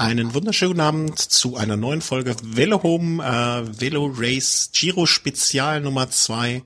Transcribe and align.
Einen 0.00 0.32
wunderschönen 0.32 0.80
Abend 0.80 1.18
zu 1.18 1.58
einer 1.58 1.76
neuen 1.76 2.00
Folge 2.00 2.34
Velo 2.42 2.82
Home 2.82 3.22
äh, 3.22 3.80
Velo 3.82 4.10
Race 4.16 4.70
Giro 4.72 5.04
Spezial 5.04 5.82
Nummer 5.82 6.08
zwei 6.08 6.62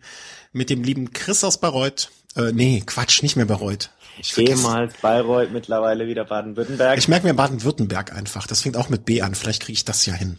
mit 0.52 0.70
dem 0.70 0.84
lieben 0.84 1.12
Chris 1.12 1.42
aus 1.42 1.58
Bayreuth. 1.58 2.12
Äh, 2.36 2.52
nee, 2.52 2.84
Quatsch, 2.86 3.24
nicht 3.24 3.34
mehr 3.34 3.46
Bayreuth. 3.46 3.90
Ich 4.20 4.38
Ehemals 4.38 4.94
Bayreuth, 5.02 5.50
mittlerweile 5.50 6.06
wieder 6.06 6.24
Baden-Württemberg. 6.24 6.96
Ich 6.96 7.08
merke 7.08 7.26
mir 7.26 7.34
Baden-Württemberg 7.34 8.12
einfach. 8.14 8.46
Das 8.46 8.60
fängt 8.60 8.76
auch 8.76 8.88
mit 8.88 9.04
B 9.04 9.20
an. 9.20 9.34
Vielleicht 9.34 9.62
kriege 9.62 9.74
ich 9.74 9.84
das 9.84 10.06
ja 10.06 10.14
hin. 10.14 10.36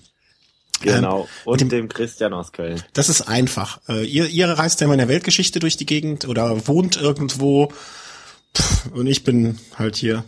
Genau. 0.79 1.23
Ähm, 1.23 1.27
und 1.43 1.59
dem, 1.59 1.67
dem, 1.67 1.89
Christian 1.89 2.31
aus 2.31 2.53
Köln. 2.53 2.81
Das 2.93 3.09
ist 3.09 3.23
einfach. 3.23 3.81
Äh, 3.89 4.05
ihr, 4.05 4.27
ihr 4.27 4.47
reist 4.47 4.79
ja 4.79 4.85
immer 4.85 4.93
in 4.93 4.99
der 4.99 5.09
Weltgeschichte 5.09 5.59
durch 5.59 5.75
die 5.75 5.85
Gegend 5.85 6.29
oder 6.29 6.65
wohnt 6.65 6.95
irgendwo. 6.95 7.73
Pff, 8.55 8.91
und 8.93 9.07
ich 9.07 9.25
bin 9.25 9.59
halt 9.77 9.97
hier 9.97 10.23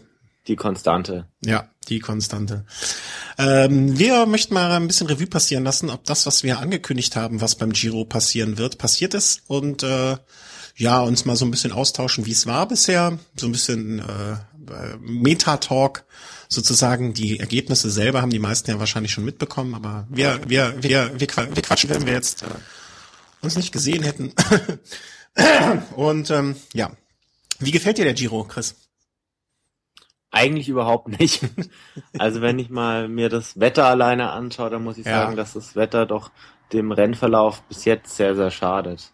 die 0.48 0.56
Konstante. 0.56 1.28
Ja, 1.44 1.70
die 1.90 2.00
Konstante. 2.00 2.66
Ähm, 3.38 3.98
wir 3.98 4.26
möchten 4.26 4.54
mal 4.54 4.72
ein 4.72 4.88
bisschen 4.88 5.08
Revue 5.08 5.28
passieren 5.28 5.64
lassen, 5.64 5.90
ob 5.90 6.06
das, 6.06 6.26
was 6.26 6.44
wir 6.44 6.60
angekündigt 6.60 7.16
haben, 7.16 7.42
was 7.42 7.56
beim 7.56 7.74
Giro 7.74 8.06
passieren 8.06 8.58
wird, 8.58 8.78
passiert 8.78 9.14
ist 9.14 9.42
und 9.48 9.84
äh, 9.84 10.18
ja, 10.76 11.02
uns 11.02 11.26
mal 11.26 11.36
so 11.36 11.46
ein 11.46 11.52
bisschen 11.52 11.72
austauschen, 11.72 12.26
wie 12.26 12.32
es 12.32 12.46
war 12.46 12.68
bisher, 12.68 13.18
so 13.36 13.48
ein 13.48 13.52
bisschen 13.52 14.00
äh, 14.00 14.98
Meta-Talk 15.00 16.06
sozusagen. 16.50 17.14
Die 17.14 17.40
Ergebnisse 17.40 17.90
selber 17.90 18.22
haben 18.22 18.30
die 18.30 18.40
meisten 18.40 18.70
ja 18.70 18.80
wahrscheinlich 18.80 19.12
schon 19.12 19.26
mitbekommen, 19.26 19.74
aber 19.74 20.08
wir, 20.10 20.40
wir, 20.48 20.76
wir, 20.82 21.12
wir, 21.20 21.20
wir 21.20 21.28
quatschen, 21.28 21.90
wenn 21.90 22.06
wir 22.06 22.14
jetzt 22.14 22.44
äh, 22.44 22.48
uns 23.42 23.56
nicht 23.56 23.72
gesehen 23.72 24.04
hätten. 24.04 24.34
und 25.96 26.30
ähm, 26.30 26.56
ja, 26.74 26.92
wie 27.60 27.72
gefällt 27.72 27.98
dir 27.98 28.06
der 28.06 28.14
Giro, 28.14 28.44
Chris? 28.44 28.76
Eigentlich 30.32 30.70
überhaupt 30.70 31.20
nicht. 31.20 31.42
Also 32.20 32.42
wenn 32.42 32.58
ich 32.58 32.70
mal 32.70 33.08
mir 33.08 33.30
das 33.30 33.60
Wetter 33.60 33.86
alleine 33.86 34.32
anschaue, 34.32 34.72
dann 34.72 34.84
muss 34.84 34.98
ich 34.98 35.06
ja. 35.06 35.22
sagen, 35.22 35.36
dass 35.36 35.54
das 35.54 35.76
Wetter 35.76 36.06
doch 36.08 36.32
dem 36.74 36.92
Rennverlauf 36.92 37.62
bis 37.64 37.86
jetzt 37.86 38.16
sehr, 38.16 38.36
sehr 38.36 38.50
schadet. 38.50 39.12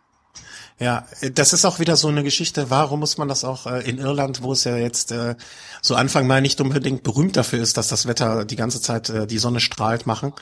Ja, 0.79 1.05
das 1.33 1.53
ist 1.53 1.65
auch 1.65 1.79
wieder 1.79 1.95
so 1.95 2.07
eine 2.07 2.23
Geschichte. 2.23 2.69
Warum 2.69 2.99
muss 3.01 3.17
man 3.17 3.27
das 3.27 3.43
auch 3.43 3.67
äh, 3.67 3.87
in 3.87 3.99
Irland, 3.99 4.41
wo 4.41 4.53
es 4.53 4.63
ja 4.63 4.77
jetzt 4.77 5.11
äh, 5.11 5.35
so 5.81 5.95
Anfang 5.95 6.27
Mai 6.27 6.41
nicht 6.41 6.59
unbedingt 6.61 7.03
berühmt 7.03 7.35
dafür 7.35 7.61
ist, 7.61 7.77
dass 7.77 7.89
das 7.89 8.07
Wetter 8.07 8.45
die 8.45 8.55
ganze 8.55 8.81
Zeit 8.81 9.09
äh, 9.09 9.27
die 9.27 9.37
Sonne 9.37 9.59
strahlt, 9.59 10.07
machen? 10.07 10.33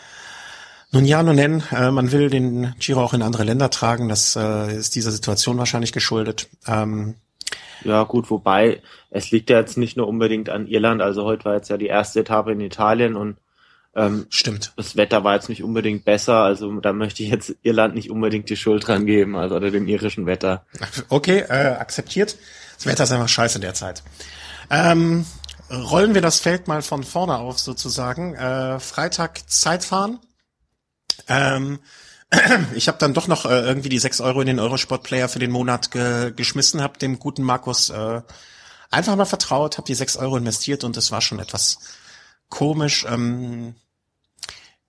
Nun 0.91 1.05
ja, 1.05 1.23
nun 1.23 1.35
nennen, 1.35 1.63
äh, 1.71 1.91
man 1.91 2.11
will 2.11 2.29
den 2.29 2.75
Giro 2.79 3.01
auch 3.01 3.13
in 3.13 3.21
andere 3.21 3.43
Länder 3.43 3.69
tragen. 3.69 4.09
Das 4.09 4.35
äh, 4.35 4.75
ist 4.75 4.95
dieser 4.95 5.11
Situation 5.11 5.57
wahrscheinlich 5.57 5.93
geschuldet. 5.93 6.49
Ähm, 6.67 7.15
ja, 7.83 8.03
gut, 8.03 8.29
wobei 8.29 8.81
es 9.09 9.31
liegt 9.31 9.49
ja 9.49 9.59
jetzt 9.59 9.77
nicht 9.77 9.97
nur 9.97 10.07
unbedingt 10.07 10.49
an 10.49 10.67
Irland. 10.67 11.01
Also 11.01 11.25
heute 11.25 11.45
war 11.45 11.55
jetzt 11.55 11.69
ja 11.69 11.77
die 11.77 11.87
erste 11.87 12.21
Etappe 12.21 12.51
in 12.51 12.61
Italien 12.61 13.15
und 13.15 13.37
ähm, 13.93 14.25
Stimmt. 14.29 14.71
Das 14.77 14.95
Wetter 14.95 15.23
war 15.23 15.35
jetzt 15.35 15.49
nicht 15.49 15.63
unbedingt 15.63 16.05
besser, 16.05 16.37
also 16.37 16.79
da 16.79 16.93
möchte 16.93 17.23
ich 17.23 17.29
jetzt 17.29 17.55
Irland 17.61 17.93
nicht 17.93 18.09
unbedingt 18.09 18.49
die 18.49 18.55
Schuld 18.55 18.87
dran 18.87 19.05
geben, 19.05 19.35
also 19.35 19.55
oder 19.55 19.69
dem 19.69 19.87
irischen 19.87 20.25
Wetter. 20.25 20.65
Okay, 21.09 21.39
äh, 21.49 21.75
akzeptiert. 21.77 22.37
Das 22.77 22.85
Wetter 22.85 23.03
ist 23.03 23.11
einfach 23.11 23.27
scheiße 23.27 23.59
derzeit. 23.59 24.01
Ähm, 24.69 25.25
rollen 25.69 26.13
wir 26.13 26.21
das 26.21 26.39
Feld 26.39 26.69
mal 26.69 26.81
von 26.81 27.03
vorne 27.03 27.37
auf 27.37 27.59
sozusagen. 27.59 28.33
Äh, 28.35 28.79
Freitag 28.79 29.49
Zeitfahren. 29.49 30.19
Ähm, 31.27 31.79
ich 32.75 32.87
habe 32.87 32.97
dann 32.97 33.13
doch 33.13 33.27
noch 33.27 33.45
äh, 33.45 33.61
irgendwie 33.61 33.89
die 33.89 33.99
sechs 33.99 34.21
Euro 34.21 34.41
in 34.41 34.47
den 34.47 34.59
Eurosport-Player 34.59 35.27
für 35.27 35.39
den 35.39 35.51
Monat 35.51 35.91
ge 35.91 36.31
geschmissen, 36.35 36.81
habe 36.81 36.97
dem 36.97 37.19
guten 37.19 37.43
Markus 37.43 37.89
äh, 37.89 38.21
einfach 38.89 39.15
mal 39.15 39.25
vertraut, 39.25 39.77
habe 39.77 39.87
die 39.87 39.95
sechs 39.95 40.17
Euro 40.17 40.37
investiert 40.37 40.83
und 40.83 40.97
es 40.97 41.11
war 41.11 41.21
schon 41.21 41.39
etwas 41.39 41.79
komisch. 42.49 43.05
Ähm, 43.09 43.75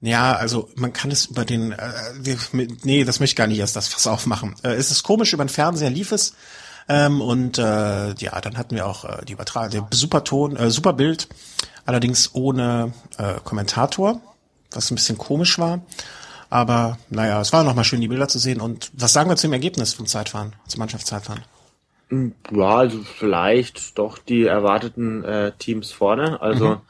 ja, 0.00 0.34
also 0.34 0.68
man 0.74 0.92
kann 0.92 1.10
es 1.10 1.26
über 1.26 1.44
den, 1.44 1.72
äh, 1.72 2.36
nee, 2.82 3.04
das 3.04 3.20
möchte 3.20 3.32
ich 3.32 3.36
gar 3.36 3.46
nicht 3.46 3.60
erst 3.60 3.76
das 3.76 3.88
Fass 3.88 4.06
aufmachen. 4.06 4.56
Äh, 4.62 4.74
es 4.74 4.90
ist 4.90 5.02
komisch, 5.04 5.32
über 5.32 5.44
den 5.44 5.48
Fernseher 5.48 5.90
lief 5.90 6.12
es. 6.12 6.34
Ähm, 6.88 7.20
und 7.20 7.58
äh, 7.58 8.14
ja, 8.14 8.40
dann 8.40 8.58
hatten 8.58 8.74
wir 8.74 8.86
auch 8.86 9.04
äh, 9.04 9.24
die 9.24 9.34
Übertragung, 9.34 9.70
der 9.70 9.86
super 9.92 10.24
Ton, 10.24 10.56
äh, 10.56 10.70
super 10.70 10.92
Bild, 10.92 11.28
allerdings 11.86 12.34
ohne 12.34 12.92
äh, 13.18 13.34
Kommentator, 13.44 14.20
was 14.72 14.90
ein 14.90 14.96
bisschen 14.96 15.18
komisch 15.18 15.58
war. 15.60 15.82
Aber 16.52 16.98
naja, 17.08 17.40
es 17.40 17.50
war 17.54 17.64
nochmal 17.64 17.84
schön, 17.84 18.02
die 18.02 18.08
Bilder 18.08 18.28
zu 18.28 18.38
sehen. 18.38 18.60
Und 18.60 18.90
was 18.92 19.14
sagen 19.14 19.30
wir 19.30 19.36
zum 19.36 19.54
Ergebnis 19.54 19.94
vom 19.94 20.04
Zeitfahren, 20.04 20.52
zum 20.66 20.80
Mannschaftszeitfahren? 20.80 21.44
Ja, 22.10 22.76
also 22.76 22.98
vielleicht 22.98 23.98
doch 23.98 24.18
die 24.18 24.44
erwarteten 24.44 25.24
äh, 25.24 25.52
Teams 25.58 25.92
vorne. 25.92 26.42
Also 26.42 26.68
mhm. 26.68 26.80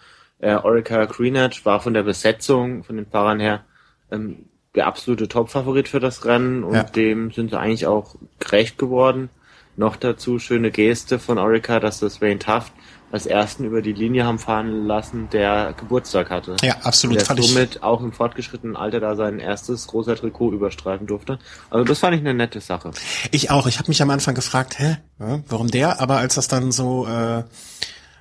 äh, 0.40 0.56
Orica 0.56 1.04
Greenwich 1.04 1.64
war 1.64 1.78
von 1.78 1.94
der 1.94 2.02
Besetzung, 2.02 2.82
von 2.82 2.96
den 2.96 3.06
Fahrern 3.06 3.38
her, 3.38 3.64
ähm, 4.10 4.46
der 4.74 4.88
absolute 4.88 5.28
Top-Favorit 5.28 5.86
für 5.86 6.00
das 6.00 6.24
Rennen 6.24 6.64
und 6.64 6.74
ja. 6.74 6.82
dem 6.82 7.30
sind 7.30 7.50
sie 7.50 7.58
eigentlich 7.60 7.86
auch 7.86 8.16
gerecht 8.40 8.78
geworden. 8.78 9.30
Noch 9.76 9.94
dazu 9.94 10.40
schöne 10.40 10.72
Geste 10.72 11.20
von 11.20 11.38
Orica, 11.38 11.78
dass 11.78 12.00
das 12.00 12.20
Wayne 12.20 12.40
Taft 12.40 12.72
als 13.12 13.26
ersten 13.26 13.64
über 13.64 13.82
die 13.82 13.92
Linie 13.92 14.24
haben 14.24 14.38
fahren 14.38 14.86
lassen, 14.86 15.28
der 15.30 15.74
Geburtstag 15.78 16.30
hatte. 16.30 16.56
Ja, 16.62 16.76
absolut. 16.82 17.18
Der 17.18 17.26
fand 17.26 17.44
somit 17.44 17.76
ich. 17.76 17.82
auch 17.82 18.00
im 18.00 18.12
fortgeschrittenen 18.12 18.74
Alter 18.74 19.00
da 19.00 19.14
sein 19.14 19.38
erstes 19.38 19.92
rosa 19.92 20.14
Trikot 20.14 20.52
überstreifen 20.52 21.06
durfte. 21.06 21.38
Also 21.68 21.84
das 21.84 21.98
fand 21.98 22.16
ich 22.16 22.22
eine 22.22 22.32
nette 22.32 22.60
Sache. 22.60 22.90
Ich 23.30 23.50
auch. 23.50 23.66
Ich 23.66 23.78
habe 23.78 23.88
mich 23.88 24.00
am 24.00 24.08
Anfang 24.08 24.34
gefragt, 24.34 24.78
hä, 24.78 24.96
warum 25.18 25.70
der? 25.70 26.00
Aber 26.00 26.16
als 26.16 26.36
das 26.36 26.48
dann 26.48 26.72
so 26.72 27.06
äh, 27.06 27.44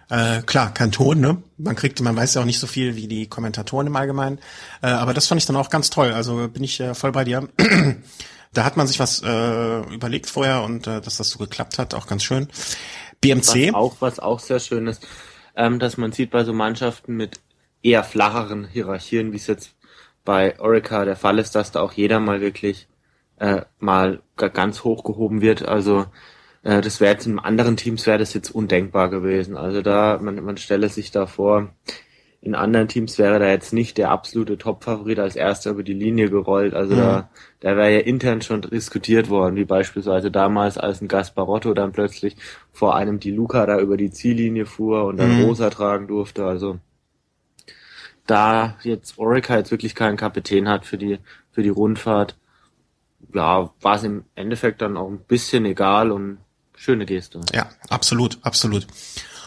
äh, 0.09 0.41
klar, 0.41 0.73
kein 0.73 0.91
Ton, 0.91 1.21
ne? 1.21 1.41
Man 1.57 1.77
kriegt, 1.77 2.01
man 2.01 2.17
weiß 2.17 2.33
ja 2.33 2.41
auch 2.41 2.45
nicht 2.45 2.59
so 2.59 2.67
viel 2.67 2.97
wie 2.97 3.07
die 3.07 3.27
Kommentatoren 3.27 3.87
im 3.87 3.95
Allgemeinen. 3.95 4.39
Äh, 4.81 4.87
aber 4.87 5.13
das 5.13 5.27
fand 5.27 5.39
ich 5.39 5.47
dann 5.47 5.55
auch 5.55 5.69
ganz 5.69 5.89
toll. 5.89 6.11
Also 6.11 6.49
bin 6.49 6.65
ich 6.65 6.81
äh, 6.81 6.93
voll 6.95 7.13
bei 7.13 7.23
dir. 7.23 7.47
da 8.53 8.65
hat 8.65 8.75
man 8.75 8.87
sich 8.87 8.99
was 8.99 9.21
äh, 9.23 9.79
überlegt 9.93 10.29
vorher 10.29 10.63
und 10.63 10.85
äh, 10.85 10.99
dass 10.99 11.15
das 11.15 11.29
so 11.29 11.39
geklappt 11.39 11.79
hat, 11.79 11.93
auch 11.93 12.07
ganz 12.07 12.23
schön. 12.23 12.49
BMC. 13.21 13.67
Was 13.67 13.73
auch, 13.73 13.95
was 13.99 14.19
auch 14.19 14.39
sehr 14.39 14.59
schön 14.59 14.87
ist, 14.87 15.07
ähm, 15.55 15.79
dass 15.79 15.97
man 15.97 16.11
sieht 16.11 16.31
bei 16.31 16.43
so 16.43 16.53
Mannschaften 16.53 17.15
mit 17.15 17.39
eher 17.83 18.03
flacheren 18.03 18.67
Hierarchien, 18.67 19.31
wie 19.31 19.37
es 19.37 19.47
jetzt 19.47 19.75
bei 20.25 20.59
Orica 20.59 21.05
der 21.05 21.15
Fall 21.15 21.39
ist, 21.39 21.55
dass 21.55 21.71
da 21.71 21.81
auch 21.81 21.93
jeder 21.93 22.19
mal 22.19 22.41
wirklich 22.41 22.87
äh, 23.39 23.61
mal 23.79 24.21
ganz 24.35 24.83
hochgehoben 24.83 25.41
wird. 25.41 25.67
Also 25.67 26.05
äh, 26.63 26.81
das 26.81 26.99
wäre 26.99 27.13
jetzt 27.13 27.25
in 27.25 27.39
anderen 27.39 27.77
Teams 27.77 28.05
wäre 28.05 28.19
das 28.19 28.33
jetzt 28.33 28.51
undenkbar 28.51 29.09
gewesen. 29.09 29.57
Also 29.57 29.81
da, 29.81 30.19
man, 30.21 30.43
man 30.43 30.57
stelle 30.57 30.89
sich 30.89 31.11
da 31.11 31.25
vor, 31.25 31.73
in 32.43 32.55
anderen 32.55 32.87
Teams 32.87 33.19
wäre 33.19 33.39
da 33.39 33.47
jetzt 33.49 33.71
nicht 33.71 33.99
der 33.99 34.09
absolute 34.09 34.57
Top-Favorit 34.57 35.19
als 35.19 35.35
erster 35.35 35.71
über 35.71 35.83
die 35.83 35.93
Linie 35.93 36.31
gerollt. 36.31 36.73
Also 36.73 36.95
mhm. 36.95 36.99
da, 36.99 37.29
da 37.59 37.77
wäre 37.77 37.93
ja 37.93 37.99
intern 37.99 38.41
schon 38.41 38.61
diskutiert 38.61 39.29
worden, 39.29 39.55
wie 39.55 39.65
beispielsweise 39.65 40.31
damals, 40.31 40.79
als 40.79 41.01
ein 41.01 41.07
Gasparotto 41.07 41.75
dann 41.75 41.91
plötzlich 41.91 42.35
vor 42.71 42.95
einem 42.95 43.19
die 43.19 43.29
Luca 43.29 43.67
da 43.67 43.79
über 43.79 43.95
die 43.95 44.09
Ziellinie 44.09 44.65
fuhr 44.65 45.05
und 45.05 45.17
dann 45.17 45.37
mhm. 45.37 45.45
Rosa 45.45 45.69
tragen 45.69 46.07
durfte. 46.07 46.43
Also 46.43 46.79
da 48.25 48.75
jetzt 48.81 49.19
Orica 49.19 49.57
jetzt 49.57 49.69
wirklich 49.69 49.93
keinen 49.93 50.17
Kapitän 50.17 50.67
hat 50.67 50.85
für 50.85 50.97
die, 50.97 51.19
für 51.51 51.61
die 51.61 51.69
Rundfahrt, 51.69 52.37
ja, 53.35 53.71
war 53.81 53.95
es 53.95 54.03
im 54.03 54.23
Endeffekt 54.33 54.81
dann 54.81 54.97
auch 54.97 55.09
ein 55.09 55.19
bisschen 55.19 55.65
egal 55.65 56.11
und 56.11 56.39
schöne 56.75 57.05
Geste. 57.05 57.39
Ja, 57.53 57.69
absolut, 57.89 58.39
absolut. 58.41 58.87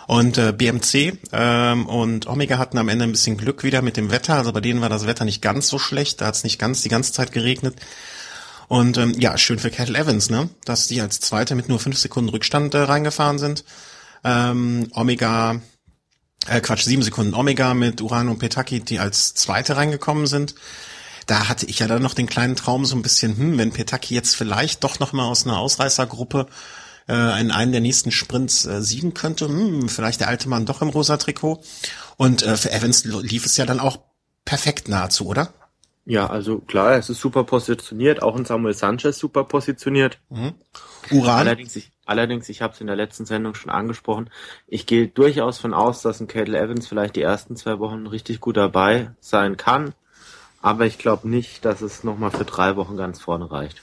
Und 0.07 0.37
äh, 0.37 0.53
BMC 0.53 1.19
ähm, 1.33 1.87
und 1.87 2.27
Omega 2.27 2.59
hatten 2.59 2.79
am 2.79 2.89
Ende 2.89 3.05
ein 3.05 3.13
bisschen 3.13 3.37
Glück 3.37 3.63
wieder 3.63 3.81
mit 3.81 3.97
dem 3.97 4.11
Wetter. 4.11 4.35
Also 4.35 4.53
bei 4.53 4.61
denen 4.61 4.81
war 4.81 4.89
das 4.89 5.07
Wetter 5.07 5.25
nicht 5.25 5.41
ganz 5.41 5.69
so 5.69 5.79
schlecht. 5.79 6.21
Da 6.21 6.27
hat 6.27 6.35
es 6.35 6.45
nicht 6.45 6.59
ganz 6.59 6.83
die 6.83 6.91
ganze 6.91 7.13
Zeit 7.13 7.33
geregnet. 7.33 7.77
Und 8.69 8.99
ähm, 8.99 9.15
ja, 9.19 9.37
schön 9.39 9.59
für 9.59 9.71
Cattle 9.71 9.99
Evans, 9.99 10.31
ne? 10.31 10.49
Dass 10.65 10.87
die 10.89 11.01
als 11.01 11.21
Zweite 11.21 11.55
mit 11.55 11.69
nur 11.69 11.79
fünf 11.79 11.99
Sekunden 11.99 12.31
Rückstand 12.31 12.75
äh, 12.75 12.79
reingefahren 12.79 13.39
sind. 13.39 13.65
Ähm, 14.25 14.89
Omega, 14.93 15.61
äh, 16.47 16.61
Quatsch, 16.61 16.85
sieben 16.85 17.03
Sekunden 17.03 17.35
Omega 17.35 17.75
mit 17.75 18.01
Uran 18.01 18.29
und 18.29 18.39
Petaki, 18.39 18.81
die 18.81 18.99
als 18.99 19.35
Zweite 19.35 19.77
reingekommen 19.77 20.27
sind. 20.27 20.55
Da 21.27 21.49
hatte 21.49 21.67
ich 21.67 21.79
ja 21.79 21.87
dann 21.87 22.03
noch 22.03 22.15
den 22.15 22.27
kleinen 22.27 22.57
Traum 22.57 22.85
so 22.85 22.97
ein 22.97 23.03
bisschen, 23.03 23.37
hm, 23.37 23.59
wenn 23.59 23.73
Petaki 23.73 24.15
jetzt 24.15 24.37
vielleicht 24.37 24.85
doch 24.85 24.99
noch 24.99 25.13
mal 25.13 25.25
aus 25.25 25.47
einer 25.47 25.59
Ausreißergruppe 25.59 26.47
äh, 27.09 27.41
in 27.41 27.51
einem 27.51 27.73
der 27.73 27.81
nächsten 27.81 28.11
Sprints 28.11 28.67
äh, 28.67 28.81
siegen 28.83 29.15
könnte. 29.15 29.49
Hm, 29.49 29.89
vielleicht 29.89 30.21
der 30.21 30.29
alte 30.29 30.49
Mann 30.49 30.67
doch 30.67 30.83
im 30.83 30.89
rosa 30.89 31.17
Trikot. 31.17 31.63
Und 32.17 32.43
äh, 32.43 32.57
für 32.57 32.71
Evans 32.71 33.05
lief 33.05 33.47
es 33.47 33.57
ja 33.57 33.67
dann 33.67 33.81
auch 33.81 33.99
perfekt 34.45 34.89
nahezu, 34.89 35.27
oder? 35.27 35.53
Ja, 36.07 36.29
also 36.29 36.59
klar, 36.59 36.93
es 36.97 37.09
ist 37.09 37.21
super 37.21 37.45
positioniert, 37.45 38.23
auch 38.23 38.37
ein 38.37 38.45
Samuel 38.45 38.75
Sanchez 38.75 39.19
super 39.19 39.45
positioniert. 39.45 40.19
Mhm. 40.29 40.53
Uran. 41.11 41.39
Allerdings, 41.39 41.77
ich, 41.77 41.93
allerdings, 42.05 42.49
ich 42.51 42.61
habe 42.61 42.75
es 42.75 42.81
in 42.81 42.87
der 42.87 42.97
letzten 42.97 43.25
Sendung 43.25 43.55
schon 43.55 43.71
angesprochen, 43.71 44.29
ich 44.67 44.85
gehe 44.85 45.09
durchaus 45.09 45.59
von 45.59 45.73
aus, 45.73 46.03
dass 46.03 46.21
ein 46.21 46.27
Cadel 46.27 46.57
Evans 46.57 46.87
vielleicht 46.87 47.17
die 47.17 47.23
ersten 47.23 47.57
zwei 47.57 47.79
Wochen 47.79 48.07
richtig 48.07 48.41
gut 48.41 48.59
dabei 48.59 49.13
sein 49.21 49.57
kann, 49.57 49.95
aber 50.61 50.85
ich 50.85 50.99
glaube 50.99 51.29
nicht, 51.29 51.65
dass 51.65 51.81
es 51.81 52.05
nochmal 52.05 52.31
für 52.31 52.45
drei 52.45 52.77
Wochen 52.77 52.99
ganz 52.99 53.21
vorne 53.21 53.51
reicht. 53.51 53.81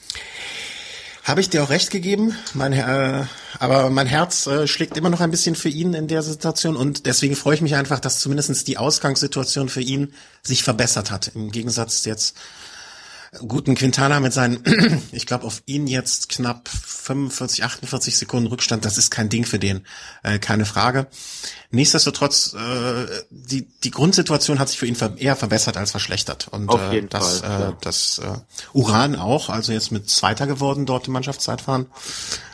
Habe 1.24 1.40
ich 1.40 1.50
dir 1.50 1.64
auch 1.64 1.70
recht 1.70 1.92
gegeben, 1.92 2.36
mein, 2.56 2.74
äh, 2.74 3.26
aber 3.60 3.92
mein 3.92 4.08
Herz 4.08 4.48
äh, 4.48 4.68
schlägt 4.68 4.98
immer 4.98 5.12
noch 5.12 5.22
ein 5.22 5.30
bisschen 5.30 5.54
für 5.54 5.70
ihn 5.70 5.94
in 5.94 6.08
der 6.08 6.24
Situation 6.24 6.76
und 6.76 7.06
deswegen 7.06 7.36
freue 7.36 7.54
ich 7.54 7.62
mich 7.62 7.76
einfach, 7.76 8.00
dass 8.00 8.20
zumindestens 8.20 8.64
die 8.64 8.80
Ausgangssituation 8.80 9.70
für 9.70 9.82
ihn 9.82 10.14
sich 10.42 10.64
verbessert 10.64 11.12
hat. 11.12 11.32
Im 11.36 11.52
Gegensatz 11.52 12.06
jetzt 12.06 12.36
guten 13.40 13.76
Quintana 13.76 14.20
mit 14.20 14.34
seinen, 14.34 14.62
ich 15.14 15.26
glaube, 15.26 15.46
auf 15.46 15.64
ihn 15.66 15.88
jetzt 15.88 16.28
knapp 16.30 16.68
45, 16.68 17.64
48 17.64 18.18
Sekunden 18.18 18.48
Rückstand, 18.48 18.84
das 18.84 18.98
ist 18.98 19.10
kein 19.10 19.30
Ding 19.30 19.46
für 19.46 19.60
den, 19.60 19.86
äh, 20.24 20.38
keine 20.38 20.66
Frage. 20.66 21.08
Nichtsdestotrotz, 21.70 22.54
äh, 22.54 23.06
die, 23.30 23.68
die 23.84 23.92
Grundsituation 23.92 24.60
hat 24.60 24.68
sich 24.68 24.80
für 24.80 24.86
ihn 24.86 24.98
eher 25.18 25.38
verbessert 25.38 25.78
als 25.78 25.92
verschlechtert. 25.92 26.50
Und 26.50 26.70
Auf 26.70 26.92
jeden 26.92 27.08
äh, 27.08 27.10
das, 27.10 27.40
Fall, 27.40 27.70
äh, 27.72 27.76
das 27.82 28.20
äh, 28.20 28.38
Uran 28.74 29.16
auch, 29.16 29.50
also 29.50 29.72
jetzt 29.72 29.92
mit 29.92 30.10
Zweiter 30.10 30.46
geworden 30.46 30.86
dort 30.86 31.08
im 31.08 31.14
Mannschaftszeitfahren, 31.14 31.86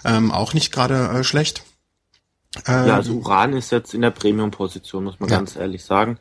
ähm, 0.05 0.31
auch 0.31 0.53
nicht 0.53 0.71
gerade 0.71 1.07
äh, 1.07 1.23
schlecht. 1.23 1.63
ja, 2.67 2.95
also 2.95 3.13
Uran 3.13 3.53
ist 3.53 3.71
jetzt 3.71 3.95
in 3.95 4.01
der 4.01 4.11
Premium-Position, 4.11 5.03
muss 5.03 5.19
man 5.19 5.29
Ja. 5.29 5.37
ganz 5.37 5.55
ehrlich 5.55 5.83
sagen. 5.83 6.19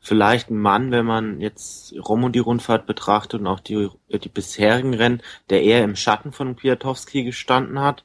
Vielleicht 0.00 0.50
ein 0.50 0.58
Mann, 0.58 0.90
wenn 0.90 1.04
man 1.04 1.40
jetzt 1.40 1.94
Rom 2.08 2.24
und 2.24 2.32
die 2.34 2.40
Rundfahrt 2.40 2.86
betrachtet 2.86 3.40
und 3.40 3.46
auch 3.46 3.60
die, 3.60 3.88
die 4.08 4.28
bisherigen 4.28 4.94
Rennen, 4.94 5.22
der 5.50 5.62
eher 5.62 5.84
im 5.84 5.96
Schatten 5.96 6.32
von 6.32 6.56
Kwiatkowski 6.56 7.24
gestanden 7.24 7.80
hat, 7.80 8.04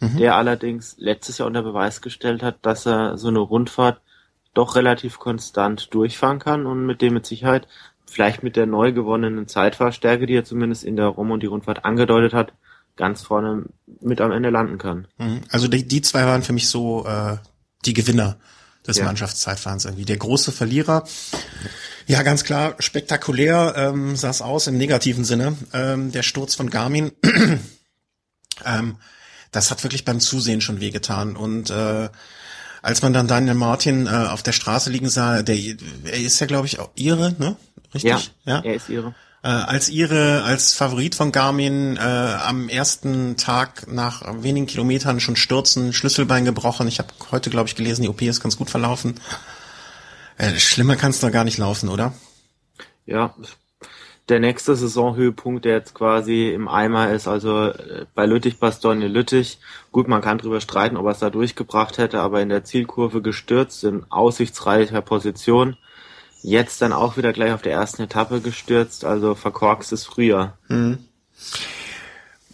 Mhm. 0.00 0.16
der 0.16 0.36
allerdings 0.36 0.96
letztes 0.98 1.38
Jahr 1.38 1.46
unter 1.46 1.62
Beweis 1.62 2.00
gestellt 2.00 2.42
hat, 2.42 2.56
dass 2.62 2.86
er 2.86 3.18
so 3.18 3.28
eine 3.28 3.38
Rundfahrt 3.38 4.00
doch 4.54 4.74
relativ 4.74 5.18
konstant 5.18 5.92
durchfahren 5.94 6.38
kann 6.38 6.66
und 6.66 6.86
mit 6.86 7.02
dem 7.02 7.14
mit 7.14 7.26
Sicherheit 7.26 7.68
vielleicht 8.06 8.42
mit 8.42 8.56
der 8.56 8.66
neu 8.66 8.92
gewonnenen 8.92 9.46
Zeitfahrstärke, 9.46 10.26
die 10.26 10.34
er 10.34 10.44
zumindest 10.44 10.84
in 10.84 10.96
der 10.96 11.06
Rom 11.06 11.30
und 11.30 11.42
die 11.42 11.46
Rundfahrt 11.46 11.84
angedeutet 11.84 12.32
hat, 12.32 12.52
ganz 12.96 13.22
vorne 13.22 13.66
mit 14.00 14.20
am 14.20 14.32
Ende 14.32 14.50
landen 14.50 14.78
kann. 14.78 15.06
Mhm. 15.18 15.42
Also 15.50 15.68
die, 15.68 15.86
die 15.86 16.02
zwei 16.02 16.24
waren 16.24 16.42
für 16.42 16.52
mich 16.52 16.68
so 16.68 17.04
äh, 17.06 17.36
die 17.84 17.92
Gewinner 17.92 18.36
des 18.86 18.98
Ja. 18.98 19.04
Mannschaftszeitfahrens 19.04 19.84
irgendwie. 19.84 20.04
Der 20.04 20.16
große 20.16 20.52
Verlierer, 20.52 21.04
ja 22.06 22.22
ganz 22.22 22.44
klar, 22.44 22.74
spektakulär 22.78 23.74
ähm, 23.76 24.16
sah 24.16 24.30
es 24.30 24.42
aus 24.42 24.66
im 24.66 24.76
negativen 24.78 25.24
Sinne. 25.24 25.56
Ähm, 25.72 26.12
der 26.12 26.22
Sturz 26.22 26.54
von 26.54 26.70
Garmin, 26.70 27.12
ähm, 28.64 28.96
das 29.52 29.70
hat 29.70 29.82
wirklich 29.82 30.04
beim 30.04 30.20
Zusehen 30.20 30.60
schon 30.60 30.80
wehgetan. 30.80 31.36
Und 31.36 31.70
äh, 31.70 32.08
als 32.82 33.02
man 33.02 33.12
dann 33.12 33.28
Daniel 33.28 33.54
Martin 33.54 34.06
äh, 34.06 34.10
auf 34.10 34.42
der 34.42 34.52
Straße 34.52 34.90
liegen 34.90 35.08
sah, 35.08 35.42
der 35.42 35.56
er 35.56 36.20
ist 36.20 36.40
ja 36.40 36.46
glaube 36.46 36.66
ich 36.66 36.78
auch 36.78 36.90
ihre, 36.94 37.34
ne? 37.38 37.56
Richtig? 37.94 38.32
Ja, 38.44 38.60
er 38.60 38.74
ist 38.74 38.88
ihre. 38.88 39.14
Äh, 39.42 39.48
als 39.48 39.88
ihre, 39.88 40.42
als 40.42 40.74
Favorit 40.74 41.14
von 41.14 41.32
Garmin 41.32 41.96
äh, 41.96 42.00
am 42.00 42.68
ersten 42.68 43.36
Tag 43.36 43.90
nach 43.90 44.22
wenigen 44.42 44.66
Kilometern 44.66 45.20
schon 45.20 45.36
stürzen, 45.36 45.92
Schlüsselbein 45.92 46.44
gebrochen. 46.44 46.88
Ich 46.88 46.98
habe 46.98 47.08
heute, 47.30 47.50
glaube 47.50 47.68
ich, 47.68 47.76
gelesen, 47.76 48.02
die 48.02 48.08
OP 48.08 48.22
ist 48.22 48.42
ganz 48.42 48.56
gut 48.56 48.70
verlaufen. 48.70 49.20
Äh, 50.36 50.58
schlimmer 50.58 50.96
kann 50.96 51.10
es 51.10 51.20
doch 51.20 51.32
gar 51.32 51.44
nicht 51.44 51.58
laufen, 51.58 51.88
oder? 51.88 52.12
Ja, 53.06 53.34
der 54.30 54.40
nächste 54.40 54.76
Saisonhöhepunkt, 54.76 55.64
der 55.64 55.72
jetzt 55.74 55.94
quasi 55.94 56.50
im 56.50 56.68
Eimer 56.68 57.10
ist, 57.10 57.26
also 57.26 57.68
äh, 57.68 58.06
bei 58.14 58.26
Lüttich, 58.26 58.58
Bastogne, 58.58 59.08
Lüttich. 59.08 59.58
Gut, 59.90 60.06
man 60.06 60.22
kann 60.22 60.38
drüber 60.38 60.60
streiten, 60.60 60.96
ob 60.96 61.06
er 61.06 61.12
es 61.12 61.18
da 61.18 61.30
durchgebracht 61.30 61.98
hätte, 61.98 62.20
aber 62.20 62.40
in 62.40 62.48
der 62.48 62.64
Zielkurve 62.64 63.22
gestürzt, 63.22 63.84
in 63.84 64.04
aussichtsreicher 64.08 65.02
Position. 65.02 65.76
Jetzt 66.42 66.80
dann 66.80 66.92
auch 66.92 67.16
wieder 67.16 67.32
gleich 67.32 67.52
auf 67.52 67.62
der 67.62 67.72
ersten 67.72 68.02
Etappe 68.02 68.40
gestürzt, 68.40 69.04
also 69.04 69.34
verkorkstes 69.34 70.04
Frühjahr. 70.04 70.56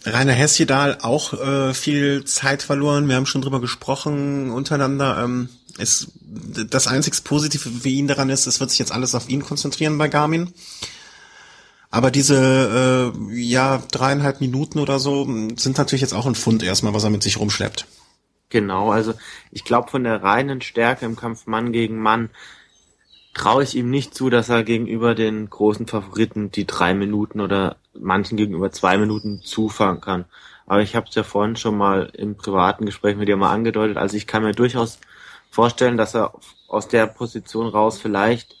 Rainer 0.05 0.33
Hesjedal 0.33 0.99
auch 1.01 1.33
äh, 1.33 1.73
viel 1.73 2.25
Zeit 2.25 2.63
verloren. 2.63 3.07
Wir 3.07 3.15
haben 3.15 3.25
schon 3.25 3.41
drüber 3.41 3.61
gesprochen 3.61 4.51
untereinander. 4.51 5.23
Ähm, 5.23 5.49
es, 5.77 6.11
das 6.21 6.87
einzig 6.87 7.23
Positive 7.23 7.69
für 7.69 7.89
ihn 7.89 8.07
daran 8.07 8.29
ist, 8.29 8.47
es 8.47 8.59
wird 8.59 8.69
sich 8.69 8.79
jetzt 8.79 8.91
alles 8.91 9.15
auf 9.15 9.29
ihn 9.29 9.43
konzentrieren 9.43 9.97
bei 9.97 10.07
Garmin. 10.07 10.53
Aber 11.89 12.11
diese 12.11 13.13
äh, 13.15 13.33
ja 13.35 13.81
dreieinhalb 13.91 14.41
Minuten 14.41 14.79
oder 14.79 14.99
so 14.99 15.25
sind 15.55 15.77
natürlich 15.77 16.01
jetzt 16.01 16.13
auch 16.13 16.25
ein 16.25 16.35
Fund 16.35 16.63
erstmal, 16.63 16.93
was 16.93 17.03
er 17.03 17.09
mit 17.09 17.23
sich 17.23 17.39
rumschleppt. 17.39 17.85
Genau, 18.49 18.91
also 18.91 19.13
ich 19.51 19.63
glaube 19.63 19.89
von 19.89 20.03
der 20.03 20.23
reinen 20.23 20.61
Stärke 20.61 21.05
im 21.05 21.15
Kampf 21.15 21.47
Mann 21.47 21.71
gegen 21.71 22.01
Mann 22.01 22.29
traue 23.37 23.63
ich 23.63 23.75
ihm 23.75 23.89
nicht 23.89 24.15
zu, 24.15 24.29
dass 24.29 24.49
er 24.49 24.63
gegenüber 24.63 25.15
den 25.15 25.49
großen 25.49 25.87
Favoriten 25.87 26.51
die 26.51 26.65
drei 26.65 26.93
Minuten 26.93 27.39
oder 27.39 27.77
manchen 27.93 28.35
gegenüber 28.35 28.71
zwei 28.71 28.97
Minuten 28.97 29.41
zufahren 29.43 30.01
kann. 30.01 30.25
Aber 30.65 30.81
ich 30.81 30.95
habe 30.95 31.07
es 31.07 31.15
ja 31.15 31.23
vorhin 31.23 31.55
schon 31.55 31.77
mal 31.77 32.09
im 32.13 32.35
privaten 32.35 32.85
Gespräch 32.85 33.15
mit 33.15 33.27
dir 33.27 33.37
mal 33.37 33.53
angedeutet. 33.53 33.97
Also 33.97 34.17
ich 34.17 34.27
kann 34.27 34.43
mir 34.43 34.53
durchaus 34.53 34.99
vorstellen, 35.51 35.97
dass 35.97 36.15
er 36.15 36.33
aus 36.67 36.87
der 36.87 37.07
Position 37.07 37.67
raus 37.67 37.99
vielleicht 37.99 38.55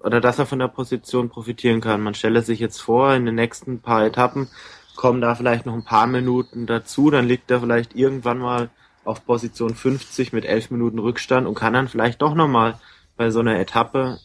oder 0.00 0.20
dass 0.20 0.38
er 0.38 0.46
von 0.46 0.58
der 0.58 0.68
Position 0.68 1.30
profitieren 1.30 1.80
kann. 1.80 2.02
Man 2.02 2.14
stelle 2.14 2.42
sich 2.42 2.58
jetzt 2.58 2.80
vor, 2.80 3.14
in 3.14 3.24
den 3.24 3.36
nächsten 3.36 3.80
paar 3.80 4.04
Etappen 4.04 4.48
kommen 4.96 5.20
da 5.20 5.36
vielleicht 5.36 5.64
noch 5.64 5.74
ein 5.74 5.84
paar 5.84 6.08
Minuten 6.08 6.66
dazu, 6.66 7.08
dann 7.08 7.28
liegt 7.28 7.52
er 7.52 7.60
vielleicht 7.60 7.94
irgendwann 7.94 8.38
mal 8.38 8.68
auf 9.04 9.24
Position 9.24 9.76
50 9.76 10.32
mit 10.32 10.44
elf 10.44 10.72
Minuten 10.72 10.98
Rückstand 10.98 11.46
und 11.46 11.54
kann 11.54 11.72
dann 11.72 11.86
vielleicht 11.86 12.20
doch 12.20 12.34
nochmal 12.34 12.80
bei 13.18 13.30
so 13.30 13.40
einer 13.40 13.58
Etappe 13.58 14.18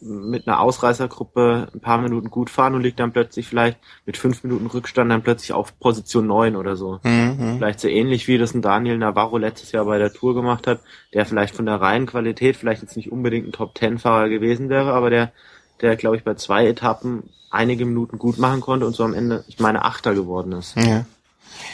mit 0.00 0.46
einer 0.46 0.60
Ausreißergruppe 0.60 1.68
ein 1.74 1.80
paar 1.80 1.98
Minuten 1.98 2.30
gut 2.30 2.50
fahren 2.50 2.74
und 2.74 2.82
liegt 2.82 3.00
dann 3.00 3.12
plötzlich 3.12 3.48
vielleicht 3.48 3.78
mit 4.06 4.16
fünf 4.16 4.44
Minuten 4.44 4.66
Rückstand 4.66 5.10
dann 5.10 5.22
plötzlich 5.22 5.52
auf 5.52 5.78
Position 5.80 6.26
9 6.26 6.56
oder 6.56 6.76
so. 6.76 7.00
Mhm. 7.02 7.56
Vielleicht 7.56 7.80
so 7.80 7.88
ähnlich 7.88 8.28
wie 8.28 8.38
das 8.38 8.54
ein 8.54 8.62
Daniel 8.62 8.98
Navarro 8.98 9.38
letztes 9.38 9.72
Jahr 9.72 9.84
bei 9.86 9.98
der 9.98 10.12
Tour 10.12 10.34
gemacht 10.34 10.66
hat, 10.66 10.80
der 11.14 11.26
vielleicht 11.26 11.54
von 11.54 11.66
der 11.66 11.80
reinen 11.80 12.06
Qualität 12.06 12.56
vielleicht 12.56 12.82
jetzt 12.82 12.96
nicht 12.96 13.10
unbedingt 13.10 13.48
ein 13.48 13.52
Top-10-Fahrer 13.52 14.28
gewesen 14.28 14.68
wäre, 14.68 14.92
aber 14.92 15.10
der, 15.10 15.32
der 15.80 15.96
glaube 15.96 16.16
ich 16.16 16.24
bei 16.24 16.34
zwei 16.34 16.66
Etappen 16.66 17.30
einige 17.50 17.84
Minuten 17.84 18.18
gut 18.18 18.38
machen 18.38 18.60
konnte 18.60 18.86
und 18.86 18.94
so 18.94 19.04
am 19.04 19.14
Ende, 19.14 19.44
ich 19.48 19.58
meine, 19.58 19.84
Achter 19.84 20.14
geworden 20.14 20.52
ist. 20.52 20.76
Ja, 20.76 21.06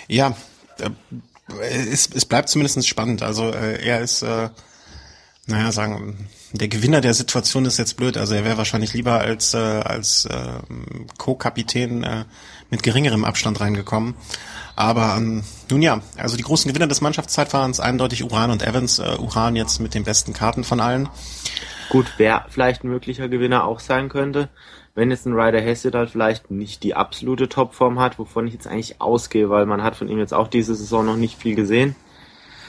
ja 0.08 0.34
äh, 0.78 0.90
es, 1.58 2.08
es 2.14 2.24
bleibt 2.24 2.48
zumindest 2.48 2.86
spannend. 2.88 3.22
Also 3.22 3.50
äh, 3.50 3.84
er 3.84 4.00
ist, 4.00 4.22
äh, 4.22 4.48
naja, 5.46 5.72
sagen, 5.72 6.28
der 6.60 6.68
Gewinner 6.68 7.00
der 7.00 7.14
Situation 7.14 7.64
ist 7.64 7.78
jetzt 7.78 7.96
blöd. 7.96 8.16
Also 8.16 8.34
er 8.34 8.44
wäre 8.44 8.56
wahrscheinlich 8.56 8.94
lieber 8.94 9.20
als 9.20 9.54
äh, 9.54 9.58
als 9.58 10.24
äh, 10.26 10.60
Co-Kapitän 11.18 12.04
äh, 12.04 12.24
mit 12.70 12.82
geringerem 12.82 13.24
Abstand 13.24 13.60
reingekommen. 13.60 14.14
Aber 14.76 15.14
ähm, 15.16 15.42
nun 15.70 15.82
ja, 15.82 16.00
also 16.16 16.36
die 16.36 16.42
großen 16.42 16.68
Gewinner 16.68 16.86
des 16.86 17.00
Mannschaftszeitfahrens 17.00 17.80
eindeutig 17.80 18.24
Uran 18.24 18.50
und 18.50 18.62
Evans. 18.62 19.00
Äh, 19.00 19.16
Uran 19.18 19.56
jetzt 19.56 19.80
mit 19.80 19.94
den 19.94 20.04
besten 20.04 20.32
Karten 20.32 20.62
von 20.62 20.80
allen. 20.80 21.08
Gut, 21.88 22.06
wer 22.18 22.46
vielleicht 22.48 22.84
ein 22.84 22.88
möglicher 22.88 23.28
Gewinner 23.28 23.64
auch 23.64 23.80
sein 23.80 24.08
könnte, 24.08 24.48
wenn 24.94 25.10
jetzt 25.10 25.26
ein 25.26 25.34
Ryder 25.34 25.60
Hesjedal 25.60 26.06
vielleicht 26.06 26.50
nicht 26.50 26.82
die 26.82 26.94
absolute 26.94 27.48
Topform 27.48 27.98
hat, 27.98 28.18
wovon 28.18 28.46
ich 28.46 28.54
jetzt 28.54 28.66
eigentlich 28.66 29.00
ausgehe, 29.00 29.50
weil 29.50 29.66
man 29.66 29.82
hat 29.82 29.96
von 29.96 30.08
ihm 30.08 30.18
jetzt 30.18 30.32
auch 30.32 30.48
diese 30.48 30.74
Saison 30.74 31.04
noch 31.04 31.16
nicht 31.16 31.36
viel 31.36 31.56
gesehen. 31.56 31.96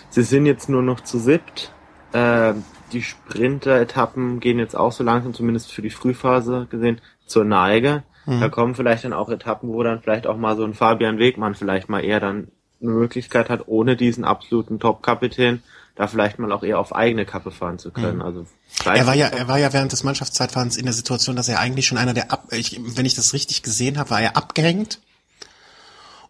Sie 0.10 0.24
sind 0.24 0.46
jetzt 0.48 0.70
nur 0.70 0.82
noch 0.82 1.02
zu 1.02 1.20
siebt. 1.20 1.72
Äh, 2.14 2.54
die 2.92 3.02
Sprinter-Etappen 3.02 4.40
gehen 4.40 4.60
jetzt 4.60 4.76
auch 4.76 4.92
so 4.92 5.04
langsam, 5.04 5.34
zumindest 5.34 5.72
für 5.72 5.82
die 5.82 5.90
Frühphase 5.90 6.68
gesehen, 6.70 7.02
zur 7.26 7.46
Neige. 7.46 8.04
Da 8.40 8.50
kommen 8.50 8.74
vielleicht 8.74 9.04
dann 9.04 9.14
auch 9.14 9.30
Etappen, 9.30 9.70
wo 9.70 9.84
dann 9.84 10.02
vielleicht 10.02 10.26
auch 10.26 10.38
mal 10.38 10.56
so 10.56 10.64
ein 10.64 10.74
Fabian 10.74 11.20
Wegmann 11.20 11.54
vielleicht 11.54 11.90
mal 11.90 12.04
eher 12.04 12.20
dann 12.20 12.48
eine 12.82 12.92
Möglichkeit 12.92 13.50
hat, 13.50 13.68
ohne 13.68 13.96
diesen 13.96 14.24
absoluten 14.24 14.80
Top-Kapitän, 14.80 15.62
da 15.96 16.08
vielleicht 16.08 16.40
mal 16.40 16.52
auch 16.52 16.64
eher 16.64 16.80
auf 16.80 16.96
eigene 16.96 17.26
Kappe 17.26 17.52
fahren 17.52 17.78
zu 17.78 17.92
können. 17.92 18.22
Also 18.22 18.46
Er 18.86 19.08
war 19.08 19.16
ja, 19.16 19.28
er 19.28 19.48
war 19.48 19.60
ja 19.60 19.72
während 19.74 19.92
des 19.92 20.04
Mannschaftszeitfahrens 20.04 20.76
in 20.76 20.86
der 20.86 20.94
Situation, 20.94 21.36
dass 21.36 21.48
er 21.48 21.60
eigentlich 21.60 21.86
schon 21.86 21.98
einer 21.98 22.14
der 22.14 22.32
ab, 22.32 22.48
ich, 22.52 22.80
wenn 22.84 23.06
ich 23.06 23.16
das 23.16 23.34
richtig 23.34 23.62
gesehen 23.62 23.98
habe, 24.00 24.10
war 24.10 24.22
er 24.22 24.36
abgehängt 24.36 25.00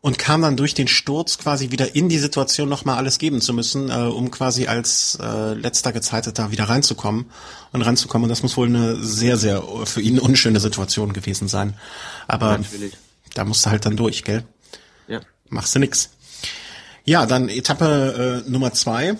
und 0.05 0.19
kam 0.19 0.43
dann 0.43 0.55
durch 0.55 0.75
den 0.75 0.87
Sturz 0.87 1.39
quasi 1.39 1.71
wieder 1.71 1.95
in 1.95 2.09
die 2.09 2.19
Situation, 2.19 2.69
nochmal 2.69 2.97
alles 2.97 3.17
geben 3.17 3.41
zu 3.41 3.55
müssen, 3.55 3.89
äh, 3.89 3.93
um 4.03 4.29
quasi 4.29 4.67
als 4.67 5.17
äh, 5.19 5.55
letzter 5.55 5.91
Gezeiteter 5.93 6.51
wieder 6.51 6.65
reinzukommen 6.65 7.25
und 7.71 7.81
ranzukommen. 7.81 8.25
Und 8.25 8.29
das 8.29 8.43
muss 8.43 8.55
wohl 8.55 8.67
eine 8.67 8.97
sehr, 8.97 9.35
sehr 9.35 9.63
für 9.85 10.01
ihn 10.01 10.19
unschöne 10.19 10.59
Situation 10.59 11.11
gewesen 11.11 11.47
sein. 11.47 11.73
Aber 12.27 12.59
Natürlich. 12.59 12.95
da 13.33 13.45
musste 13.45 13.71
halt 13.71 13.87
dann 13.87 13.97
durch, 13.97 14.23
gell? 14.23 14.45
Ja. 15.07 15.21
Machst 15.49 15.73
du 15.73 15.79
nix. 15.79 16.11
Ja, 17.03 17.25
dann 17.25 17.49
Etappe 17.49 18.43
äh, 18.45 18.47
Nummer 18.47 18.73
zwei. 18.73 19.17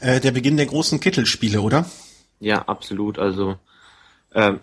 Äh, 0.00 0.20
der 0.20 0.32
Beginn 0.32 0.58
der 0.58 0.66
großen 0.66 1.00
Kittelspiele, 1.00 1.62
oder? 1.62 1.86
Ja, 2.40 2.60
absolut. 2.68 3.18
Also 3.18 3.56
ähm, 4.34 4.60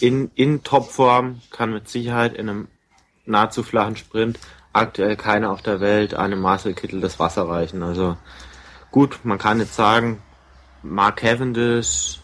in, 0.00 0.30
in 0.34 0.62
Topform 0.62 1.42
kann 1.50 1.74
mit 1.74 1.90
Sicherheit 1.90 2.32
in 2.32 2.48
einem 2.48 2.68
nahezu 3.26 3.62
flachen 3.62 3.96
Sprint 3.96 4.38
aktuell 4.72 5.16
keiner 5.16 5.50
auf 5.50 5.62
der 5.62 5.80
Welt 5.80 6.14
einem 6.14 6.40
Marcel 6.40 6.74
Kittel 6.74 7.00
das 7.00 7.18
Wasser 7.18 7.48
reichen. 7.48 7.82
Also 7.82 8.16
gut, 8.90 9.20
man 9.24 9.38
kann 9.38 9.58
jetzt 9.58 9.74
sagen, 9.74 10.22
Mark 10.82 11.16
Cavendish, 11.16 12.20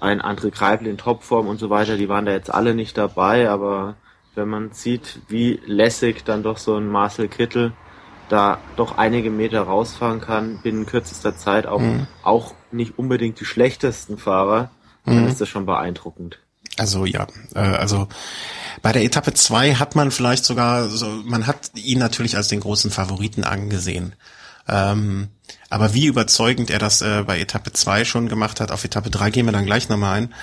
ein 0.00 0.20
André 0.20 0.50
Greipel 0.50 0.86
in 0.86 0.98
Topform 0.98 1.48
und 1.48 1.58
so 1.58 1.70
weiter, 1.70 1.96
die 1.96 2.08
waren 2.08 2.26
da 2.26 2.32
jetzt 2.32 2.52
alle 2.52 2.74
nicht 2.74 2.96
dabei, 2.96 3.50
aber 3.50 3.96
wenn 4.34 4.48
man 4.48 4.72
sieht, 4.72 5.20
wie 5.28 5.60
lässig 5.66 6.24
dann 6.24 6.42
doch 6.42 6.58
so 6.58 6.76
ein 6.76 6.88
Marcel 6.88 7.28
Kittel 7.28 7.72
da 8.28 8.58
doch 8.76 8.98
einige 8.98 9.30
Meter 9.30 9.62
rausfahren 9.62 10.20
kann 10.20 10.60
binnen 10.62 10.86
kürzester 10.86 11.36
Zeit, 11.36 11.66
auch, 11.66 11.80
mhm. 11.80 12.06
auch 12.22 12.54
nicht 12.70 12.98
unbedingt 12.98 13.40
die 13.40 13.44
schlechtesten 13.44 14.18
Fahrer, 14.18 14.70
dann 15.04 15.22
mhm. 15.22 15.28
ist 15.28 15.40
das 15.40 15.48
schon 15.48 15.66
beeindruckend. 15.66 16.40
Also 16.76 17.04
ja, 17.04 17.26
äh, 17.54 17.60
also 17.60 18.08
bei 18.82 18.92
der 18.92 19.04
Etappe 19.04 19.34
2 19.34 19.74
hat 19.74 19.96
man 19.96 20.10
vielleicht 20.10 20.44
sogar, 20.44 20.88
so, 20.88 21.06
man 21.24 21.46
hat 21.46 21.70
ihn 21.74 21.98
natürlich 21.98 22.36
als 22.36 22.48
den 22.48 22.60
großen 22.60 22.90
Favoriten 22.90 23.44
angesehen. 23.44 24.14
Ähm, 24.68 25.28
aber 25.70 25.94
wie 25.94 26.06
überzeugend 26.06 26.70
er 26.70 26.78
das 26.78 27.00
äh, 27.00 27.22
bei 27.26 27.40
Etappe 27.40 27.72
2 27.72 28.04
schon 28.04 28.28
gemacht 28.28 28.60
hat, 28.60 28.70
auf 28.70 28.84
Etappe 28.84 29.10
3 29.10 29.30
gehen 29.30 29.46
wir 29.46 29.52
dann 29.52 29.66
gleich 29.66 29.88
nochmal 29.88 30.18
ein. 30.18 30.34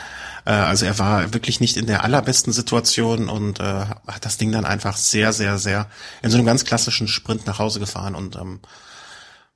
Äh, 0.45 0.51
also 0.51 0.85
er 0.85 0.97
war 0.99 1.33
wirklich 1.33 1.59
nicht 1.59 1.77
in 1.77 1.87
der 1.87 2.03
allerbesten 2.03 2.53
Situation 2.53 3.29
und 3.29 3.59
äh, 3.59 3.63
hat 3.63 4.25
das 4.25 4.37
Ding 4.37 4.51
dann 4.51 4.65
einfach 4.65 4.97
sehr, 4.97 5.33
sehr, 5.33 5.57
sehr 5.57 5.87
in 6.21 6.29
so 6.29 6.37
einem 6.37 6.45
ganz 6.45 6.65
klassischen 6.65 7.07
Sprint 7.07 7.45
nach 7.47 7.59
Hause 7.59 7.79
gefahren 7.79 8.15
und 8.15 8.35
ähm, 8.35 8.59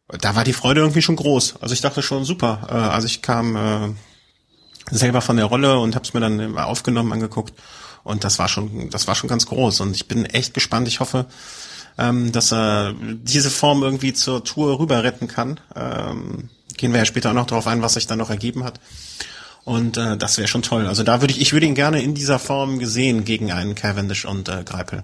da 0.07 0.35
war 0.35 0.45
die 0.45 0.53
Freude 0.53 0.81
irgendwie 0.81 1.01
schon 1.01 1.17
groß. 1.17 1.55
Also 1.61 1.73
ich 1.73 1.81
dachte 1.81 2.01
schon 2.01 2.23
super. 2.23 2.67
Äh, 2.69 2.73
also 2.73 3.07
ich 3.07 3.21
kam 3.21 3.55
äh, 3.55 3.93
selber 4.89 5.21
von 5.21 5.37
der 5.37 5.45
Rolle 5.45 5.79
und 5.79 5.95
habe 5.95 6.05
es 6.05 6.13
mir 6.13 6.19
dann 6.19 6.57
aufgenommen 6.57 7.13
angeguckt 7.13 7.53
und 8.03 8.23
das 8.23 8.39
war 8.39 8.47
schon, 8.47 8.89
das 8.89 9.07
war 9.07 9.15
schon 9.15 9.29
ganz 9.29 9.45
groß 9.47 9.81
und 9.81 9.95
ich 9.95 10.07
bin 10.07 10.25
echt 10.25 10.53
gespannt. 10.53 10.87
Ich 10.87 11.01
hoffe, 11.01 11.25
ähm, 11.97 12.31
dass 12.31 12.53
er 12.53 12.93
diese 13.01 13.49
Form 13.49 13.83
irgendwie 13.83 14.13
zur 14.13 14.43
Tour 14.43 14.79
rüber 14.79 15.03
retten 15.03 15.27
kann. 15.27 15.59
Ähm, 15.75 16.49
gehen 16.77 16.93
wir 16.93 16.99
ja 16.99 17.05
später 17.05 17.31
auch 17.31 17.35
noch 17.35 17.47
darauf 17.47 17.67
ein, 17.67 17.81
was 17.81 17.95
sich 17.95 18.07
dann 18.07 18.19
noch 18.19 18.29
ergeben 18.29 18.63
hat. 18.63 18.79
Und 19.65 19.97
äh, 19.97 20.15
das 20.15 20.37
wäre 20.37 20.47
schon 20.47 20.61
toll. 20.61 20.87
Also 20.87 21.03
da 21.03 21.21
würde 21.21 21.33
ich, 21.33 21.41
ich 21.41 21.51
würde 21.51 21.65
ihn 21.65 21.75
gerne 21.75 22.01
in 22.01 22.13
dieser 22.13 22.39
Form 22.39 22.79
gesehen 22.79 23.25
gegen 23.25 23.51
einen 23.51 23.75
Cavendish 23.75 24.23
und 24.23 24.47
äh, 24.47 24.63
Greipel. 24.63 25.03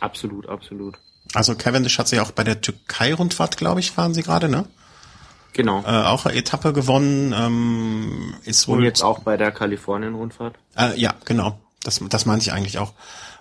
Absolut, 0.00 0.46
absolut. 0.48 0.98
Also 1.32 1.54
Cavendish 1.54 1.98
hat 1.98 2.08
sich 2.08 2.20
auch 2.20 2.32
bei 2.32 2.44
der 2.44 2.60
Türkei-Rundfahrt, 2.60 3.56
glaube 3.56 3.80
ich, 3.80 3.92
fahren 3.92 4.12
sie 4.12 4.22
gerade, 4.22 4.50
ne? 4.50 4.66
Genau. 5.56 5.82
Äh, 5.86 6.02
auch 6.02 6.26
eine 6.26 6.36
Etappe 6.36 6.74
gewonnen. 6.74 7.34
Ähm, 7.36 8.34
ist 8.44 8.68
wohl 8.68 8.78
und 8.78 8.84
jetzt 8.84 9.02
auch 9.02 9.20
bei 9.20 9.38
der 9.38 9.50
Kalifornien-Rundfahrt? 9.52 10.54
Äh, 10.76 11.00
ja, 11.00 11.14
genau. 11.24 11.58
Das, 11.82 11.98
das 12.10 12.26
meinte 12.26 12.42
ich 12.42 12.52
eigentlich 12.52 12.78
auch. 12.78 12.92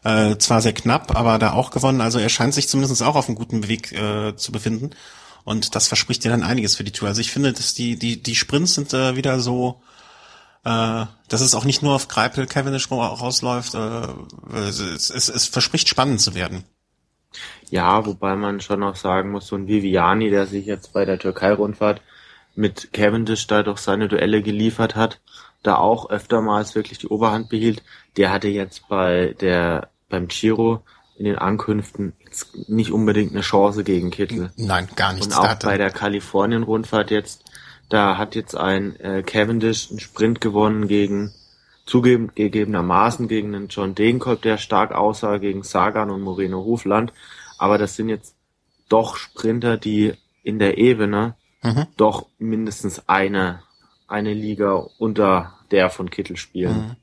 Äh, 0.05 0.38
zwar 0.38 0.62
sehr 0.62 0.72
knapp, 0.72 1.13
aber 1.13 1.39
da 1.39 1.51
auch 1.51 1.72
gewonnen. 1.72 2.00
Also 2.00 2.19
er 2.19 2.29
scheint 2.29 2.53
sich 2.53 2.69
zumindest 2.69 3.03
auch 3.03 3.15
auf 3.15 3.27
einem 3.27 3.36
guten 3.36 3.67
Weg 3.67 3.91
äh, 3.91 4.34
zu 4.38 4.53
befinden. 4.53 4.91
Und 5.43 5.75
das 5.75 5.89
verspricht 5.89 6.24
dir 6.24 6.31
dann 6.31 6.43
einiges 6.43 6.77
für 6.77 6.86
die 6.86 6.93
Tour. 6.93 7.10
Also 7.10 7.19
ich 7.19 7.31
finde, 7.31 7.51
dass 7.51 7.74
die, 7.74 8.00
die, 8.00 8.24
die 8.24 8.36
Sprints 8.36 8.75
sind 8.75 8.93
äh, 8.93 9.17
wieder 9.17 9.41
so, 9.41 9.81
äh, 10.63 11.05
dass 11.27 11.41
es 11.41 11.53
auch 11.53 11.65
nicht 11.65 11.81
nur 11.81 11.95
auf 11.95 12.07
Greipel 12.07 12.45
Cavendish 12.45 12.89
rausläuft. 12.89 13.75
Äh, 13.75 14.07
es, 14.55 14.79
es, 14.79 15.29
es 15.29 15.45
verspricht 15.48 15.89
spannend 15.89 16.22
zu 16.22 16.34
werden. 16.34 16.63
Ja, 17.69 18.05
wobei 18.05 18.35
man 18.35 18.61
schon 18.61 18.83
auch 18.83 18.95
sagen 18.95 19.31
muss, 19.31 19.47
so 19.47 19.55
ein 19.55 19.67
Viviani, 19.67 20.29
der 20.29 20.45
sich 20.45 20.65
jetzt 20.65 20.93
bei 20.93 21.05
der 21.05 21.19
Türkei-Rundfahrt 21.19 22.01
mit 22.55 22.93
Cavendish 22.93 23.47
da 23.47 23.63
doch 23.63 23.77
seine 23.77 24.07
Duelle 24.07 24.41
geliefert 24.41 24.95
hat, 24.95 25.19
da 25.63 25.77
auch 25.77 26.09
öftermals 26.09 26.75
wirklich 26.75 26.99
die 26.99 27.07
Oberhand 27.07 27.49
behielt, 27.49 27.83
der 28.17 28.31
hatte 28.31 28.47
jetzt 28.47 28.87
bei 28.87 29.35
der 29.41 29.89
beim 30.09 30.27
Giro 30.27 30.83
in 31.17 31.25
den 31.25 31.37
Ankünften 31.37 32.13
nicht 32.67 32.91
unbedingt 32.91 33.31
eine 33.31 33.41
Chance 33.41 33.83
gegen 33.83 34.11
Kittel. 34.11 34.51
Nein, 34.57 34.87
gar 34.95 35.13
nicht. 35.13 35.25
Und 35.25 35.33
auch 35.33 35.55
bei 35.55 35.77
der 35.77 35.89
Kalifornien-Rundfahrt 35.89 37.09
jetzt, 37.09 37.43
da 37.89 38.17
hat 38.17 38.35
jetzt 38.35 38.55
ein 38.55 38.99
äh, 38.99 39.23
Cavendish 39.23 39.89
einen 39.89 39.99
Sprint 39.99 40.41
gewonnen 40.41 40.87
gegen 40.87 41.33
zugegebenermaßen 41.85 43.27
gegen 43.27 43.55
einen 43.55 43.67
John 43.67 43.95
Degenkolb, 43.95 44.41
der 44.41 44.57
stark 44.57 44.91
aussah, 44.91 45.37
gegen 45.37 45.63
Sagan 45.63 46.09
und 46.09 46.21
Moreno 46.21 46.63
Hofland. 46.63 47.13
Aber 47.57 47.77
das 47.77 47.95
sind 47.95 48.09
jetzt 48.09 48.35
doch 48.89 49.17
Sprinter, 49.17 49.77
die 49.77 50.13
in 50.43 50.59
der 50.59 50.77
Ebene 50.77 51.35
mhm. 51.61 51.87
doch 51.97 52.27
mindestens 52.37 53.07
eine, 53.07 53.61
eine 54.07 54.33
Liga 54.33 54.87
unter 54.97 55.53
der 55.71 55.89
von 55.89 56.09
Kittel 56.09 56.37
spielen. 56.37 56.75
Mhm. 56.75 56.95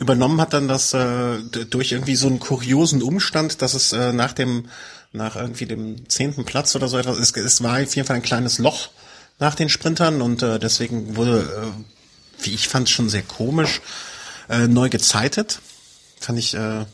Übernommen 0.00 0.40
hat 0.40 0.52
dann 0.52 0.66
das 0.66 0.92
äh, 0.92 1.38
durch 1.70 1.92
irgendwie 1.92 2.16
so 2.16 2.26
einen 2.26 2.40
kuriosen 2.40 3.02
Umstand, 3.02 3.62
dass 3.62 3.74
es 3.74 3.92
äh, 3.92 4.12
nach 4.12 4.32
dem 4.32 4.68
nach 5.12 5.36
irgendwie 5.36 5.66
dem 5.66 6.08
zehnten 6.08 6.44
Platz 6.44 6.74
oder 6.74 6.88
so 6.88 6.98
etwas, 6.98 7.18
es, 7.18 7.30
es 7.36 7.62
war 7.62 7.80
auf 7.80 7.94
jeden 7.94 8.06
Fall 8.06 8.16
ein 8.16 8.22
kleines 8.22 8.58
Loch 8.58 8.90
nach 9.38 9.54
den 9.54 9.68
Sprintern 9.68 10.20
und 10.20 10.42
äh, 10.42 10.58
deswegen 10.58 11.16
wurde, 11.16 11.42
äh, 11.42 11.84
wie 12.40 12.54
ich 12.54 12.68
fand, 12.68 12.88
schon 12.88 13.08
sehr 13.08 13.22
komisch 13.22 13.80
äh, 14.48 14.66
neu 14.68 14.88
gezeitet. 14.88 15.60
Fand 16.20 16.38
ich, 16.38 16.54
äh, 16.54 16.84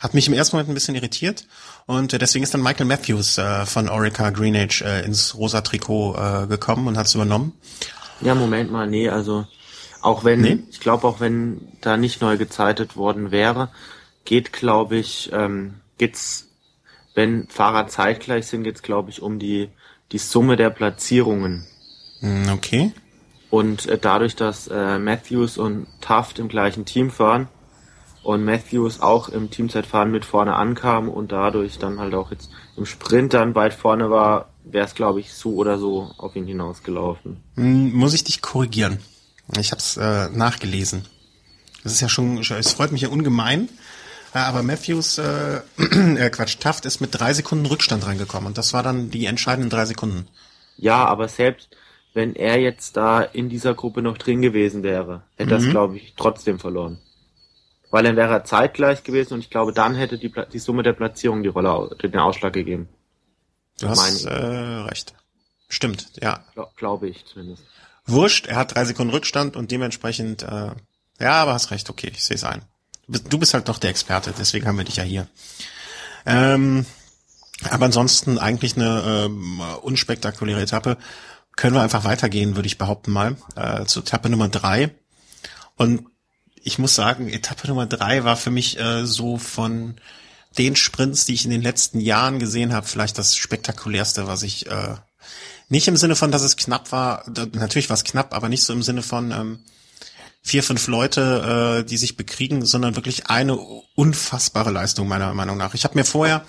hat 0.00 0.14
mich 0.14 0.28
im 0.28 0.34
ersten 0.34 0.56
Moment 0.56 0.70
ein 0.70 0.74
bisschen 0.74 0.94
irritiert 0.94 1.46
und 1.86 2.12
äh, 2.12 2.18
deswegen 2.18 2.42
ist 2.42 2.54
dann 2.54 2.62
Michael 2.62 2.86
Matthews 2.86 3.38
äh, 3.38 3.66
von 3.66 3.88
Orica 3.88 4.30
Green 4.30 4.56
Age 4.56 4.82
äh, 4.82 5.04
ins 5.04 5.34
rosa 5.36 5.60
Trikot 5.60 6.16
äh, 6.16 6.46
gekommen 6.46 6.88
und 6.88 6.96
hat 6.96 7.06
es 7.06 7.14
übernommen. 7.14 7.52
Ja, 8.20 8.34
Moment 8.34 8.70
mal, 8.70 8.86
nee, 8.86 9.08
also 9.08 9.46
auch 10.00 10.24
wenn, 10.24 10.40
nee? 10.40 10.58
ich 10.70 10.80
glaube 10.80 11.06
auch 11.06 11.20
wenn 11.20 11.60
da 11.80 11.96
nicht 11.96 12.20
neu 12.20 12.36
gezeitet 12.36 12.96
worden 12.96 13.30
wäre, 13.30 13.70
geht 14.24 14.52
glaube 14.52 14.96
ich, 14.96 15.30
ähm, 15.32 15.74
geht's, 15.98 16.48
wenn 17.14 17.48
Fahrer 17.48 17.86
zeitgleich 17.88 18.46
sind, 18.46 18.64
geht's 18.64 18.82
glaube 18.82 19.10
ich 19.10 19.22
um 19.22 19.38
die, 19.38 19.70
die 20.12 20.18
Summe 20.18 20.56
der 20.56 20.70
Platzierungen. 20.70 21.66
Hm, 22.20 22.50
okay. 22.52 22.92
Und 23.54 23.86
äh, 23.86 23.98
dadurch, 23.98 24.34
dass 24.34 24.66
äh, 24.66 24.98
Matthews 24.98 25.58
und 25.58 25.86
Taft 26.00 26.40
im 26.40 26.48
gleichen 26.48 26.86
Team 26.86 27.12
fahren 27.12 27.46
und 28.24 28.44
Matthews 28.44 29.00
auch 29.00 29.28
im 29.28 29.48
Teamzeitfahren 29.48 30.10
mit 30.10 30.24
vorne 30.24 30.56
ankam 30.56 31.08
und 31.08 31.30
dadurch 31.30 31.78
dann 31.78 32.00
halt 32.00 32.14
auch 32.14 32.32
jetzt 32.32 32.50
im 32.76 32.84
Sprint 32.84 33.32
dann 33.32 33.54
weit 33.54 33.72
vorne 33.72 34.10
war, 34.10 34.48
wäre 34.64 34.84
es 34.84 34.96
glaube 34.96 35.20
ich 35.20 35.32
so 35.32 35.54
oder 35.54 35.78
so 35.78 36.10
auf 36.18 36.34
ihn 36.34 36.48
hinausgelaufen. 36.48 37.44
Hm, 37.54 37.92
muss 37.92 38.14
ich 38.14 38.24
dich 38.24 38.42
korrigieren? 38.42 38.98
Ich 39.56 39.70
habe 39.70 39.78
es 39.78 39.96
äh, 39.98 40.30
nachgelesen. 40.30 41.04
Das 41.84 41.92
ist 41.92 42.00
ja 42.00 42.08
schon, 42.08 42.38
es 42.38 42.72
freut 42.72 42.90
mich 42.90 43.02
ja 43.02 43.08
ungemein. 43.08 43.68
Äh, 44.34 44.38
aber 44.38 44.64
Matthews, 44.64 45.18
äh, 45.18 45.60
äh, 45.78 46.30
Quatsch, 46.30 46.58
Taft 46.58 46.86
ist 46.86 47.00
mit 47.00 47.10
drei 47.12 47.32
Sekunden 47.32 47.66
Rückstand 47.66 48.04
reingekommen 48.04 48.48
und 48.48 48.58
das 48.58 48.72
war 48.72 48.82
dann 48.82 49.12
die 49.12 49.26
entscheidenden 49.26 49.70
drei 49.70 49.84
Sekunden. 49.84 50.26
Ja, 50.76 51.04
aber 51.04 51.28
selbst 51.28 51.68
wenn 52.14 52.36
er 52.36 52.58
jetzt 52.60 52.96
da 52.96 53.20
in 53.22 53.48
dieser 53.48 53.74
Gruppe 53.74 54.00
noch 54.00 54.16
drin 54.16 54.40
gewesen 54.40 54.82
wäre, 54.82 55.24
hätte 55.36 55.54
mhm. 55.54 55.62
das, 55.62 55.70
glaube 55.70 55.96
ich, 55.96 56.14
trotzdem 56.16 56.58
verloren. 56.58 56.98
Weil 57.90 58.04
dann 58.04 58.16
wäre 58.16 58.32
er 58.32 58.44
zeitgleich 58.44 59.02
gewesen 59.02 59.34
und 59.34 59.40
ich 59.40 59.50
glaube, 59.50 59.72
dann 59.72 59.94
hätte 59.94 60.18
die, 60.18 60.32
die 60.52 60.58
Summe 60.58 60.82
der 60.82 60.94
Platzierung 60.94 61.42
die 61.42 61.48
Rolle, 61.48 61.94
den 62.02 62.16
Ausschlag 62.16 62.52
gegeben. 62.52 62.88
Du 63.80 63.88
hast 63.88 64.24
äh, 64.24 64.32
recht. 64.32 65.14
Stimmt, 65.68 66.12
ja. 66.20 66.44
Gla 66.54 66.68
glaube 66.76 67.08
ich 67.08 67.24
zumindest. 67.26 67.64
Wurscht, 68.06 68.46
er 68.46 68.56
hat 68.56 68.74
drei 68.74 68.84
Sekunden 68.84 69.12
Rückstand 69.12 69.56
und 69.56 69.70
dementsprechend, 69.70 70.42
äh, 70.42 70.70
ja, 71.20 71.32
aber 71.32 71.54
hast 71.54 71.70
recht, 71.70 71.90
okay, 71.90 72.10
ich 72.12 72.24
sehe 72.24 72.36
es 72.36 72.44
ein. 72.44 72.62
Du 73.06 73.38
bist 73.38 73.54
halt 73.54 73.68
doch 73.68 73.78
der 73.78 73.90
Experte, 73.90 74.32
deswegen 74.38 74.66
haben 74.66 74.78
wir 74.78 74.84
dich 74.84 74.96
ja 74.96 75.04
hier. 75.04 75.26
Ähm, 76.26 76.86
aber 77.70 77.86
ansonsten 77.86 78.38
eigentlich 78.38 78.76
eine 78.76 79.26
ähm, 79.26 79.60
unspektakuläre 79.82 80.62
Etappe. 80.62 80.96
Können 81.56 81.74
wir 81.74 81.82
einfach 81.82 82.04
weitergehen, 82.04 82.56
würde 82.56 82.66
ich 82.66 82.78
behaupten 82.78 83.12
mal, 83.12 83.36
äh, 83.56 83.84
zu 83.84 84.00
Etappe 84.00 84.28
Nummer 84.28 84.48
drei. 84.48 84.94
Und 85.76 86.06
ich 86.62 86.78
muss 86.78 86.94
sagen, 86.94 87.28
Etappe 87.28 87.68
Nummer 87.68 87.86
drei 87.86 88.24
war 88.24 88.36
für 88.36 88.50
mich 88.50 88.78
äh, 88.78 89.06
so 89.06 89.38
von 89.38 89.96
den 90.58 90.76
Sprints, 90.76 91.26
die 91.26 91.34
ich 91.34 91.44
in 91.44 91.50
den 91.50 91.62
letzten 91.62 92.00
Jahren 92.00 92.38
gesehen 92.38 92.72
habe, 92.72 92.86
vielleicht 92.86 93.18
das 93.18 93.36
spektakulärste, 93.36 94.26
was 94.26 94.42
ich 94.42 94.66
äh, 94.70 94.94
nicht 95.68 95.88
im 95.88 95.96
Sinne 95.96 96.16
von, 96.16 96.30
dass 96.30 96.42
es 96.42 96.56
knapp 96.56 96.92
war, 96.92 97.24
natürlich 97.52 97.88
war 97.88 97.94
es 97.94 98.04
knapp, 98.04 98.34
aber 98.34 98.48
nicht 98.48 98.62
so 98.62 98.72
im 98.72 98.82
Sinne 98.82 99.02
von 99.02 99.30
ähm, 99.32 99.58
vier, 100.42 100.62
fünf 100.62 100.86
Leute, 100.86 101.80
äh, 101.80 101.88
die 101.88 101.96
sich 101.96 102.16
bekriegen, 102.16 102.64
sondern 102.64 102.96
wirklich 102.96 103.28
eine 103.28 103.56
unfassbare 103.56 104.70
Leistung 104.70 105.08
meiner 105.08 105.32
Meinung 105.34 105.56
nach. 105.56 105.74
Ich 105.74 105.84
habe 105.84 105.96
mir 105.98 106.04
vorher 106.04 106.44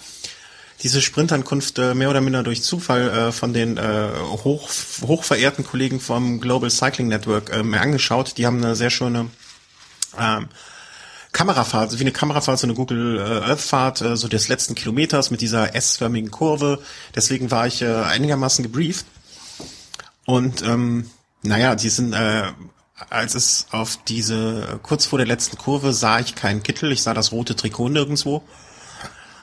diese 0.84 1.02
Sprintankunft 1.02 1.80
äh, 1.80 1.94
mehr 1.94 2.10
oder 2.10 2.22
minder 2.22 2.44
durch 2.44 2.64
Zufall 2.64 3.10
äh, 3.10 3.32
von 3.32 3.54
den 3.54 3.78
äh, 3.78 4.10
hoch, 4.44 4.70
hochverehrten 5.02 5.66
Kollegen 5.66 6.00
vom 6.00 6.40
Global 6.42 6.70
Cycling 6.70 7.08
Network 7.08 7.52
äh, 7.52 7.64
mir 7.64 7.82
angeschaut. 7.82 8.38
Die 8.38 8.46
haben 8.46 8.64
eine 8.64 8.76
sehr 8.76 8.90
schöne 8.90 9.28
ähm, 10.20 10.50
Kamerafahrt, 11.32 11.98
wie 11.98 12.02
eine 12.02 12.12
Kamerafahrt, 12.12 12.60
so 12.60 12.68
eine 12.68 12.76
Google 12.76 13.18
äh, 13.18 13.50
Earth 13.50 13.62
Fahrt, 13.62 14.02
äh, 14.02 14.16
so 14.16 14.28
des 14.28 14.48
letzten 14.48 14.76
Kilometers 14.76 15.32
mit 15.32 15.42
dieser 15.42 15.76
S-förmigen 15.76 16.32
Kurve. 16.32 16.80
Deswegen 17.14 17.52
war 17.52 17.68
ich 17.68 17.82
äh, 17.82 17.94
einigermaßen 17.94 18.64
gebrieft. 18.64 19.06
Und 20.26 20.62
ähm, 20.62 21.10
naja, 21.42 21.76
die 21.76 21.90
sind, 21.90 22.14
äh, 22.14 22.44
als 23.10 23.36
es 23.36 23.68
auf 23.72 24.00
diese, 24.08 24.80
kurz 24.82 25.06
vor 25.06 25.20
der 25.20 25.28
letzten 25.28 25.58
Kurve 25.58 25.94
sah 25.94 26.20
ich 26.20 26.36
keinen 26.36 26.64
Kittel, 26.64 26.92
ich 26.92 27.04
sah 27.04 27.14
das 27.14 27.32
rote 27.32 27.56
Trikot 27.56 27.90
nirgendwo. 27.90 28.42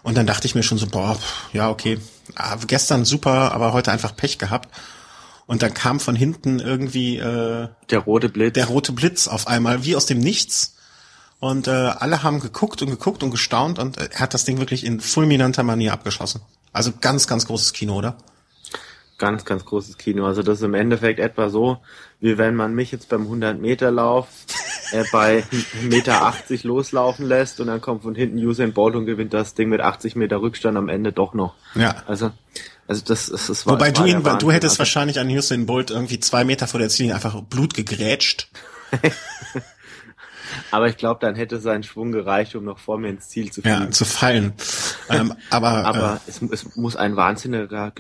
Und 0.03 0.17
dann 0.17 0.27
dachte 0.27 0.47
ich 0.47 0.55
mir 0.55 0.63
schon 0.63 0.79
so, 0.79 0.87
boah, 0.87 1.19
ja, 1.53 1.71
okay, 1.71 1.99
ah, 2.35 2.57
gestern 2.67 3.05
super, 3.05 3.53
aber 3.53 3.73
heute 3.73 3.93
einfach 3.93 4.17
Pech 4.17 4.39
gehabt. 4.39 4.69
Und 5.47 5.63
dann 5.63 5.75
kam 5.75 6.01
von 6.01 6.17
hinten 6.17 6.61
irgendwie 6.61 7.19
äh, 7.19 7.69
der 7.91 7.99
rote 7.99 8.29
Blitz. 8.29 8.55
Der 8.55 8.67
rote 8.67 8.93
Blitz 8.93 9.29
auf 9.29 9.47
einmal, 9.47 9.85
wie 9.85 9.97
aus 9.97 10.07
dem 10.07 10.19
Nichts. 10.19 10.77
Und 11.41 11.67
äh, 11.67 11.71
alle 11.71 12.23
haben 12.23 12.41
geguckt 12.41 12.83
und 12.83 12.91
geguckt 12.91 13.23
und 13.23 13.33
gestaunt 13.33 13.81
und 13.81 13.99
äh, 13.99 14.09
er 14.13 14.21
hat 14.21 14.33
das 14.33 14.45
Ding 14.45 14.59
wirklich 14.59 14.87
in 14.87 15.01
fulminanter 15.01 15.65
Manier 15.65 15.93
abgeschossen. 15.93 16.41
Also 16.73 16.93
ganz, 17.01 17.27
ganz 17.27 17.47
großes 17.47 17.73
Kino, 17.73 17.97
oder? 17.97 18.17
Ganz, 19.19 19.45
ganz 19.45 19.65
großes 19.65 19.99
Kino. 19.99 20.25
Also 20.25 20.43
das 20.43 20.59
ist 20.59 20.65
im 20.65 20.75
Endeffekt 20.75 21.19
etwa 21.19 21.51
so, 21.51 21.79
wie 22.21 22.39
wenn 22.39 22.55
man 22.55 22.75
mich 22.75 22.93
jetzt 22.93 23.09
beim 23.09 23.23
100 23.23 23.61
Meter 23.61 23.91
Lauf 23.91 24.29
äh, 24.93 25.05
bei 25.11 25.41
1,80 25.41 25.89
Meter 25.89 26.33
loslaufen 26.63 27.27
lässt 27.27 27.61
und 27.61 27.67
dann 27.67 27.81
kommt 27.81 28.03
von 28.03 28.15
hinten 28.15 28.39
Usain 28.39 28.73
Bolt 28.73 28.95
und 28.95 29.07
gewinnt 29.07 29.35
das 29.35 29.55
Ding 29.55 29.69
mit 29.69 29.81
80 29.81 30.17
Meter 30.17 30.41
Rückstand 30.41 30.77
am 30.77 30.89
Ende 30.89 31.13
doch 31.13 31.35
noch. 31.35 31.55
Ja. 31.75 32.03
Also, 32.07 32.31
also 32.87 33.03
das, 33.05 33.27
das, 33.27 33.47
das 33.47 33.67
war, 33.67 33.75
Wobei 33.75 33.91
das 33.91 34.03
du 34.03 34.09
ihn, 34.09 34.23
du 34.23 34.53
hättest 34.53 34.73
also, 34.73 34.79
wahrscheinlich 34.81 35.19
an 35.19 35.29
Usain 35.29 35.67
Bolt 35.67 35.91
irgendwie 35.91 36.21
zwei 36.21 36.45
Meter 36.45 36.67
vor 36.67 36.81
der 36.81 36.89
Ziellinie 36.89 37.15
einfach 37.15 37.41
Blut 37.43 37.75
gegrätscht. 37.75 38.49
Aber 40.71 40.89
ich 40.89 40.97
glaube, 40.97 41.19
dann 41.21 41.35
hätte 41.35 41.61
sein 41.61 41.83
Schwung 41.83 42.13
gereicht, 42.13 42.55
um 42.55 42.65
noch 42.65 42.79
vor 42.79 42.99
mir 42.99 43.09
ins 43.09 43.29
Ziel 43.29 43.51
zu 43.51 43.63
fliegen. 43.63 43.85
Ja, 43.85 43.91
zu 43.91 44.05
fallen. 44.05 44.53
ähm, 45.09 45.35
aber 45.51 45.85
aber 45.85 46.21
äh, 46.27 46.31
es, 46.31 46.43
es 46.43 46.77
muss 46.77 46.97
ein 46.97 47.17
wahnsinniger 47.17 47.91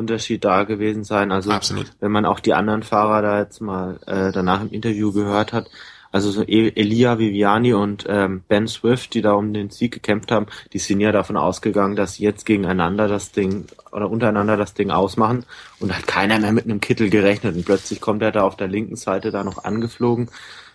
Geschwindigkeitsunterschied 0.00 0.44
da 0.44 0.64
gewesen 0.64 1.04
sein. 1.04 1.32
Also 1.32 1.50
absolut. 1.50 1.92
wenn 2.00 2.12
man 2.12 2.24
auch 2.24 2.40
die 2.40 2.54
anderen 2.54 2.82
Fahrer 2.82 3.22
da 3.22 3.38
jetzt 3.40 3.60
mal 3.60 3.98
äh, 4.06 4.32
danach 4.32 4.62
im 4.62 4.70
Interview 4.70 5.12
gehört 5.12 5.52
hat, 5.52 5.70
also 6.12 6.30
so 6.30 6.42
e-, 6.42 6.72
Elia 6.74 7.18
Viviani 7.18 7.72
und 7.72 8.04
ähm, 8.08 8.42
Ben 8.48 8.66
Swift, 8.66 9.14
die 9.14 9.22
da 9.22 9.32
um 9.32 9.52
den 9.52 9.70
Sieg 9.70 9.92
gekämpft 9.92 10.32
haben, 10.32 10.46
die 10.72 10.78
sind 10.78 11.00
ja 11.00 11.12
davon 11.12 11.36
ausgegangen, 11.36 11.94
dass 11.94 12.14
sie 12.14 12.24
jetzt 12.24 12.46
gegeneinander 12.46 13.06
das 13.06 13.30
Ding 13.30 13.66
oder 13.92 14.10
untereinander 14.10 14.56
das 14.56 14.74
Ding 14.74 14.90
ausmachen 14.90 15.44
und 15.78 15.96
hat 15.96 16.06
keiner 16.06 16.38
mehr 16.40 16.52
mit 16.52 16.64
einem 16.64 16.80
Kittel 16.80 17.10
gerechnet 17.10 17.54
und 17.54 17.64
plötzlich 17.64 18.00
kommt 18.00 18.22
er 18.22 18.32
da 18.32 18.42
auf 18.42 18.56
der 18.56 18.68
linken 18.68 18.96
Seite 18.96 19.30
da 19.30 19.44
noch 19.44 19.64
angeflogen 19.64 20.30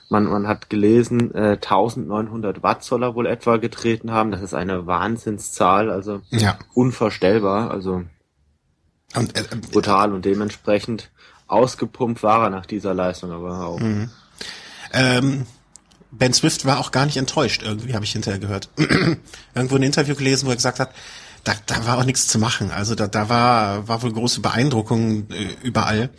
man, 0.07 0.25
man 0.25 0.47
hat 0.47 0.69
gelesen, 0.69 1.33
äh, 1.33 1.53
1900 1.53 2.61
Watt 2.61 2.83
soll 2.83 3.01
er 3.01 3.15
wohl 3.15 3.25
etwa 3.25 3.57
getreten 3.57 4.11
haben. 4.11 4.29
Das 4.29 4.43
ist 4.43 4.53
eine 4.53 4.85
Wahnsinnszahl, 4.85 5.89
also 5.89 6.21
ja. 6.29 6.59
unvorstellbar, 6.75 7.71
also 7.71 8.03
und, 9.15 9.37
äh, 9.37 9.43
brutal 9.71 10.13
und 10.13 10.25
dementsprechend 10.25 11.09
ausgepumpt 11.47 12.23
war 12.23 12.43
er 12.43 12.49
nach 12.49 12.65
dieser 12.65 12.93
Leistung, 12.93 13.31
aber 13.31 13.65
auch. 13.65 13.79
Mhm. 13.79 14.09
Ähm, 14.93 15.45
ben 16.11 16.33
Swift 16.33 16.65
war 16.65 16.79
auch 16.79 16.91
gar 16.91 17.05
nicht 17.05 17.17
enttäuscht, 17.17 17.61
irgendwie 17.63 17.93
habe 17.93 18.05
ich 18.05 18.11
hinterher 18.11 18.39
gehört. 18.39 18.69
Irgendwo 19.55 19.75
ein 19.75 19.83
Interview 19.83 20.15
gelesen, 20.15 20.45
wo 20.45 20.51
er 20.51 20.55
gesagt 20.55 20.79
hat, 20.79 20.91
da, 21.43 21.53
da 21.65 21.85
war 21.85 21.97
auch 21.99 22.05
nichts 22.05 22.27
zu 22.27 22.39
machen. 22.39 22.71
Also 22.71 22.95
da, 22.95 23.07
da 23.07 23.29
war, 23.29 23.87
war 23.87 24.01
wohl 24.01 24.13
große 24.13 24.41
Beeindruckung 24.41 25.29
äh, 25.29 25.55
überall. 25.61 26.09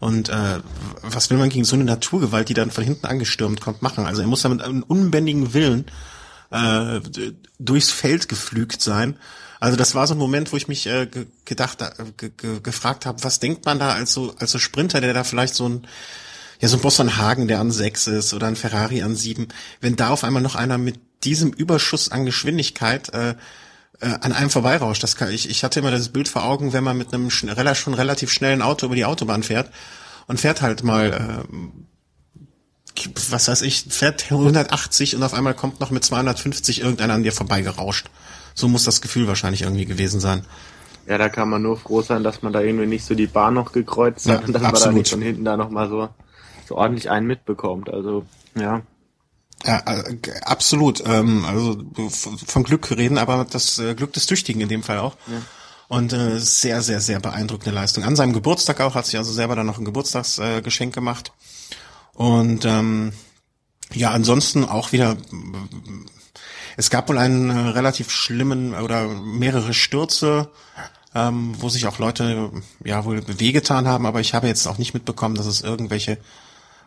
Und 0.00 0.28
äh, 0.28 0.60
was 1.02 1.30
will 1.30 1.38
man 1.38 1.48
gegen 1.48 1.64
so 1.64 1.76
eine 1.76 1.84
Naturgewalt, 1.84 2.48
die 2.48 2.54
dann 2.54 2.70
von 2.70 2.84
hinten 2.84 3.06
angestürmt 3.06 3.60
kommt, 3.60 3.82
machen? 3.82 4.06
Also 4.06 4.22
er 4.22 4.26
muss 4.28 4.42
damit 4.42 4.62
einen 4.62 4.82
unbändigen 4.82 5.54
Willen 5.54 5.86
äh, 6.50 7.00
durchs 7.58 7.90
Feld 7.90 8.28
geflügt 8.28 8.82
sein. 8.82 9.16
Also 9.64 9.78
das 9.78 9.94
war 9.94 10.06
so 10.06 10.12
ein 10.12 10.18
Moment, 10.18 10.52
wo 10.52 10.58
ich 10.58 10.68
mich 10.68 10.86
äh, 10.86 11.08
gedacht, 11.46 11.80
äh, 11.80 12.28
gefragt 12.62 13.06
habe, 13.06 13.24
was 13.24 13.40
denkt 13.40 13.64
man 13.64 13.78
da 13.78 13.94
als 13.94 14.12
so 14.12 14.34
als 14.38 14.50
so 14.50 14.58
Sprinter, 14.58 15.00
der 15.00 15.14
da 15.14 15.24
vielleicht 15.24 15.54
so 15.54 15.66
ein 15.66 15.86
ja 16.60 16.68
so 16.68 16.76
ein 16.76 16.82
Boss 16.82 16.96
von 16.96 17.16
Hagen, 17.16 17.48
der 17.48 17.60
an 17.60 17.70
sechs 17.70 18.06
ist 18.06 18.34
oder 18.34 18.46
ein 18.46 18.56
Ferrari 18.56 19.00
an 19.00 19.16
sieben, 19.16 19.48
wenn 19.80 19.96
da 19.96 20.10
auf 20.10 20.22
einmal 20.22 20.42
noch 20.42 20.54
einer 20.54 20.76
mit 20.76 21.00
diesem 21.24 21.50
Überschuss 21.50 22.10
an 22.10 22.26
Geschwindigkeit 22.26 23.08
äh, 23.14 23.36
äh, 24.00 24.06
an 24.20 24.34
einem 24.34 24.50
vorbeirauscht. 24.50 25.02
Das 25.02 25.16
kann, 25.16 25.30
ich, 25.30 25.48
ich 25.48 25.64
hatte 25.64 25.80
immer 25.80 25.90
das 25.90 26.10
Bild 26.10 26.28
vor 26.28 26.44
Augen, 26.44 26.74
wenn 26.74 26.84
man 26.84 26.98
mit 26.98 27.14
einem 27.14 27.30
schon 27.30 27.48
relativ 27.48 28.30
schnellen 28.30 28.60
Auto 28.60 28.84
über 28.84 28.96
die 28.96 29.06
Autobahn 29.06 29.42
fährt 29.42 29.70
und 30.26 30.38
fährt 30.38 30.60
halt 30.60 30.82
mal, 30.82 31.46
äh, 31.46 33.08
was 33.30 33.48
weiß 33.48 33.62
ich, 33.62 33.86
fährt 33.88 34.30
180 34.30 35.16
und 35.16 35.22
auf 35.22 35.32
einmal 35.32 35.54
kommt 35.54 35.80
noch 35.80 35.90
mit 35.90 36.04
250 36.04 36.82
irgendeiner 36.82 37.14
an 37.14 37.22
dir 37.22 37.32
vorbeigerauscht. 37.32 38.10
So 38.54 38.68
muss 38.68 38.84
das 38.84 39.00
Gefühl 39.00 39.26
wahrscheinlich 39.26 39.62
irgendwie 39.62 39.84
gewesen 39.84 40.20
sein. 40.20 40.44
Ja, 41.06 41.18
da 41.18 41.28
kann 41.28 41.50
man 41.50 41.62
nur 41.62 41.76
froh 41.76 42.02
sein, 42.02 42.24
dass 42.24 42.42
man 42.42 42.52
da 42.52 42.60
irgendwie 42.60 42.86
nicht 42.86 43.04
so 43.04 43.14
die 43.14 43.26
Bahn 43.26 43.54
noch 43.54 43.72
gekreuzt 43.72 44.26
hat 44.28 44.40
ja, 44.40 44.46
und 44.46 44.52
dass 44.54 44.62
absolut. 44.62 44.84
man 44.86 44.94
da 44.94 44.98
nicht 44.98 45.10
von 45.10 45.22
hinten 45.22 45.44
da 45.44 45.56
nochmal 45.56 45.88
so, 45.88 46.08
so 46.66 46.76
ordentlich 46.76 47.10
einen 47.10 47.26
mitbekommt. 47.26 47.90
Also, 47.90 48.24
ja. 48.54 48.82
Ja, 49.66 49.78
äh, 49.86 50.18
absolut. 50.42 51.02
Ähm, 51.06 51.44
also 51.44 51.78
von 52.46 52.64
Glück 52.64 52.90
reden, 52.90 53.18
aber 53.18 53.46
das 53.48 53.78
äh, 53.78 53.94
Glück 53.94 54.12
des 54.12 54.26
Tüchtigen 54.26 54.60
in 54.60 54.68
dem 54.68 54.82
Fall 54.82 54.98
auch. 54.98 55.16
Ja. 55.26 55.42
Und 55.88 56.12
äh, 56.12 56.38
sehr, 56.38 56.80
sehr, 56.80 57.00
sehr 57.00 57.20
beeindruckende 57.20 57.74
Leistung. 57.74 58.04
An 58.04 58.16
seinem 58.16 58.32
Geburtstag 58.32 58.80
auch, 58.80 58.94
hat 58.94 59.06
sich 59.06 59.18
also 59.18 59.32
selber 59.32 59.56
dann 59.56 59.66
noch 59.66 59.78
ein 59.78 59.84
Geburtstagsgeschenk 59.84 60.92
äh, 60.92 60.94
gemacht. 60.94 61.32
Und 62.14 62.64
ähm, 62.64 63.12
ja, 63.92 64.10
ansonsten 64.10 64.64
auch 64.64 64.92
wieder, 64.92 65.16
es 66.76 66.90
gab 66.90 67.08
wohl 67.08 67.18
einen 67.18 67.50
äh, 67.50 67.70
relativ 67.70 68.10
schlimmen 68.10 68.74
oder 68.74 69.08
mehrere 69.08 69.74
Stürze, 69.74 70.50
ähm, 71.14 71.54
wo 71.58 71.68
sich 71.68 71.86
auch 71.86 71.98
Leute 71.98 72.50
ja 72.84 73.04
wohl 73.04 73.22
wehgetan 73.38 73.86
haben, 73.86 74.06
aber 74.06 74.20
ich 74.20 74.34
habe 74.34 74.48
jetzt 74.48 74.66
auch 74.66 74.78
nicht 74.78 74.94
mitbekommen, 74.94 75.36
dass 75.36 75.46
es 75.46 75.62
irgendwelche 75.62 76.18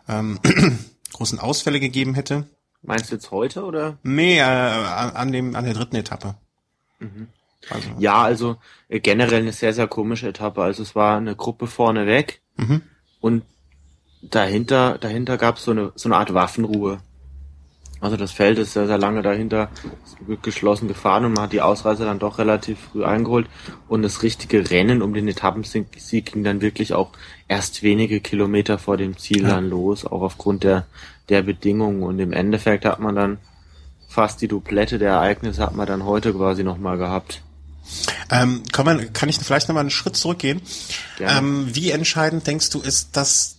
ähm, 0.08 0.38
großen 1.12 1.38
Ausfälle 1.38 1.80
gegeben 1.80 2.14
hätte. 2.14 2.46
Meinst 2.82 3.10
du 3.10 3.16
jetzt 3.16 3.30
heute 3.30 3.64
oder? 3.64 3.98
Nee, 4.02 4.38
äh, 4.38 4.42
an 4.42 5.32
dem 5.32 5.56
an 5.56 5.64
der 5.64 5.74
dritten 5.74 5.96
Etappe. 5.96 6.36
Mhm. 7.00 7.28
Also. 7.70 7.88
Ja, 7.98 8.22
also 8.22 8.56
äh, 8.88 9.00
generell 9.00 9.40
eine 9.40 9.52
sehr 9.52 9.72
sehr 9.72 9.88
komische 9.88 10.28
Etappe. 10.28 10.62
Also 10.62 10.82
es 10.82 10.94
war 10.94 11.16
eine 11.16 11.34
Gruppe 11.34 11.66
vorne 11.66 12.06
weg 12.06 12.40
mhm. 12.56 12.82
und 13.20 13.42
dahinter 14.22 14.98
dahinter 14.98 15.38
gab 15.38 15.56
es 15.56 15.64
so 15.64 15.72
eine 15.72 15.92
so 15.96 16.08
eine 16.08 16.16
Art 16.16 16.34
Waffenruhe. 16.34 17.00
Also 18.00 18.16
das 18.16 18.32
Feld 18.32 18.58
ist 18.58 18.74
sehr, 18.74 18.86
sehr 18.86 18.98
lange 18.98 19.22
dahinter 19.22 19.70
geschlossen 20.42 20.88
gefahren 20.88 21.24
und 21.24 21.32
man 21.32 21.44
hat 21.44 21.52
die 21.52 21.60
Ausreise 21.60 22.04
dann 22.04 22.18
doch 22.18 22.38
relativ 22.38 22.78
früh 22.92 23.04
eingeholt. 23.04 23.48
Und 23.88 24.02
das 24.02 24.22
richtige 24.22 24.70
Rennen 24.70 25.02
um 25.02 25.14
den 25.14 25.28
Etappensieg 25.28 25.90
ging 26.26 26.44
dann 26.44 26.60
wirklich 26.60 26.92
auch 26.94 27.10
erst 27.48 27.82
wenige 27.82 28.20
Kilometer 28.20 28.78
vor 28.78 28.96
dem 28.96 29.16
Ziel 29.16 29.42
ja. 29.42 29.48
dann 29.50 29.68
los, 29.68 30.04
auch 30.04 30.22
aufgrund 30.22 30.64
der, 30.64 30.86
der 31.28 31.42
Bedingungen. 31.42 32.02
Und 32.02 32.18
im 32.20 32.32
Endeffekt 32.32 32.84
hat 32.84 33.00
man 33.00 33.16
dann 33.16 33.38
fast 34.08 34.40
die 34.40 34.48
Duplette 34.48 34.98
der 34.98 35.10
Ereignisse 35.10 35.62
hat 35.62 35.74
man 35.74 35.86
dann 35.86 36.04
heute 36.04 36.32
quasi 36.32 36.64
nochmal 36.64 36.96
gehabt. 36.96 37.42
Ähm, 38.30 38.62
kann, 38.72 38.84
man, 38.84 39.12
kann 39.12 39.28
ich 39.28 39.38
vielleicht 39.38 39.68
nochmal 39.68 39.82
einen 39.82 39.90
Schritt 39.90 40.16
zurückgehen? 40.16 40.60
Ähm, 41.20 41.68
wie 41.72 41.90
entscheidend 41.90 42.46
denkst 42.46 42.70
du 42.70 42.80
ist, 42.80 43.16
dass 43.16 43.56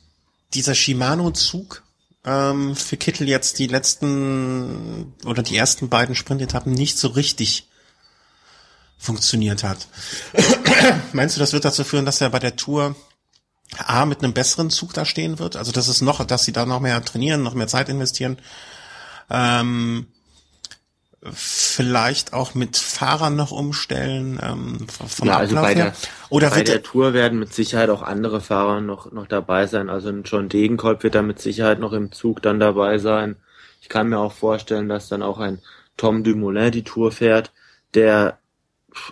dieser 0.54 0.75
Shimano-Zug 0.75 1.84
ähm, 2.25 2.75
für 2.75 2.97
Kittel 2.97 3.27
jetzt 3.27 3.60
die 3.60 3.67
letzten 3.67 5.13
oder 5.25 5.43
die 5.43 5.55
ersten 5.58 5.89
beiden 5.89 6.15
Sprintetappen 6.15 6.73
nicht 6.73 6.97
so 6.97 7.10
richtig 7.10 7.67
funktioniert 8.97 9.63
hat. 9.63 9.88
Meinst 11.13 11.36
du, 11.36 11.39
das 11.39 11.53
wird 11.53 11.65
dazu 11.65 11.84
führen, 11.84 12.05
dass 12.05 12.21
er 12.21 12.29
bei 12.29 12.39
der 12.39 12.55
Tour 12.55 12.95
A 13.77 14.05
mit 14.05 14.23
einem 14.23 14.34
besseren 14.34 14.69
Zug 14.69 14.93
da 14.93 15.05
stehen 15.05 15.39
wird? 15.39 15.55
Also 15.55 15.71
dass 15.71 15.88
es 15.88 16.01
noch, 16.01 16.23
dass 16.25 16.43
sie 16.43 16.51
da 16.51 16.65
noch 16.65 16.82
mehr 16.82 17.03
trainieren, 17.03 17.43
noch 17.43 17.53
mehr 17.53 17.67
Zeit 17.67 17.88
investieren. 17.88 18.38
Ähm, 19.29 20.08
vielleicht 21.21 22.34
auch 22.34 22.55
mit 22.55 22.77
Fahrern 22.77 23.36
noch 23.36 23.51
umstellen 23.51 24.39
ähm, 24.41 24.88
von 24.88 25.27
ja, 25.27 25.38
also 25.38 25.55
bei 25.55 25.73
der, 25.73 25.93
Oder 26.29 26.49
bei 26.49 26.63
der 26.63 26.82
Tour 26.82 27.13
werden 27.13 27.39
mit 27.39 27.53
Sicherheit 27.53 27.89
auch 27.89 28.01
andere 28.01 28.39
Fahrer 28.39 28.79
noch 28.79 29.12
noch 29.12 29.27
dabei 29.27 29.67
sein. 29.67 29.89
Also 29.89 30.10
ein 30.10 30.23
John 30.23 30.47
Degenkolb 30.47 31.03
wird 31.03 31.15
da 31.15 31.21
mit 31.21 31.39
Sicherheit 31.39 31.79
noch 31.79 31.91
im 31.91 32.13
Zug 32.13 32.41
dann 32.41 32.60
dabei 32.60 32.99
sein. 32.99 33.36
Ich 33.82 33.89
kann 33.89 34.08
mir 34.08 34.19
auch 34.19 34.32
vorstellen, 34.32 34.88
dass 34.88 35.10
dann 35.10 35.21
auch 35.21 35.39
ein 35.39 35.60
Tom 35.97 36.23
Dumoulin 36.23 36.71
die 36.71 36.84
Tour 36.84 37.12
fährt, 37.12 37.51
der 37.93 38.39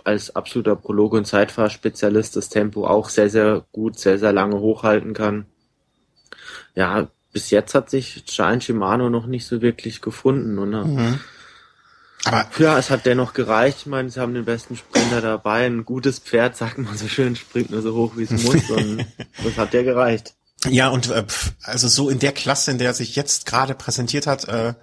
als 0.05 0.35
absoluter 0.35 0.75
Prolog- 0.75 1.13
und 1.13 1.27
Zeitfahrspezialist 1.27 2.35
das 2.35 2.49
Tempo 2.49 2.87
auch 2.87 3.09
sehr, 3.09 3.29
sehr 3.29 3.65
gut, 3.71 3.99
sehr, 3.99 4.17
sehr 4.17 4.33
lange 4.33 4.59
hochhalten 4.59 5.13
kann. 5.13 5.45
Ja, 6.73 7.09
bis 7.33 7.49
jetzt 7.49 7.75
hat 7.75 7.89
sich 7.89 8.25
Giant 8.25 8.63
Shimano 8.63 9.09
noch 9.09 9.27
nicht 9.27 9.45
so 9.45 9.61
wirklich 9.61 10.01
gefunden. 10.01 10.57
Und, 10.57 10.71
mhm. 10.71 11.19
Aber 12.27 12.45
ja, 12.59 12.77
es 12.77 12.89
hat 12.89 13.05
dennoch 13.05 13.33
gereicht. 13.33 13.79
Ich 13.81 13.85
meine, 13.85 14.09
sie 14.09 14.19
haben 14.19 14.33
den 14.33 14.45
besten 14.45 14.75
Sprinter 14.75 15.21
dabei. 15.21 15.65
Ein 15.65 15.85
gutes 15.85 16.19
Pferd, 16.19 16.57
sagt 16.57 16.77
man 16.77 16.97
so 16.97 17.07
schön, 17.07 17.35
springt 17.35 17.69
nur 17.71 17.81
so 17.81 17.95
hoch, 17.95 18.13
wie 18.15 18.23
es 18.23 18.31
muss. 18.43 18.69
Und 18.69 19.05
das 19.43 19.57
hat 19.57 19.73
ja 19.73 19.83
gereicht. 19.83 20.35
Ja, 20.67 20.89
und 20.89 21.09
äh, 21.09 21.23
also 21.63 21.87
so 21.87 22.09
in 22.09 22.19
der 22.19 22.31
Klasse, 22.31 22.71
in 22.71 22.77
der 22.77 22.87
er 22.87 22.93
sich 22.93 23.15
jetzt 23.15 23.45
gerade 23.45 23.75
präsentiert 23.75 24.27
hat, 24.27 24.47
äh, 24.47 24.73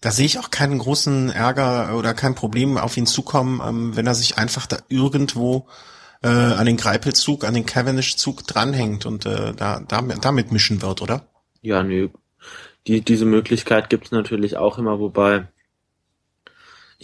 da 0.00 0.10
sehe 0.10 0.26
ich 0.26 0.38
auch 0.38 0.50
keinen 0.50 0.78
großen 0.78 1.30
Ärger 1.30 1.96
oder 1.96 2.12
kein 2.12 2.34
Problem 2.34 2.76
auf 2.76 2.96
ihn 2.96 3.06
zukommen, 3.06 3.62
ähm, 3.66 3.96
wenn 3.96 4.06
er 4.06 4.14
sich 4.14 4.36
einfach 4.36 4.66
da 4.66 4.78
irgendwo 4.88 5.66
äh, 6.22 6.28
an 6.28 6.66
den 6.66 6.76
Greipelzug, 6.76 7.44
an 7.44 7.54
den 7.54 7.64
Cavendish-Zug 7.64 8.46
dranhängt 8.46 9.06
und 9.06 9.24
äh, 9.24 9.54
da 9.54 9.80
damit, 9.86 10.24
damit 10.24 10.52
mischen 10.52 10.82
wird, 10.82 11.00
oder? 11.00 11.26
Ja, 11.62 11.82
nö. 11.82 12.08
Die, 12.86 13.00
diese 13.00 13.24
Möglichkeit 13.24 13.88
gibt's 13.88 14.10
natürlich 14.10 14.58
auch 14.58 14.76
immer, 14.76 14.98
wobei 14.98 15.46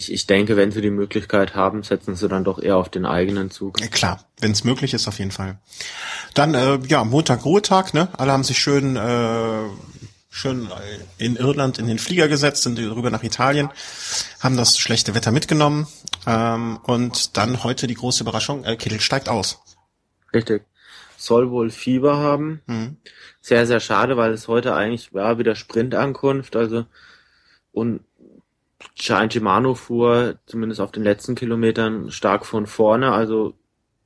ich, 0.01 0.11
ich 0.11 0.25
denke, 0.25 0.57
wenn 0.57 0.71
sie 0.71 0.81
die 0.81 0.89
Möglichkeit 0.89 1.53
haben, 1.55 1.83
setzen 1.83 2.15
sie 2.15 2.27
dann 2.27 2.43
doch 2.43 2.59
eher 2.59 2.77
auf 2.77 2.89
den 2.89 3.05
eigenen 3.05 3.51
Zug. 3.51 3.79
Ja, 3.79 3.87
klar, 3.87 4.25
wenn 4.39 4.51
es 4.51 4.63
möglich 4.63 4.93
ist, 4.93 5.07
auf 5.07 5.19
jeden 5.19 5.31
Fall. 5.31 5.59
Dann, 6.33 6.55
äh, 6.55 6.79
ja, 6.87 7.03
Montag, 7.03 7.45
Ruhetag, 7.45 7.93
ne? 7.93 8.09
Alle 8.17 8.31
haben 8.31 8.43
sich 8.43 8.57
schön 8.57 8.95
äh, 8.95 9.65
schön 10.31 10.69
in 11.17 11.35
Irland 11.35 11.77
in 11.77 11.87
den 11.87 11.99
Flieger 11.99 12.27
gesetzt, 12.27 12.63
sind 12.63 12.79
rüber 12.79 13.11
nach 13.11 13.21
Italien, 13.21 13.69
haben 14.39 14.57
das 14.57 14.77
schlechte 14.77 15.13
Wetter 15.13 15.31
mitgenommen 15.31 15.87
ähm, 16.25 16.79
und 16.83 17.37
dann 17.37 17.63
heute 17.63 17.85
die 17.85 17.95
große 17.95 18.23
Überraschung, 18.23 18.63
äh, 18.63 18.77
Kittel 18.77 19.01
steigt 19.01 19.29
aus. 19.29 19.61
Richtig. 20.33 20.63
Soll 21.17 21.51
wohl 21.51 21.69
Fieber 21.69 22.17
haben. 22.17 22.61
Mhm. 22.65 22.97
Sehr, 23.41 23.67
sehr 23.67 23.81
schade, 23.81 24.17
weil 24.17 24.31
es 24.31 24.47
heute 24.47 24.73
eigentlich 24.73 25.13
war 25.13 25.37
wieder 25.37 25.55
Sprintankunft, 25.55 26.55
also 26.55 26.85
und 27.73 28.01
Giant 28.95 29.33
Shimano 29.33 29.75
fuhr 29.75 30.39
zumindest 30.45 30.81
auf 30.81 30.91
den 30.91 31.03
letzten 31.03 31.35
Kilometern 31.35 32.11
stark 32.11 32.45
von 32.45 32.67
vorne, 32.67 33.11
also 33.11 33.55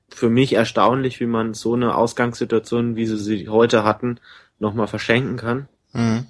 für 0.09 0.29
mich 0.29 0.53
erstaunlich, 0.53 1.19
wie 1.19 1.25
man 1.25 1.53
so 1.53 1.73
eine 1.73 1.95
Ausgangssituation, 1.95 2.95
wie 2.95 3.05
sie 3.05 3.17
sie 3.17 3.49
heute 3.49 3.83
hatten, 3.83 4.19
nochmal 4.59 4.87
verschenken 4.87 5.37
kann. 5.37 5.67
Mhm. 5.93 6.27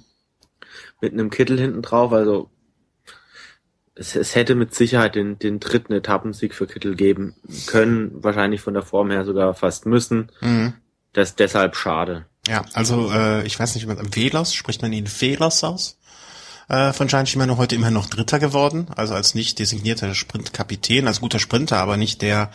Mit 1.00 1.12
einem 1.12 1.30
Kittel 1.30 1.58
hinten 1.58 1.82
drauf, 1.82 2.12
also 2.12 2.50
es, 3.94 4.14
es 4.14 4.34
hätte 4.34 4.54
mit 4.54 4.74
Sicherheit 4.74 5.14
den, 5.14 5.38
den 5.38 5.60
dritten 5.60 5.92
Etappensieg 5.92 6.54
für 6.54 6.66
Kittel 6.66 6.96
geben 6.96 7.34
können, 7.66 8.12
wahrscheinlich 8.22 8.60
von 8.60 8.74
der 8.74 8.82
Form 8.82 9.10
her 9.10 9.24
sogar 9.24 9.54
fast 9.54 9.86
müssen. 9.86 10.30
Mhm. 10.40 10.74
Das 11.12 11.30
ist 11.30 11.38
deshalb 11.38 11.76
schade. 11.76 12.26
Ja, 12.46 12.64
also 12.74 13.10
äh, 13.10 13.44
ich 13.46 13.58
weiß 13.58 13.74
nicht, 13.74 13.84
wie 13.84 13.92
man 13.92 14.14
Velos, 14.14 14.54
spricht 14.54 14.82
man 14.82 14.92
ihn 14.92 15.06
Velos 15.06 15.64
aus? 15.64 15.98
Äh, 16.68 16.92
von 16.92 17.06
Giant 17.06 17.28
Shimano 17.28 17.58
heute 17.58 17.76
immerhin 17.76 17.94
noch 17.94 18.06
Dritter 18.06 18.38
geworden, 18.38 18.88
also 18.96 19.14
als 19.14 19.34
nicht 19.34 19.58
designierter 19.58 20.14
Sprintkapitän, 20.14 21.06
als 21.06 21.20
guter 21.20 21.38
Sprinter, 21.38 21.78
aber 21.78 21.96
nicht 21.96 22.22
der, 22.22 22.50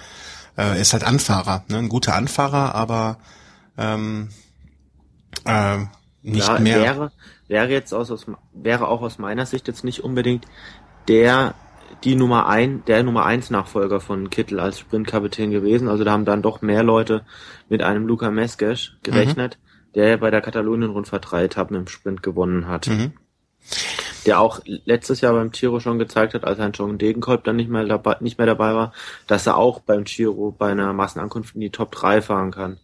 äh, 0.58 0.80
ist 0.82 0.94
halt 0.94 1.06
Anfahrer, 1.06 1.64
ne? 1.70 1.78
ein 1.78 1.90
guter 1.90 2.16
Anfahrer, 2.16 2.76
aber 2.76 3.18
ähm, 3.78 4.30
äh, 5.46 5.78
nicht 6.24 6.48
ja, 6.48 6.60
mehr. 6.60 6.82
Wäre, 6.82 7.12
wäre 7.48 7.70
jetzt 7.70 7.94
aus, 7.94 8.12
aus, 8.12 8.26
wäre 8.54 8.90
auch 8.90 9.02
aus 9.02 9.18
meiner 9.18 9.46
Sicht 9.46 9.68
jetzt 9.68 9.84
nicht 9.84 10.04
unbedingt 10.04 10.46
der 11.08 11.56
die 12.04 12.16
Nummer 12.16 12.48
ein, 12.48 12.84
der 12.86 13.04
Nummer 13.04 13.26
eins 13.26 13.50
Nachfolger 13.50 14.00
von 14.00 14.30
Kittel 14.30 14.60
als 14.60 14.80
Sprintkapitän 14.80 15.52
gewesen. 15.52 15.88
Also 15.88 16.04
da 16.04 16.12
haben 16.12 16.26
dann 16.26 16.42
doch 16.42 16.62
mehr 16.62 16.84
Leute 16.84 17.26
mit 17.70 17.82
einem 17.82 18.08
Luca 18.08 18.32
Mesques 18.32 18.94
gerechnet, 19.04 19.58
mhm. 19.58 19.94
der 19.96 20.18
bei 20.18 20.32
der 20.32 20.42
Katalonien-Rundfahrt 20.42 21.32
drei 21.32 21.44
Etappen 21.44 21.76
im 21.76 21.88
Sprint 21.88 22.24
gewonnen 22.24 22.68
hat. 22.68 22.88
Mhm. 22.88 23.14
Der 24.26 24.40
auch 24.40 24.60
letztes 24.66 25.22
Jahr 25.22 25.34
beim 25.34 25.52
Giro 25.52 25.80
schon 25.80 25.98
gezeigt 25.98 26.34
hat, 26.34 26.44
als 26.44 26.60
ein 26.60 26.74
John 26.74 26.98
Degenkolb 26.98 27.44
dann 27.44 27.56
nicht 27.56 27.70
mehr 27.70 27.84
dabei, 27.86 28.18
nicht 28.20 28.38
mehr 28.38 28.48
dabei 28.48 28.76
war, 28.76 28.94
dass 29.28 29.48
er 29.48 29.58
auch 29.58 29.80
beim 29.80 30.04
Giro 30.04 30.52
bei 30.52 30.72
einer 30.72 30.94
Massenankunft 30.94 31.56
in 31.56 31.62
die 31.62 31.72
Top 31.72 31.92
3 31.92 32.22
fahren 32.22 32.52
kann. 32.52 32.78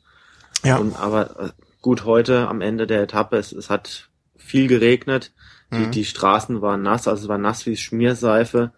Ja. 0.64 0.78
Und, 0.78 1.00
aber 1.00 1.40
äh, 1.40 1.50
gut, 1.82 2.06
heute 2.06 2.48
am 2.48 2.62
Ende 2.62 2.88
der 2.88 3.04
Etappe, 3.04 3.38
es, 3.38 3.52
es 3.52 3.70
hat 3.70 4.10
viel 4.36 4.68
geregnet, 4.68 5.32
die, 5.72 5.86
mhm. 5.86 5.92
die 5.92 6.06
Straßen 6.06 6.62
waren 6.62 6.82
nass, 6.82 7.08
also 7.08 7.24
es 7.24 7.30
war 7.30 7.38
nass 7.38 7.66
wie 7.66 7.78
Schmierseife. 7.78 8.72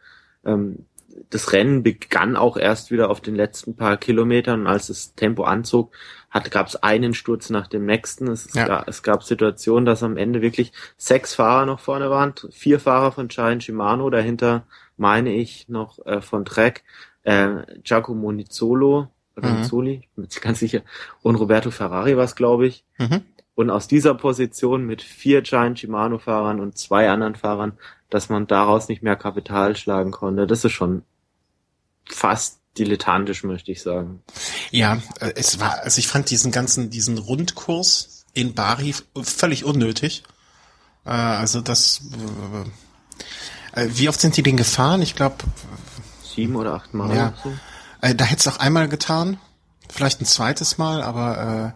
Ähm, 0.43 0.85
das 1.29 1.53
Rennen 1.53 1.83
begann 1.83 2.35
auch 2.35 2.57
erst 2.57 2.91
wieder 2.91 3.09
auf 3.09 3.21
den 3.21 3.35
letzten 3.35 3.75
paar 3.75 3.97
Kilometern 3.97 4.61
und 4.61 4.67
als 4.67 4.87
das 4.87 5.15
Tempo 5.15 5.43
anzog, 5.43 5.91
hat, 6.29 6.51
gab 6.51 6.67
es 6.67 6.75
einen 6.75 7.13
Sturz 7.13 7.49
nach 7.49 7.67
dem 7.67 7.85
nächsten. 7.85 8.27
Es, 8.27 8.53
ja. 8.53 8.67
gab, 8.67 8.87
es 8.87 9.03
gab 9.03 9.23
Situationen, 9.23 9.85
dass 9.85 10.03
am 10.03 10.17
Ende 10.17 10.41
wirklich 10.41 10.71
sechs 10.97 11.35
Fahrer 11.35 11.65
noch 11.65 11.79
vorne 11.79 12.09
waren, 12.09 12.33
vier 12.51 12.79
Fahrer 12.79 13.11
von 13.11 13.27
Giant 13.27 13.63
Shimano, 13.63 14.09
dahinter 14.09 14.65
meine 14.97 15.33
ich 15.33 15.69
noch 15.69 16.05
äh, 16.05 16.21
von 16.21 16.45
Trek, 16.45 16.83
äh, 17.23 17.49
Giacomo 17.83 18.31
Nizzolo, 18.31 19.09
Ranzoli, 19.35 19.95
mhm. 19.95 19.99
ich 20.01 20.09
bin 20.15 20.23
mir 20.23 20.41
ganz 20.41 20.59
sicher, 20.59 20.81
und 21.21 21.35
Roberto 21.35 21.71
Ferrari 21.71 22.17
war 22.17 22.25
es, 22.25 22.35
glaube 22.35 22.67
ich. 22.67 22.83
Mhm. 22.97 23.21
Und 23.55 23.69
aus 23.69 23.87
dieser 23.87 24.13
Position 24.13 24.85
mit 24.85 25.01
vier 25.01 25.41
Giant 25.41 25.79
Shimano-Fahrern 25.79 26.59
und 26.59 26.77
zwei 26.77 27.09
anderen 27.09 27.35
Fahrern, 27.35 27.73
dass 28.09 28.29
man 28.29 28.47
daraus 28.47 28.87
nicht 28.87 29.03
mehr 29.03 29.15
Kapital 29.15 29.75
schlagen 29.75 30.11
konnte, 30.11 30.47
das 30.47 30.65
ist 30.65 30.71
schon 30.71 31.03
fast 32.05 32.59
dilettantisch, 32.77 33.43
möchte 33.43 33.71
ich 33.71 33.81
sagen. 33.81 34.23
Ja, 34.71 35.01
äh, 35.19 35.33
es 35.35 35.59
war, 35.59 35.79
also 35.83 35.99
ich 35.99 36.07
fand 36.07 36.29
diesen 36.29 36.51
ganzen, 36.51 36.89
diesen 36.89 37.17
Rundkurs 37.17 38.25
in 38.33 38.53
Bari 38.53 38.95
völlig 39.21 39.65
unnötig. 39.65 40.23
Äh, 41.05 41.09
also 41.09 41.61
das, 41.61 42.01
äh, 43.73 43.87
wie 43.89 44.09
oft 44.09 44.19
sind 44.19 44.37
die 44.37 44.43
den 44.43 44.57
gefahren? 44.57 45.01
Ich 45.01 45.15
glaube 45.15 45.35
sieben 46.23 46.55
oder 46.55 46.73
acht 46.73 46.93
Mal. 46.93 47.15
Ja. 47.15 47.33
So. 47.43 47.51
Da 48.01 48.23
hätte 48.23 48.39
es 48.39 48.47
auch 48.47 48.59
einmal 48.59 48.87
getan, 48.87 49.39
vielleicht 49.89 50.21
ein 50.21 50.25
zweites 50.25 50.77
Mal, 50.77 51.03
aber 51.03 51.73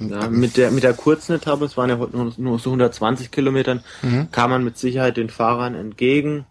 ja, 0.00 0.28
mit 0.28 0.56
der 0.56 0.70
mit 0.70 0.82
der 0.82 0.94
kurzen 0.94 1.34
Etappe, 1.34 1.64
es 1.64 1.76
waren 1.76 1.90
ja 1.90 1.96
nur, 1.96 2.32
nur 2.36 2.58
so 2.58 2.70
120 2.70 3.30
Kilometern, 3.30 3.82
mhm. 4.02 4.30
kam 4.32 4.50
man 4.50 4.64
mit 4.64 4.78
Sicherheit 4.78 5.16
den 5.16 5.30
Fahrern 5.30 5.74
entgegen. 5.74 6.46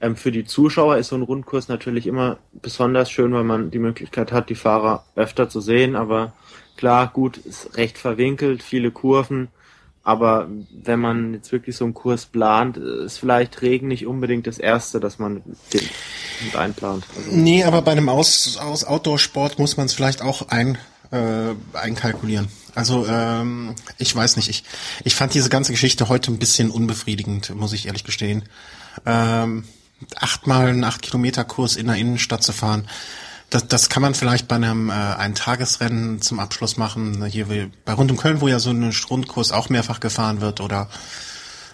Ähm, 0.00 0.16
für 0.16 0.32
die 0.32 0.44
Zuschauer 0.44 0.96
ist 0.96 1.08
so 1.08 1.16
ein 1.16 1.22
Rundkurs 1.22 1.68
natürlich 1.68 2.06
immer 2.06 2.38
besonders 2.52 3.10
schön, 3.10 3.32
weil 3.32 3.44
man 3.44 3.70
die 3.70 3.78
Möglichkeit 3.78 4.32
hat, 4.32 4.48
die 4.48 4.54
Fahrer 4.54 5.04
öfter 5.16 5.48
zu 5.48 5.60
sehen. 5.60 5.96
Aber 5.96 6.32
klar, 6.76 7.10
gut, 7.12 7.36
ist 7.36 7.76
recht 7.76 7.98
verwinkelt, 7.98 8.62
viele 8.62 8.90
Kurven. 8.90 9.48
Aber 10.04 10.48
wenn 10.72 11.00
man 11.00 11.34
jetzt 11.34 11.52
wirklich 11.52 11.76
so 11.76 11.84
einen 11.84 11.92
Kurs 11.92 12.26
plant, 12.26 12.78
ist 12.78 13.18
vielleicht 13.18 13.60
Regen 13.60 13.88
nicht 13.88 14.06
unbedingt 14.06 14.46
das 14.46 14.58
Erste, 14.58 15.00
dass 15.00 15.18
man 15.18 15.42
den 15.74 15.82
mit 16.44 16.56
einplant. 16.56 17.04
Also 17.14 17.30
nee, 17.32 17.64
aber 17.64 17.82
bei 17.82 17.92
einem 17.92 18.08
Aus, 18.08 18.56
Aus 18.56 18.84
Outdoor-Sport 18.84 19.58
muss 19.58 19.76
man 19.76 19.86
es 19.86 19.92
vielleicht 19.92 20.22
auch 20.22 20.48
ein, 20.48 20.78
äh, 21.10 21.54
einkalkulieren. 21.72 22.48
Also 22.74 23.06
ähm, 23.06 23.74
ich 23.98 24.14
weiß 24.14 24.36
nicht, 24.36 24.48
ich, 24.48 24.64
ich 25.04 25.14
fand 25.14 25.34
diese 25.34 25.48
ganze 25.48 25.72
Geschichte 25.72 26.08
heute 26.08 26.30
ein 26.30 26.38
bisschen 26.38 26.70
unbefriedigend, 26.70 27.54
muss 27.54 27.72
ich 27.72 27.86
ehrlich 27.86 28.04
gestehen. 28.04 28.44
Ähm, 29.06 29.64
achtmal 30.16 30.68
einen 30.68 30.84
acht 30.84 31.02
Kilometer 31.02 31.44
Kurs 31.44 31.76
in 31.76 31.86
der 31.86 31.96
Innenstadt 31.96 32.42
zu 32.42 32.52
fahren, 32.52 32.88
das, 33.50 33.66
das 33.66 33.88
kann 33.88 34.02
man 34.02 34.14
vielleicht 34.14 34.46
bei 34.46 34.56
einem 34.56 34.90
äh, 34.90 34.92
ein 34.92 35.34
Tagesrennen 35.34 36.20
zum 36.20 36.38
Abschluss 36.38 36.76
machen. 36.76 37.24
Hier 37.26 37.48
wie 37.48 37.70
bei 37.84 37.94
rund 37.94 38.10
um 38.10 38.18
Köln, 38.18 38.40
wo 38.40 38.48
ja 38.48 38.58
so 38.58 38.70
ein 38.70 38.92
Rundkurs 39.10 39.52
auch 39.52 39.70
mehrfach 39.70 40.00
gefahren 40.00 40.40
wird, 40.40 40.60
oder 40.60 40.88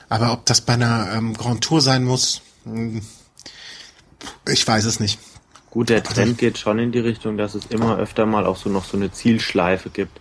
aber 0.09 0.33
ob 0.33 0.47
das 0.47 0.61
bei 0.61 0.75
einer 0.75 1.13
ähm, 1.13 1.35
Grand 1.35 1.65
Tour 1.65 1.81
sein 1.81 2.05
muss, 2.05 2.43
hm, 2.65 3.03
ich 4.49 4.67
weiß 4.67 4.85
es 4.85 5.01
nicht. 5.01 5.19
Gut, 5.75 5.89
der 5.89 6.05
Trend 6.05 6.39
geht 6.39 6.57
schon 6.57 6.79
in 6.79 6.93
die 6.93 7.01
Richtung, 7.01 7.37
dass 7.37 7.57
es 7.57 7.67
immer 7.67 7.99
öfter 7.99 8.27
mal 8.27 8.47
auch 8.47 8.57
so 8.57 8.71
noch 8.71 8.85
so 8.85 8.97
eine 8.97 9.11
Zielschleife 9.11 9.91
gibt. 9.91 10.21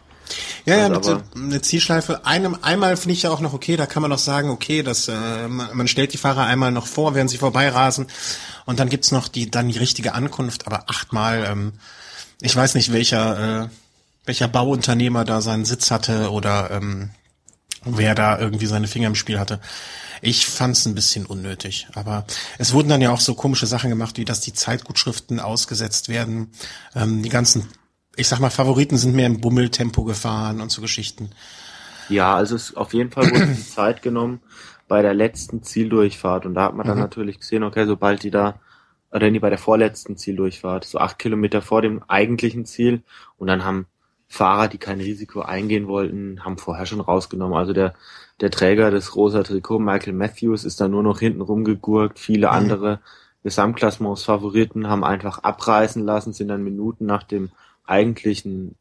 Ja, 0.65 0.77
ja, 0.77 0.87
also, 0.87 1.21
eine 1.35 1.61
Zielschleife. 1.61 2.25
Einem, 2.25 2.57
einmal 2.63 2.97
finde 2.97 3.13
ich 3.13 3.21
ja 3.21 3.29
auch 3.29 3.39
noch 3.39 3.53
okay, 3.53 3.75
da 3.75 3.85
kann 3.85 4.01
man 4.01 4.09
noch 4.09 4.17
sagen, 4.17 4.49
okay, 4.49 4.81
dass 4.81 5.07
äh, 5.09 5.47
man, 5.47 5.77
man 5.77 5.87
stellt 5.87 6.11
die 6.13 6.17
Fahrer 6.17 6.45
einmal 6.45 6.71
noch 6.71 6.87
vor, 6.87 7.13
während 7.13 7.29
sie 7.29 7.37
vorbeirasen 7.37 8.07
und 8.65 8.79
dann 8.79 8.89
gibt's 8.89 9.11
noch 9.11 9.27
die 9.27 9.51
dann 9.51 9.67
die 9.67 9.77
richtige 9.77 10.15
Ankunft, 10.15 10.65
aber 10.65 10.89
achtmal, 10.89 11.45
ähm, 11.47 11.73
ich 12.41 12.55
weiß 12.55 12.73
nicht, 12.73 12.91
welcher, 12.91 13.65
äh, 13.65 13.69
welcher 14.25 14.47
Bauunternehmer 14.47 15.23
da 15.23 15.39
seinen 15.41 15.65
Sitz 15.65 15.91
hatte 15.91 16.31
oder 16.31 16.71
ähm, 16.71 17.11
wer 17.85 18.15
da 18.15 18.39
irgendwie 18.39 18.65
seine 18.65 18.87
Finger 18.87 19.07
im 19.07 19.15
Spiel 19.15 19.39
hatte. 19.39 19.59
Ich 20.21 20.45
fand's 20.45 20.85
ein 20.85 20.95
bisschen 20.95 21.25
unnötig, 21.25 21.87
aber 21.93 22.25
es 22.57 22.73
wurden 22.73 22.89
dann 22.89 23.01
ja 23.01 23.11
auch 23.11 23.19
so 23.19 23.35
komische 23.35 23.65
Sachen 23.65 23.89
gemacht, 23.89 24.17
wie 24.17 24.25
dass 24.25 24.39
die 24.39 24.53
Zeitgutschriften 24.53 25.39
ausgesetzt 25.39 26.07
werden, 26.09 26.51
ähm, 26.95 27.23
die 27.23 27.29
ganzen 27.29 27.67
ich 28.15 28.27
sag 28.27 28.39
mal, 28.39 28.49
Favoriten 28.49 28.97
sind 28.97 29.15
mehr 29.15 29.27
im 29.27 29.41
Bummeltempo 29.41 30.03
gefahren 30.03 30.61
und 30.61 30.71
so 30.71 30.81
Geschichten. 30.81 31.31
Ja, 32.09 32.35
also 32.35 32.55
es 32.55 32.75
auf 32.75 32.93
jeden 32.93 33.11
Fall 33.11 33.29
wurde 33.31 33.47
die 33.47 33.67
Zeit 33.67 34.01
genommen 34.01 34.41
bei 34.87 35.01
der 35.01 35.13
letzten 35.13 35.63
Zieldurchfahrt 35.63 36.45
und 36.45 36.53
da 36.53 36.65
hat 36.65 36.75
man 36.75 36.85
dann 36.85 36.97
mhm. 36.97 37.03
natürlich 37.03 37.39
gesehen, 37.39 37.63
okay, 37.63 37.85
sobald 37.85 38.23
die 38.23 38.31
da 38.31 38.59
oder 39.11 39.29
nie 39.29 39.39
bei 39.39 39.49
der 39.49 39.59
vorletzten 39.59 40.17
Zieldurchfahrt, 40.17 40.85
so 40.85 40.97
acht 40.97 41.19
Kilometer 41.19 41.61
vor 41.61 41.81
dem 41.81 42.03
eigentlichen 42.07 42.65
Ziel 42.65 43.03
und 43.37 43.47
dann 43.47 43.63
haben 43.63 43.87
Fahrer, 44.27 44.67
die 44.67 44.77
kein 44.77 44.99
Risiko 44.99 45.41
eingehen 45.41 45.87
wollten, 45.87 46.43
haben 46.43 46.57
vorher 46.57 46.85
schon 46.85 47.01
rausgenommen. 47.01 47.55
Also 47.55 47.73
der, 47.73 47.93
der 48.41 48.51
Träger 48.51 48.91
des 48.91 49.15
rosa 49.15 49.43
Trikot, 49.43 49.79
Michael 49.79 50.13
Matthews, 50.13 50.63
ist 50.63 50.81
da 50.81 50.87
nur 50.87 51.03
noch 51.03 51.19
hinten 51.19 51.41
rumgegurkt. 51.41 52.19
Viele 52.19 52.47
mhm. 52.47 52.53
andere 52.53 52.99
Gesamtklassements 53.43 54.23
Favoriten 54.23 54.87
haben 54.87 55.03
einfach 55.03 55.39
abreißen 55.39 56.03
lassen, 56.03 56.33
sind 56.33 56.47
dann 56.47 56.63
Minuten 56.63 57.05
nach 57.05 57.23
dem 57.23 57.51
eigentlichen 57.85 58.75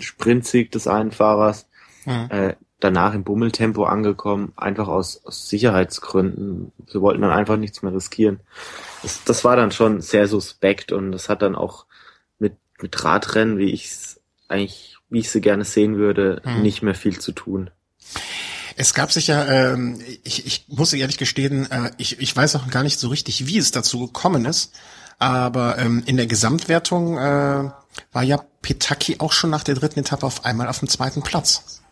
Sprintsieg 0.00 0.70
des 0.70 0.86
einen 0.86 1.10
Fahrers 1.10 1.66
mhm. 2.06 2.26
äh, 2.30 2.54
danach 2.80 3.14
im 3.14 3.24
Bummeltempo 3.24 3.84
angekommen, 3.84 4.52
einfach 4.56 4.86
aus, 4.88 5.24
aus 5.24 5.48
Sicherheitsgründen. 5.48 6.72
Sie 6.86 7.00
wollten 7.00 7.22
dann 7.22 7.32
einfach 7.32 7.56
nichts 7.56 7.82
mehr 7.82 7.92
riskieren. 7.92 8.40
Das, 9.02 9.24
das 9.24 9.44
war 9.44 9.56
dann 9.56 9.72
schon 9.72 10.00
sehr 10.00 10.28
suspekt 10.28 10.92
und 10.92 11.10
das 11.12 11.28
hat 11.28 11.42
dann 11.42 11.56
auch 11.56 11.86
mit, 12.38 12.56
mit 12.80 13.04
Radrennen, 13.04 13.58
wie 13.58 13.72
ich 13.72 13.86
es 13.86 14.17
eigentlich, 14.48 14.96
wie 15.08 15.20
ich 15.20 15.30
sie 15.30 15.40
gerne 15.40 15.64
sehen 15.64 15.96
würde, 15.96 16.42
mhm. 16.44 16.62
nicht 16.62 16.82
mehr 16.82 16.94
viel 16.94 17.18
zu 17.18 17.32
tun. 17.32 17.70
Es 18.76 18.94
gab 18.94 19.10
sich 19.12 19.26
ja, 19.26 19.44
ähm, 19.46 20.00
ich, 20.22 20.46
ich 20.46 20.66
muss 20.68 20.92
ehrlich 20.92 21.18
gestehen, 21.18 21.70
äh, 21.70 21.90
ich, 21.98 22.20
ich 22.20 22.34
weiß 22.34 22.56
auch 22.56 22.68
gar 22.70 22.82
nicht 22.82 22.98
so 22.98 23.08
richtig, 23.08 23.46
wie 23.46 23.58
es 23.58 23.70
dazu 23.70 24.06
gekommen 24.06 24.44
ist, 24.44 24.72
aber 25.18 25.78
ähm, 25.78 26.02
in 26.06 26.16
der 26.16 26.26
Gesamtwertung 26.26 27.18
äh, 27.18 27.70
war 28.12 28.22
ja 28.22 28.40
Petaki 28.62 29.16
auch 29.18 29.32
schon 29.32 29.50
nach 29.50 29.64
der 29.64 29.74
dritten 29.74 30.00
Etappe 30.00 30.24
auf 30.24 30.44
einmal 30.44 30.68
auf 30.68 30.78
dem 30.78 30.88
zweiten 30.88 31.22
Platz. 31.22 31.82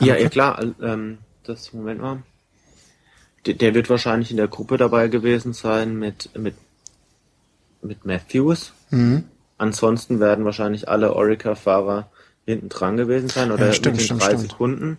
Ja, 0.00 0.16
ja 0.16 0.28
klar. 0.28 0.62
Ähm, 0.80 1.18
das 1.44 1.72
Moment 1.72 2.00
mal. 2.00 2.22
Der, 3.46 3.54
der 3.54 3.74
wird 3.74 3.88
wahrscheinlich 3.88 4.30
in 4.30 4.36
der 4.36 4.48
Gruppe 4.48 4.76
dabei 4.76 5.08
gewesen 5.08 5.54
sein 5.54 5.96
mit 5.96 6.36
mit 6.36 6.54
mit 7.82 8.04
Matthews. 8.04 8.72
Mhm. 8.90 9.24
Ansonsten 9.56 10.20
werden 10.20 10.44
wahrscheinlich 10.44 10.88
alle 10.88 11.14
Orica-Fahrer 11.14 12.10
hinten 12.46 12.68
dran 12.68 12.96
gewesen 12.96 13.28
sein 13.28 13.50
oder 13.50 13.66
Ja, 13.66 13.72
stimmt, 13.72 13.96
mit 13.96 14.02
den 14.02 14.04
stimmt, 14.04 14.22
30 14.22 14.38
stimmt. 14.38 14.50
Sekunden. 14.50 14.98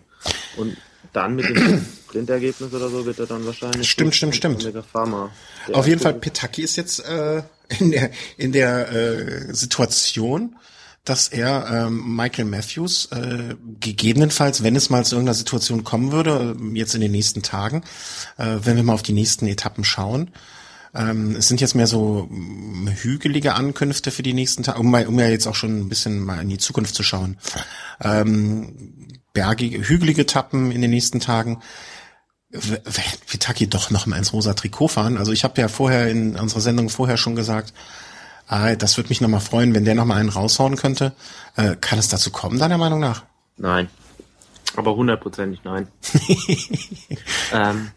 Und 0.56 0.76
dann 1.12 1.34
mit 1.34 1.48
dem 1.48 1.86
Sprintergebnis 2.08 2.72
oder 2.72 2.88
so 2.88 3.04
wird 3.04 3.18
er 3.18 3.26
dann 3.26 3.44
wahrscheinlich. 3.46 3.90
Stimmt, 3.90 4.14
stimmt, 4.14 4.36
stimmt. 4.36 4.62
Der 4.62 4.84
Auf 5.72 5.86
jeden 5.86 6.00
Fall, 6.00 6.14
Petaki 6.14 6.62
ist 6.62 6.76
jetzt 6.76 7.00
äh, 7.00 7.42
in 7.78 7.90
der, 7.90 8.10
in 8.36 8.52
der 8.52 8.92
äh, 8.92 9.54
Situation, 9.54 10.56
dass 11.04 11.28
er 11.28 11.86
ähm, 11.86 12.14
Michael 12.14 12.44
Matthews 12.44 13.06
äh, 13.06 13.56
gegebenenfalls, 13.80 14.62
wenn 14.62 14.76
es 14.76 14.90
mal 14.90 15.04
zu 15.04 15.14
irgendeiner 15.14 15.34
Situation 15.34 15.82
kommen 15.82 16.12
würde, 16.12 16.56
äh, 16.60 16.78
jetzt 16.78 16.94
in 16.94 17.00
den 17.00 17.12
nächsten 17.12 17.42
Tagen, 17.42 17.82
äh, 18.36 18.58
wenn 18.62 18.76
wir 18.76 18.82
mal 18.82 18.92
auf 18.92 19.02
die 19.02 19.14
nächsten 19.14 19.46
Etappen 19.46 19.82
schauen, 19.82 20.30
ähm, 20.94 21.36
es 21.36 21.48
sind 21.48 21.60
jetzt 21.60 21.74
mehr 21.74 21.86
so 21.86 22.26
mm, 22.30 22.88
hügelige 22.88 23.54
Ankünfte 23.54 24.10
für 24.10 24.22
die 24.22 24.32
nächsten 24.32 24.62
Tage, 24.62 24.78
um, 24.78 24.90
mal, 24.90 25.06
um 25.06 25.18
ja 25.18 25.28
jetzt 25.28 25.46
auch 25.46 25.54
schon 25.54 25.78
ein 25.80 25.88
bisschen 25.88 26.20
mal 26.20 26.40
in 26.42 26.48
die 26.48 26.58
Zukunft 26.58 26.94
zu 26.94 27.02
schauen. 27.02 27.38
Ähm, 28.00 29.06
bergige, 29.32 29.86
hügelige 29.88 30.22
Etappen 30.22 30.72
in 30.72 30.80
den 30.82 30.90
nächsten 30.90 31.20
Tagen. 31.20 31.60
W- 32.50 32.78
w- 32.84 33.02
Vitaki 33.28 33.68
doch 33.68 33.90
noch 33.90 34.06
mal 34.06 34.16
ins 34.18 34.32
rosa 34.32 34.54
Trikot 34.54 34.88
fahren. 34.88 35.18
Also 35.18 35.30
ich 35.32 35.44
habe 35.44 35.60
ja 35.60 35.68
vorher 35.68 36.08
in 36.08 36.34
unserer 36.36 36.60
Sendung 36.60 36.88
vorher 36.88 37.16
schon 37.16 37.36
gesagt, 37.36 37.72
ah, 38.48 38.74
das 38.74 38.96
würde 38.96 39.10
mich 39.10 39.20
noch 39.20 39.28
mal 39.28 39.38
freuen, 39.38 39.74
wenn 39.74 39.84
der 39.84 39.94
noch 39.94 40.04
mal 40.04 40.16
einen 40.16 40.28
raushauen 40.30 40.74
könnte. 40.76 41.12
Äh, 41.56 41.76
kann 41.80 42.00
es 42.00 42.08
dazu 42.08 42.30
kommen, 42.30 42.58
deiner 42.58 42.78
Meinung 42.78 42.98
nach? 42.98 43.22
Nein. 43.56 43.88
Aber 44.76 44.94
hundertprozentig 44.96 45.60
nein. 45.64 45.88
ähm, 47.52 47.90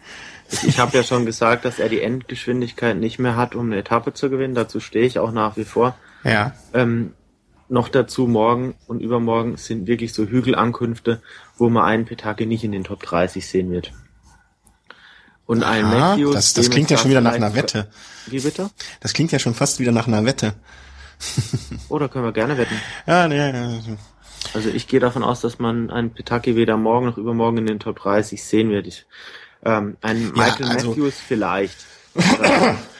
ich 0.63 0.79
habe 0.79 0.95
ja 0.97 1.03
schon 1.03 1.25
gesagt, 1.25 1.65
dass 1.65 1.79
er 1.79 1.89
die 1.89 2.01
Endgeschwindigkeit 2.01 2.97
nicht 2.97 3.17
mehr 3.19 3.35
hat, 3.35 3.55
um 3.55 3.67
eine 3.67 3.77
Etappe 3.77 4.13
zu 4.13 4.29
gewinnen. 4.29 4.55
Dazu 4.55 4.79
stehe 4.79 5.05
ich 5.05 5.19
auch 5.19 5.31
nach 5.31 5.57
wie 5.57 5.65
vor. 5.65 5.95
Ja. 6.23 6.53
Ähm, 6.73 7.13
noch 7.69 7.89
dazu 7.89 8.27
morgen 8.27 8.75
und 8.87 8.99
übermorgen 8.99 9.57
sind 9.57 9.87
wirklich 9.87 10.13
so 10.13 10.25
Hügelankünfte, 10.25 11.21
wo 11.57 11.69
man 11.69 11.83
einen 11.85 12.05
Petake 12.05 12.45
nicht 12.45 12.63
in 12.63 12.71
den 12.71 12.83
Top 12.83 13.01
30 13.03 13.47
sehen 13.47 13.71
wird. 13.71 13.91
Und 15.45 15.63
ein 15.63 15.85
Ah, 15.85 16.11
Matthews. 16.15 16.33
das, 16.35 16.53
das 16.53 16.69
klingt 16.69 16.89
ja 16.89 16.97
schon 16.97 17.09
wieder 17.09 17.21
nach 17.21 17.33
einer 17.33 17.55
Wette. 17.55 17.87
Wie 18.27 18.39
bitte? 18.39 18.69
Das 19.01 19.13
klingt 19.13 19.31
ja 19.31 19.39
schon 19.39 19.53
fast 19.53 19.79
wieder 19.79 19.91
nach 19.91 20.07
einer 20.07 20.23
Wette. 20.25 20.53
Oder 21.89 22.09
können 22.09 22.25
wir 22.25 22.31
gerne 22.31 22.57
wetten? 22.57 22.75
Ja, 23.07 23.27
nee, 23.27 23.51
nee. 23.51 23.97
Also 24.53 24.69
ich 24.69 24.87
gehe 24.87 24.99
davon 24.99 25.23
aus, 25.23 25.41
dass 25.41 25.57
man 25.59 25.89
einen 25.89 26.11
Petaki 26.13 26.55
weder 26.55 26.75
morgen 26.77 27.05
noch 27.07 27.17
übermorgen 27.17 27.57
in 27.59 27.65
den 27.65 27.79
Top 27.79 27.99
30 27.99 28.43
sehen 28.43 28.69
wird. 28.69 28.87
Ich, 28.87 29.05
ähm, 29.65 29.97
ein 30.01 30.31
Michael 30.31 30.67
also- 30.67 30.89
Matthews 30.89 31.15
vielleicht. 31.27 31.77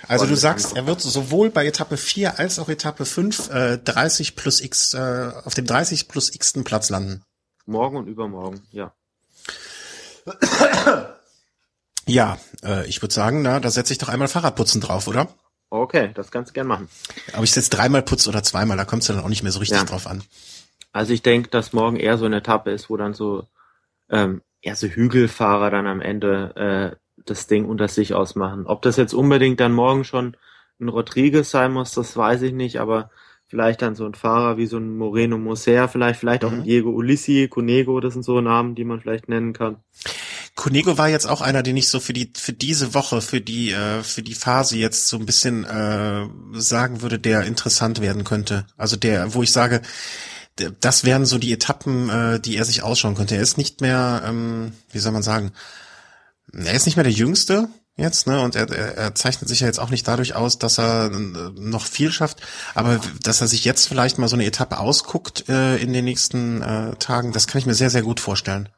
Also 0.06 0.26
du 0.26 0.36
sagst, 0.36 0.76
er 0.76 0.86
wird 0.86 1.00
sowohl 1.00 1.50
bei 1.50 1.66
Etappe 1.66 1.96
4 1.96 2.38
als 2.38 2.60
auch 2.60 2.68
Etappe 2.68 3.06
5 3.06 3.50
äh, 3.50 3.78
30 3.78 4.36
plus 4.36 4.60
x 4.60 4.94
äh, 4.94 5.32
auf 5.46 5.54
dem 5.54 5.66
30 5.66 6.10
plus 6.10 6.36
x 6.36 6.52
Platz 6.66 6.90
landen. 6.90 7.24
Morgen 7.66 7.96
und 7.96 8.08
übermorgen, 8.08 8.62
ja. 8.72 8.94
Ja, 12.06 12.38
äh, 12.64 12.86
ich 12.88 13.02
würde 13.02 13.14
sagen, 13.14 13.44
na, 13.44 13.62
da 13.62 13.72
setze 13.72 13.94
ich 13.94 13.98
doch 14.00 14.10
einmal 14.10 14.28
Fahrradputzen 14.28 14.82
drauf, 14.82 15.08
oder? 15.08 15.30
Okay, 15.70 16.12
das 16.14 16.32
kannst 16.32 16.50
du 16.50 16.54
gern 16.54 16.68
machen. 16.68 16.90
Aber 17.32 17.46
ich 17.46 17.52
setze 17.54 17.70
dreimal 17.70 18.02
Putz 18.02 18.28
oder 18.28 18.44
zweimal, 18.44 18.76
da 18.76 18.84
kommst 18.84 19.08
du 19.08 19.14
dann 19.14 19.24
auch 19.24 19.30
nicht 19.30 19.42
mehr 19.42 19.54
so 19.54 19.60
richtig 19.60 19.78
Ja. 19.78 19.86
drauf 19.86 20.06
an. 20.06 20.22
Also 20.92 21.14
ich 21.14 21.22
denke, 21.24 21.50
dass 21.50 21.72
morgen 21.72 21.96
eher 21.96 22.18
so 22.18 22.26
eine 22.26 22.38
Etappe 22.38 22.72
ist, 22.72 22.90
wo 22.90 22.98
dann 22.98 23.14
so 23.14 23.48
ähm, 24.10 24.42
eher 24.64 24.76
so 24.76 24.88
Hügelfahrer 24.88 25.70
dann 25.70 25.86
am 25.86 26.02
Ende 26.02 26.96
äh, 26.96 26.98
das 27.26 27.48
Ding 27.48 27.66
unter 27.66 27.88
sich 27.88 28.14
ausmachen. 28.14 28.66
Ob 28.66 28.82
das 28.82 28.98
jetzt 28.98 29.14
unbedingt 29.14 29.60
dann 29.60 29.74
morgen 29.74 30.04
schon 30.04 30.36
ein 30.80 30.90
Rodriguez 30.90 31.52
sein 31.52 31.72
muss, 31.72 31.92
das 31.92 32.18
weiß 32.18 32.42
ich 32.42 32.54
nicht, 32.54 32.80
aber 32.80 33.12
vielleicht 33.46 33.82
dann 33.84 33.94
so 33.94 34.06
ein 34.06 34.16
Fahrer 34.16 34.58
wie 34.58 34.66
so 34.66 34.78
ein 34.78 34.98
Moreno 34.98 35.38
Moser, 35.38 35.88
vielleicht, 35.88 36.20
vielleicht 36.20 36.44
auch 36.44 36.52
ein 36.52 36.60
Mhm. 36.60 36.64
Diego 36.64 36.90
Ulissi, 36.90 37.48
Conego, 37.50 38.00
das 38.00 38.14
sind 38.14 38.24
so 38.24 38.42
Namen, 38.42 38.74
die 38.74 38.84
man 38.84 39.00
vielleicht 39.00 39.30
nennen 39.30 39.54
kann. 39.54 39.78
Konego 40.56 40.98
war 40.98 41.10
jetzt 41.10 41.28
auch 41.28 41.42
einer, 41.42 41.64
den 41.64 41.78
ich 41.78 41.90
so 41.90 42.00
für 42.00 42.14
die 42.14 42.32
für 42.36 42.54
diese 42.54 42.94
Woche, 42.94 43.22
für 43.22 43.42
die 43.42 43.72
äh, 43.72 44.04
für 44.04 44.22
die 44.22 44.36
Phase 44.36 44.78
jetzt 44.78 45.08
so 45.08 45.18
ein 45.18 45.26
bisschen 45.26 45.64
äh, 45.66 46.28
sagen 46.54 47.02
würde, 47.02 47.20
der 47.20 47.44
interessant 47.44 48.02
werden 48.02 48.24
könnte. 48.24 48.66
Also 48.78 48.96
der, 48.96 49.34
wo 49.34 49.44
ich 49.44 49.52
sage, 49.52 49.82
das 50.56 51.04
wären 51.04 51.26
so 51.26 51.38
die 51.38 51.52
Etappen, 51.52 52.10
äh, 52.10 52.40
die 52.40 52.58
er 52.58 52.66
sich 52.66 52.84
ausschauen 52.84 53.16
könnte. 53.16 53.36
Er 53.36 53.42
ist 53.42 53.58
nicht 53.58 53.82
mehr, 53.82 54.24
ähm, 54.26 54.74
wie 54.92 55.00
soll 55.00 55.12
man 55.12 55.24
sagen, 55.24 55.52
er 56.52 56.74
ist 56.74 56.86
nicht 56.86 56.96
mehr 56.96 57.04
der 57.04 57.12
Jüngste 57.12 57.70
jetzt, 57.96 58.28
ne? 58.28 58.42
Und 58.42 58.56
er, 58.56 58.70
er, 58.70 58.98
er 58.98 59.16
zeichnet 59.16 59.50
sich 59.50 59.62
ja 59.62 59.68
jetzt 59.68 59.80
auch 59.80 59.90
nicht 59.90 60.08
dadurch 60.08 60.36
aus, 60.36 60.60
dass 60.60 60.80
er 60.80 61.12
äh, 61.12 61.18
noch 61.56 61.86
viel 61.86 62.12
schafft, 62.12 62.42
aber 62.76 63.00
dass 63.22 63.42
er 63.42 63.48
sich 63.48 63.66
jetzt 63.66 63.88
vielleicht 63.88 64.18
mal 64.18 64.28
so 64.28 64.36
eine 64.36 64.46
Etappe 64.46 64.80
ausguckt 64.80 65.50
äh, 65.50 65.78
in 65.78 65.94
den 65.94 66.06
nächsten 66.06 66.62
äh, 66.62 66.96
Tagen, 66.96 67.32
das 67.32 67.48
kann 67.48 67.60
ich 67.60 67.66
mir 67.66 67.74
sehr, 67.74 67.90
sehr 67.90 68.04
gut 68.04 68.20
vorstellen. 68.20 68.70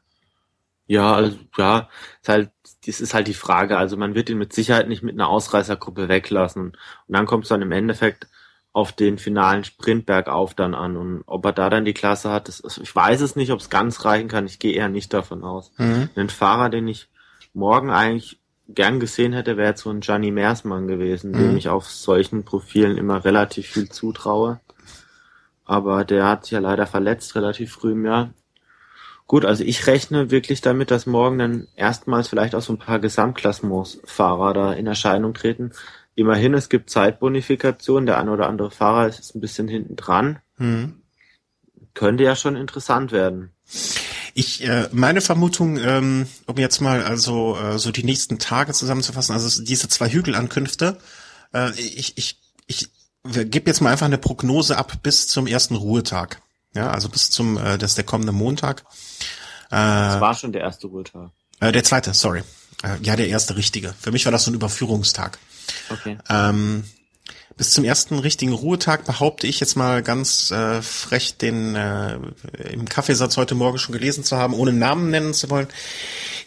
Ja, 0.87 1.15
also 1.15 1.37
ja, 1.57 1.89
ist 2.21 2.29
halt, 2.29 2.51
das 2.85 3.01
ist 3.01 3.13
halt 3.13 3.27
die 3.27 3.33
Frage. 3.33 3.77
Also 3.77 3.97
man 3.97 4.13
wird 4.13 4.29
ihn 4.29 4.37
mit 4.37 4.53
Sicherheit 4.53 4.87
nicht 4.87 5.01
mit 5.01 5.15
einer 5.15 5.29
Ausreißergruppe 5.29 6.07
weglassen. 6.09 6.67
Und 6.67 6.75
dann 7.07 7.25
kommt 7.25 7.45
es 7.45 7.49
dann 7.49 7.63
im 7.63 7.71
Endeffekt 7.71 8.27
auf 8.75 8.91
den 8.91 9.17
finalen 9.17 9.63
Sprint 9.63 10.05
bergauf 10.05 10.53
dann 10.53 10.75
an. 10.75 10.97
Und 10.97 11.23
ob 11.27 11.45
er 11.45 11.53
da 11.53 11.69
dann 11.69 11.85
die 11.85 11.93
Klasse 11.93 12.29
hat, 12.29 12.49
das, 12.49 12.61
also 12.61 12.81
ich 12.81 12.93
weiß 12.93 13.21
es 13.21 13.37
nicht, 13.37 13.53
ob 13.53 13.61
es 13.61 13.69
ganz 13.69 14.03
reichen 14.03 14.27
kann. 14.27 14.47
Ich 14.47 14.59
gehe 14.59 14.73
eher 14.73 14.89
nicht 14.89 15.13
davon 15.13 15.45
aus. 15.45 15.71
Mhm. 15.77 16.09
Ein 16.13 16.27
Fahrer, 16.27 16.69
den 16.69 16.89
ich 16.89 17.07
morgen 17.53 17.89
eigentlich 17.89 18.37
gern 18.67 18.99
gesehen 18.99 19.31
hätte, 19.31 19.55
wäre 19.55 19.77
so 19.77 19.89
ein 19.89 20.01
Gianni 20.01 20.29
Meersmann 20.29 20.87
gewesen, 20.87 21.31
Mhm. 21.31 21.37
dem 21.37 21.57
ich 21.57 21.69
auf 21.69 21.89
solchen 21.89 22.43
Profilen 22.43 22.97
immer 22.97 23.23
relativ 23.23 23.67
viel 23.67 23.87
zutraue. 23.87 24.59
Aber 25.63 26.03
der 26.03 26.27
hat 26.27 26.43
sich 26.43 26.51
ja 26.51 26.59
leider 26.59 26.85
verletzt, 26.85 27.33
relativ 27.35 27.71
früh 27.71 27.93
im 27.93 28.05
Jahr. 28.05 28.31
Gut, 29.25 29.45
also 29.45 29.63
ich 29.63 29.87
rechne 29.87 30.31
wirklich 30.31 30.59
damit, 30.59 30.91
dass 30.91 31.05
morgen 31.05 31.39
dann 31.39 31.67
erstmals 31.77 32.27
vielleicht 32.27 32.53
auch 32.55 32.61
so 32.61 32.73
ein 32.73 32.77
paar 32.77 32.99
Gesamtklassementsfahrer 32.99 34.53
da 34.53 34.73
in 34.73 34.85
Erscheinung 34.85 35.33
treten. 35.33 35.71
Immerhin, 36.15 36.53
es 36.53 36.69
gibt 36.69 36.89
Zeitbonifikation, 36.89 38.05
der 38.05 38.17
ein 38.17 38.29
oder 38.29 38.47
andere 38.47 38.71
Fahrer 38.71 39.07
ist 39.07 39.35
ein 39.35 39.41
bisschen 39.41 39.67
hinten 39.67 39.95
dran. 39.95 40.39
Mhm. 40.57 41.01
Könnte 41.93 42.23
ja 42.23 42.35
schon 42.35 42.55
interessant 42.55 43.11
werden. 43.11 43.51
Ich, 44.33 44.63
äh, 44.67 44.89
meine 44.91 45.21
Vermutung, 45.21 45.77
ähm, 45.77 46.27
um 46.45 46.57
jetzt 46.57 46.81
mal 46.81 47.03
also 47.03 47.57
äh, 47.57 47.77
so 47.79 47.91
die 47.91 48.03
nächsten 48.03 48.37
Tage 48.39 48.73
zusammenzufassen, 48.73 49.33
also 49.33 49.63
diese 49.63 49.87
zwei 49.87 50.09
Hügelankünfte, 50.09 50.97
äh, 51.53 51.71
ich, 51.79 52.17
ich, 52.17 52.39
ich 52.67 52.89
gebe 53.23 53.69
jetzt 53.69 53.81
mal 53.81 53.91
einfach 53.91 54.05
eine 54.05 54.17
Prognose 54.17 54.77
ab 54.77 54.93
bis 55.03 55.27
zum 55.27 55.47
ersten 55.47 55.75
Ruhetag. 55.75 56.41
Ja, 56.73 56.91
also 56.91 57.07
bis 57.07 57.29
zum, 57.29 57.57
äh, 57.57 57.77
das 57.77 57.91
ist 57.91 57.97
der 57.97 58.03
kommende 58.05 58.33
Montag. 58.33 58.83
Das 59.69 60.17
Äh, 60.17 60.21
war 60.21 60.35
schon 60.35 60.51
der 60.51 60.61
erste 60.61 60.87
Ruhetag. 60.87 61.31
äh, 61.61 61.71
der 61.71 61.83
zweite, 61.85 62.13
sorry. 62.13 62.43
Äh, 62.83 62.97
ja, 63.03 63.15
der 63.15 63.29
erste 63.29 63.55
richtige. 63.55 63.93
Für 63.99 64.11
mich 64.11 64.25
war 64.25 64.33
das 64.33 64.43
so 64.43 64.51
ein 64.51 64.55
Überführungstag. 64.55 65.39
Okay. 65.89 66.17
Ähm, 66.29 66.83
bis 67.57 67.71
zum 67.71 67.85
ersten 67.85 68.19
richtigen 68.19 68.51
Ruhetag 68.51 69.05
behaupte 69.05 69.47
ich 69.47 69.59
jetzt 69.61 69.77
mal 69.77 70.03
ganz 70.03 70.51
äh, 70.51 70.81
frech 70.81 71.37
den 71.37 71.75
äh, 71.75 72.17
im 72.71 72.87
Kaffeesatz 72.89 73.37
heute 73.37 73.55
Morgen 73.55 73.77
schon 73.77 73.93
gelesen 73.93 74.23
zu 74.23 74.35
haben, 74.35 74.53
ohne 74.53 74.73
Namen 74.73 75.09
nennen 75.09 75.33
zu 75.33 75.49
wollen. 75.49 75.67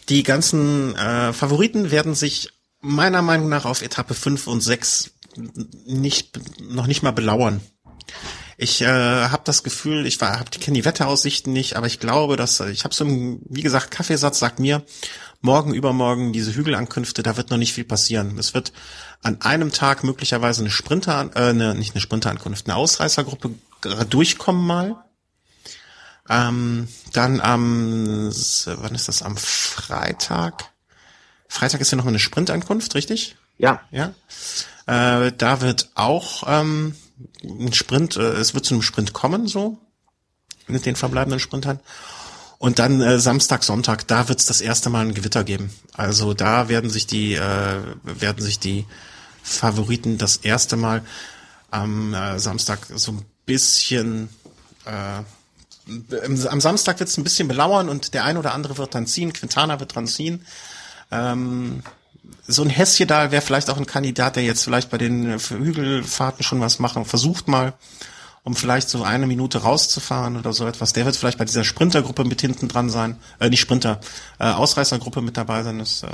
Die 0.09 0.23
ganzen 0.23 0.95
äh, 0.95 1.33
Favoriten 1.33 1.89
werden 1.89 2.13
sich 2.13 2.49
meiner 2.79 3.21
Meinung 3.21 3.49
nach 3.49 3.65
auf 3.65 3.81
Etappe 3.81 4.13
5 4.13 4.47
und 4.47 4.61
6 4.61 5.11
nicht 5.85 6.39
noch 6.61 6.87
nicht 6.87 7.01
mal 7.01 7.11
belauern. 7.11 7.61
Ich 8.61 8.81
äh, 8.81 8.87
habe 8.87 9.43
das 9.45 9.63
Gefühl, 9.63 10.05
ich 10.05 10.19
war, 10.19 10.37
hab, 10.37 10.51
kenne 10.51 10.75
die 10.75 10.83
Wetteraussichten 10.83 11.53
nicht, 11.53 11.77
aber 11.77 11.87
ich 11.87 12.01
glaube, 12.01 12.35
dass 12.35 12.59
ich 12.59 12.83
habe 12.83 12.93
so, 12.93 13.05
im, 13.05 13.39
wie 13.45 13.61
gesagt, 13.61 13.89
Kaffeesatz 13.89 14.37
sagt 14.37 14.59
mir, 14.59 14.83
morgen, 15.39 15.73
übermorgen 15.73 16.33
diese 16.33 16.53
Hügelankünfte, 16.53 17.23
da 17.23 17.37
wird 17.37 17.51
noch 17.51 17.57
nicht 17.57 17.71
viel 17.71 17.85
passieren. 17.85 18.37
Es 18.37 18.53
wird 18.53 18.73
an 19.23 19.39
einem 19.39 19.71
Tag 19.71 20.03
möglicherweise 20.03 20.59
eine 20.59 20.71
Sprinter, 20.71 21.31
äh, 21.35 21.51
eine, 21.51 21.73
nicht 21.73 21.95
eine 21.95 22.01
Sprinterankunft, 22.01 22.67
eine 22.67 22.75
Ausreißergruppe 22.75 23.51
durchkommen 24.09 24.67
mal. 24.67 25.05
Ähm, 26.27 26.89
dann 27.13 27.39
am, 27.39 28.25
wann 28.27 28.95
ist 28.95 29.07
das? 29.07 29.21
Am 29.21 29.37
Freitag. 29.37 30.65
Freitag 31.47 31.79
ist 31.79 31.91
ja 31.91 31.97
noch 31.97 32.07
eine 32.07 32.19
Sprintankunft, 32.19 32.93
richtig? 32.95 33.37
Ja, 33.57 33.79
Ja. 33.91 34.13
Äh, 34.85 35.31
da 35.37 35.61
wird 35.61 35.91
auch 35.95 36.43
ähm, 36.45 36.95
ein 37.43 37.73
Sprint, 37.73 38.17
äh, 38.17 38.33
es 38.33 38.53
wird 38.53 38.65
zu 38.65 38.73
einem 38.73 38.83
Sprint 38.83 39.13
kommen, 39.13 39.47
so 39.47 39.77
mit 40.67 40.85
den 40.85 40.95
verbleibenden 40.95 41.39
Sprintern. 41.39 41.79
Und 42.57 42.77
dann 42.79 43.01
äh, 43.01 43.19
Samstag, 43.19 43.63
Sonntag, 43.63 44.07
da 44.07 44.27
wird 44.27 44.39
es 44.39 44.45
das 44.45 44.61
erste 44.61 44.89
Mal 44.89 45.05
ein 45.05 45.13
Gewitter 45.13 45.43
geben. 45.43 45.71
Also 45.93 46.33
da 46.33 46.67
werden 46.67 46.89
sich 46.89 47.07
die 47.07 47.35
äh, 47.35 47.81
werden 48.03 48.43
sich 48.43 48.59
die 48.59 48.85
Favoriten 49.41 50.17
das 50.17 50.37
erste 50.37 50.75
Mal 50.75 51.03
am 51.71 52.13
äh, 52.13 52.37
Samstag 52.37 52.79
so 52.93 53.13
ein 53.13 53.25
bisschen 53.45 54.29
äh, 54.85 55.23
am 56.21 56.61
Samstag 56.61 56.99
wird 56.99 57.09
es 57.09 57.17
ein 57.17 57.23
bisschen 57.23 57.47
belauern 57.47 57.89
und 57.89 58.13
der 58.13 58.23
ein 58.23 58.37
oder 58.37 58.53
andere 58.53 58.77
wird 58.77 58.93
dann 58.93 59.07
ziehen. 59.07 59.33
Quintana 59.33 59.79
wird 59.79 59.95
dran 59.95 60.07
ziehen. 60.07 60.45
Ähm, 61.11 61.81
so 62.47 62.63
ein 62.63 62.69
Hässchen 62.69 63.07
da 63.07 63.31
wäre 63.31 63.41
vielleicht 63.41 63.69
auch 63.69 63.77
ein 63.77 63.85
Kandidat, 63.85 64.35
der 64.35 64.43
jetzt 64.43 64.63
vielleicht 64.63 64.89
bei 64.89 64.97
den 64.97 65.39
Hügelfahrten 65.39 66.43
schon 66.43 66.61
was 66.61 66.79
machen, 66.79 67.05
versucht 67.05 67.47
mal, 67.47 67.73
um 68.43 68.55
vielleicht 68.55 68.89
so 68.89 69.03
eine 69.03 69.27
Minute 69.27 69.59
rauszufahren 69.59 70.37
oder 70.37 70.53
so 70.53 70.65
etwas. 70.65 70.93
Der 70.93 71.05
wird 71.05 71.15
vielleicht 71.15 71.37
bei 71.37 71.45
dieser 71.45 71.63
Sprintergruppe 71.63 72.23
mit 72.23 72.41
hinten 72.41 72.67
dran 72.67 72.89
sein, 72.89 73.17
äh, 73.39 73.49
nicht 73.49 73.59
Sprinter, 73.59 73.99
äh, 74.39 74.45
Ausreißergruppe 74.45 75.21
mit 75.21 75.37
dabei 75.37 75.63
sein. 75.63 75.79
Das, 75.79 76.03
äh, 76.03 76.07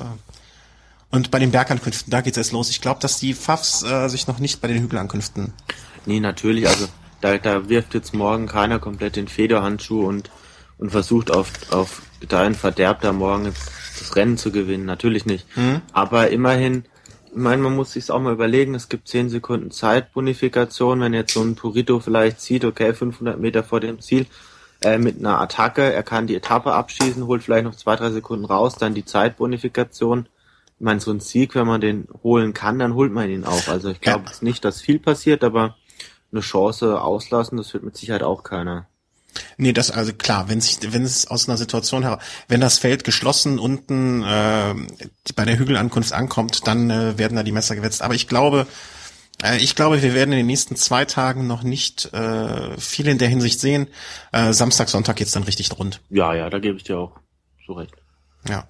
und 1.12 1.32
bei 1.32 1.40
den 1.40 1.52
Bergankünften, 1.52 2.12
da 2.12 2.22
geht's 2.22 2.38
erst 2.38 2.52
los. 2.52 2.70
Ich 2.70 2.82
glaube, 2.82 3.00
dass 3.00 3.20
die 3.20 3.34
Pfaffs 3.34 3.84
äh, 3.84 4.10
sich 4.10 4.28
noch 4.28 4.40
nicht 4.40 4.60
bei 4.60 4.68
den 4.68 4.82
Hügelankünften. 4.82 5.54
Nee, 6.06 6.20
natürlich. 6.20 6.68
Also 6.68 6.88
da, 7.22 7.38
da 7.38 7.70
wirft 7.70 7.94
jetzt 7.94 8.14
morgen 8.14 8.48
keiner 8.48 8.80
komplett 8.80 9.16
den 9.16 9.28
Federhandschuh 9.28 10.06
und, 10.06 10.30
und 10.78 10.92
versucht 10.92 11.32
auf, 11.32 11.52
auf 11.72 12.02
deinen 12.28 12.56
Verderb 12.56 13.02
da 13.02 13.14
morgen 13.14 13.46
jetzt 13.46 13.72
das 14.00 14.16
Rennen 14.16 14.38
zu 14.38 14.52
gewinnen. 14.52 14.86
Natürlich 14.86 15.26
nicht. 15.26 15.46
Mhm. 15.58 15.82
Aber 15.94 16.30
immerhin, 16.30 16.86
ich 17.28 17.36
meine, 17.36 17.62
man 17.62 17.76
muss 17.76 17.94
sich 17.94 18.10
auch 18.12 18.20
mal 18.20 18.34
überlegen, 18.34 18.76
es 18.76 18.90
gibt 18.90 19.08
10 19.08 19.30
Sekunden 19.30 19.72
Zeitbonifikation, 19.72 21.00
wenn 21.02 21.14
jetzt 21.14 21.34
so 21.34 21.42
ein 21.42 21.56
Purito 21.56 22.00
vielleicht 22.00 22.42
sieht, 22.42 22.66
okay, 22.66 22.94
500 22.94 23.40
Meter 23.40 23.64
vor 23.64 23.80
dem 23.80 24.00
Ziel, 24.00 24.26
äh, 24.82 24.98
mit 24.98 25.20
einer 25.20 25.40
Attacke, 25.40 25.94
er 25.94 26.04
kann 26.04 26.28
die 26.28 26.36
Etappe 26.36 26.74
abschießen, 26.74 27.26
holt 27.28 27.44
vielleicht 27.44 27.66
noch 27.66 27.76
zwei, 27.76 27.96
drei 27.96 28.12
Sekunden 28.12 28.46
raus, 28.46 28.76
dann 28.76 28.94
die 28.94 29.06
Zeitbonifikation. 29.06 30.28
Ich 30.78 30.84
meine, 30.84 31.00
so 31.00 31.12
ein 31.12 31.22
Sieg, 31.22 31.56
wenn 31.56 31.68
man 31.68 31.82
den 31.82 32.08
holen 32.24 32.54
kann, 32.54 32.80
dann 32.80 32.94
holt 32.96 33.12
man 33.12 33.30
ihn 33.30 33.46
auch. 33.46 33.68
Also 33.68 33.90
ich 33.90 34.02
glaube 34.02 34.26
ja. 34.28 34.32
nicht, 34.42 34.66
dass 34.66 34.82
viel 34.82 35.00
passiert, 35.00 35.44
aber 35.44 35.76
eine 36.32 36.42
Chance 36.42 37.02
auslassen, 37.02 37.58
das 37.58 37.74
wird 37.74 37.84
mit 37.84 37.96
Sicherheit 37.96 38.24
auch 38.24 38.44
keiner. 38.44 38.88
Nee, 39.58 39.74
das 39.74 39.92
also 39.92 40.14
klar, 40.14 40.50
wenn 40.50 40.62
sich, 40.62 40.78
wenn 40.82 41.04
es 41.04 41.28
aus 41.28 41.48
einer 41.48 41.58
Situation 41.58 42.04
heraus, 42.04 42.22
wenn 42.48 42.62
das 42.62 42.80
Feld 42.80 43.04
geschlossen 43.04 43.60
unten 43.60 44.24
äh, 44.24 44.74
bei 45.36 45.46
der 45.46 45.58
Hügelankunft 45.58 46.14
ankommt, 46.14 46.68
dann 46.68 46.90
äh, 46.90 47.18
werden 47.18 47.36
da 47.36 47.44
die 47.44 47.52
Messer 47.52 47.76
gewetzt. 47.76 48.02
Aber 48.02 48.14
ich 48.14 48.28
glaube, 48.28 48.68
äh, 49.44 49.58
ich 49.58 49.76
glaube, 49.76 50.02
wir 50.02 50.14
werden 50.14 50.32
in 50.32 50.40
den 50.40 50.48
nächsten 50.48 50.76
zwei 50.76 51.06
Tagen 51.06 51.48
noch 51.48 51.64
nicht 51.64 52.14
äh, 52.14 52.78
viel 52.78 53.08
in 53.08 53.18
der 53.18 53.28
Hinsicht 53.28 53.60
sehen. 53.60 53.88
Äh, 54.32 54.54
Samstag, 54.54 54.90
Sonntag 54.90 55.18
geht's 55.18 55.32
dann 55.32 55.44
richtig 55.44 55.78
rund. 55.78 56.02
Ja, 56.10 56.34
ja, 56.34 56.50
da 56.50 56.60
gebe 56.60 56.78
ich 56.78 56.84
dir 56.84 56.98
auch 56.98 57.20
so 57.66 57.74
recht. 57.74 57.94
Ja. 58.48 58.68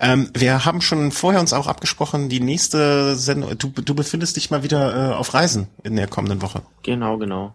Ähm, 0.00 0.30
wir 0.34 0.64
haben 0.64 0.80
schon 0.80 1.12
vorher 1.12 1.40
uns 1.40 1.52
auch 1.52 1.66
abgesprochen, 1.66 2.30
die 2.30 2.40
nächste 2.40 3.14
Sendung, 3.14 3.58
du, 3.58 3.68
du 3.68 3.94
befindest 3.94 4.36
dich 4.36 4.50
mal 4.50 4.62
wieder 4.62 5.10
äh, 5.10 5.14
auf 5.14 5.34
Reisen 5.34 5.68
in 5.82 5.96
der 5.96 6.06
kommenden 6.06 6.40
Woche. 6.40 6.62
Genau, 6.82 7.18
genau. 7.18 7.54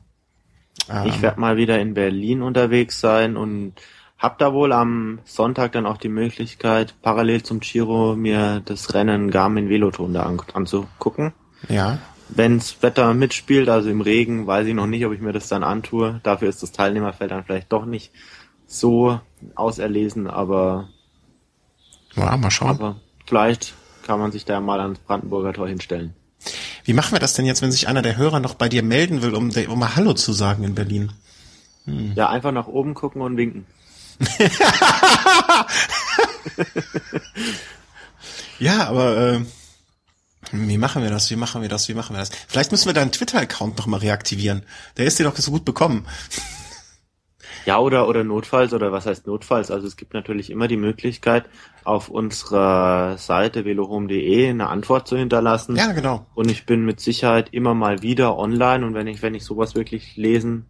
Ähm. 0.89 1.07
Ich 1.07 1.21
werde 1.21 1.39
mal 1.39 1.57
wieder 1.57 1.79
in 1.79 1.93
Berlin 1.93 2.41
unterwegs 2.41 2.99
sein 2.99 3.37
und 3.37 3.73
hab 4.17 4.39
da 4.39 4.53
wohl 4.53 4.71
am 4.73 5.19
Sonntag 5.25 5.73
dann 5.73 5.85
auch 5.85 5.97
die 5.97 6.09
Möglichkeit, 6.09 6.95
parallel 7.01 7.43
zum 7.43 7.59
Giro 7.59 8.15
mir 8.15 8.61
das 8.65 8.93
Rennen 8.93 9.29
Garmin 9.29 9.69
Veloton 9.69 10.13
da 10.13 10.23
an, 10.23 10.41
anzugucken. 10.53 11.33
Ja. 11.69 11.99
Wenns 12.29 12.81
Wetter 12.81 13.13
mitspielt, 13.13 13.69
also 13.69 13.89
im 13.89 14.01
Regen, 14.01 14.47
weiß 14.47 14.67
ich 14.67 14.73
noch 14.73 14.87
nicht, 14.87 15.05
ob 15.05 15.13
ich 15.13 15.21
mir 15.21 15.33
das 15.33 15.47
dann 15.47 15.63
antue. 15.63 16.19
Dafür 16.23 16.49
ist 16.49 16.63
das 16.63 16.71
Teilnehmerfeld 16.71 17.31
dann 17.31 17.43
vielleicht 17.43 17.71
doch 17.71 17.85
nicht 17.85 18.11
so 18.65 19.19
auserlesen, 19.55 20.27
aber 20.27 20.89
ja, 22.15 22.35
mal 22.35 22.51
schauen. 22.51 22.71
Aber 22.71 22.95
vielleicht 23.25 23.75
kann 24.05 24.19
man 24.19 24.31
sich 24.31 24.45
da 24.45 24.59
mal 24.59 24.79
ans 24.81 24.99
Brandenburger 24.99 25.53
Tor 25.53 25.67
hinstellen. 25.67 26.13
Wie 26.87 26.93
machen 26.93 27.11
wir 27.11 27.19
das 27.19 27.33
denn 27.33 27.45
jetzt, 27.45 27.61
wenn 27.61 27.73
sich 27.73 27.89
einer 27.89 28.01
der 28.01 28.15
Hörer 28.15 28.39
noch 28.39 28.55
bei 28.55 28.69
dir 28.69 28.81
melden 28.81 29.21
will, 29.21 29.35
um, 29.35 29.51
um 29.51 29.77
mal 29.79 29.97
Hallo 29.97 30.13
zu 30.13 30.31
sagen 30.31 30.63
in 30.63 30.73
Berlin? 30.73 31.11
Hm. 31.83 32.13
Ja, 32.15 32.29
einfach 32.29 32.53
nach 32.53 32.67
oben 32.67 32.93
gucken 32.93 33.21
und 33.21 33.35
winken. 33.35 33.65
ja, 38.59 38.87
aber 38.87 39.17
äh, 39.17 39.41
wie 40.53 40.77
machen 40.77 41.03
wir 41.03 41.09
das? 41.09 41.29
Wie 41.29 41.35
machen 41.35 41.61
wir 41.61 41.67
das? 41.67 41.89
Wie 41.89 41.93
machen 41.93 42.15
wir 42.15 42.19
das? 42.19 42.31
Vielleicht 42.47 42.71
müssen 42.71 42.85
wir 42.85 42.93
deinen 42.93 43.11
Twitter-Account 43.11 43.77
noch 43.77 43.87
mal 43.87 43.97
reaktivieren. 43.97 44.63
Der 44.95 45.07
ist 45.07 45.19
dir 45.19 45.25
doch 45.25 45.35
so 45.35 45.51
gut 45.51 45.65
bekommen. 45.65 46.07
Ja, 47.65 47.79
oder, 47.79 48.07
oder 48.07 48.23
notfalls, 48.23 48.73
oder 48.73 48.91
was 48.91 49.05
heißt 49.05 49.27
notfalls? 49.27 49.71
Also 49.71 49.87
es 49.87 49.97
gibt 49.97 50.13
natürlich 50.13 50.49
immer 50.49 50.67
die 50.67 50.77
Möglichkeit, 50.77 51.45
auf 51.83 52.09
unserer 52.09 53.17
Seite 53.17 53.65
velohome.de 53.65 54.49
eine 54.49 54.67
Antwort 54.67 55.07
zu 55.07 55.17
hinterlassen. 55.17 55.75
Ja, 55.75 55.91
genau. 55.91 56.25
Und 56.35 56.51
ich 56.51 56.65
bin 56.65 56.85
mit 56.85 56.99
Sicherheit 56.99 57.49
immer 57.51 57.73
mal 57.73 58.01
wieder 58.01 58.37
online 58.37 58.85
und 58.85 58.93
wenn 58.93 59.07
ich, 59.07 59.21
wenn 59.21 59.35
ich 59.35 59.43
sowas 59.43 59.75
wirklich 59.75 60.17
lesen, 60.17 60.65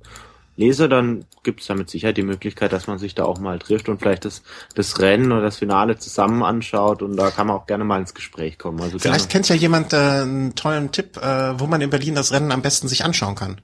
lese, 0.57 0.89
dann 0.89 1.25
gibt 1.43 1.61
es 1.61 1.67
da 1.67 1.75
mit 1.75 1.89
Sicherheit 1.89 2.17
die 2.17 2.23
Möglichkeit, 2.23 2.73
dass 2.73 2.87
man 2.87 2.97
sich 2.97 3.15
da 3.15 3.23
auch 3.23 3.39
mal 3.39 3.59
trifft 3.59 3.87
und 3.89 3.99
vielleicht 3.99 4.25
das, 4.25 4.41
das 4.75 4.99
Rennen 4.99 5.31
oder 5.31 5.43
das 5.43 5.57
Finale 5.57 5.97
zusammen 5.97 6.43
anschaut 6.43 7.01
und 7.01 7.15
da 7.15 7.29
kann 7.29 7.47
man 7.47 7.55
auch 7.55 7.67
gerne 7.67 7.83
mal 7.83 7.99
ins 7.99 8.13
Gespräch 8.13 8.57
kommen. 8.57 8.81
Also 8.81 8.99
vielleicht 8.99 9.29
gerne. 9.29 9.31
kennt 9.31 9.49
ja 9.49 9.55
jemand 9.55 9.93
äh, 9.93 9.97
einen 9.97 10.55
tollen 10.55 10.91
Tipp, 10.91 11.17
äh, 11.17 11.59
wo 11.59 11.67
man 11.67 11.79
in 11.81 11.89
Berlin 11.89 12.15
das 12.15 12.31
Rennen 12.31 12.51
am 12.51 12.61
besten 12.61 12.87
sich 12.87 13.05
anschauen 13.05 13.35
kann. 13.35 13.61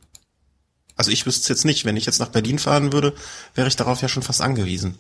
Also 0.96 1.12
ich 1.12 1.26
wüsste 1.26 1.42
es 1.42 1.48
jetzt 1.48 1.66
nicht. 1.66 1.86
Wenn 1.86 1.98
ich 1.98 2.06
jetzt 2.06 2.20
nach 2.20 2.30
Berlin 2.30 2.60
fahren 2.60 2.94
würde, 2.94 3.14
wäre 3.56 3.68
ich 3.68 3.76
darauf 3.76 4.02
ja 4.02 4.08
schon 4.08 4.24
fast 4.24 4.42
angewiesen. 4.42 4.98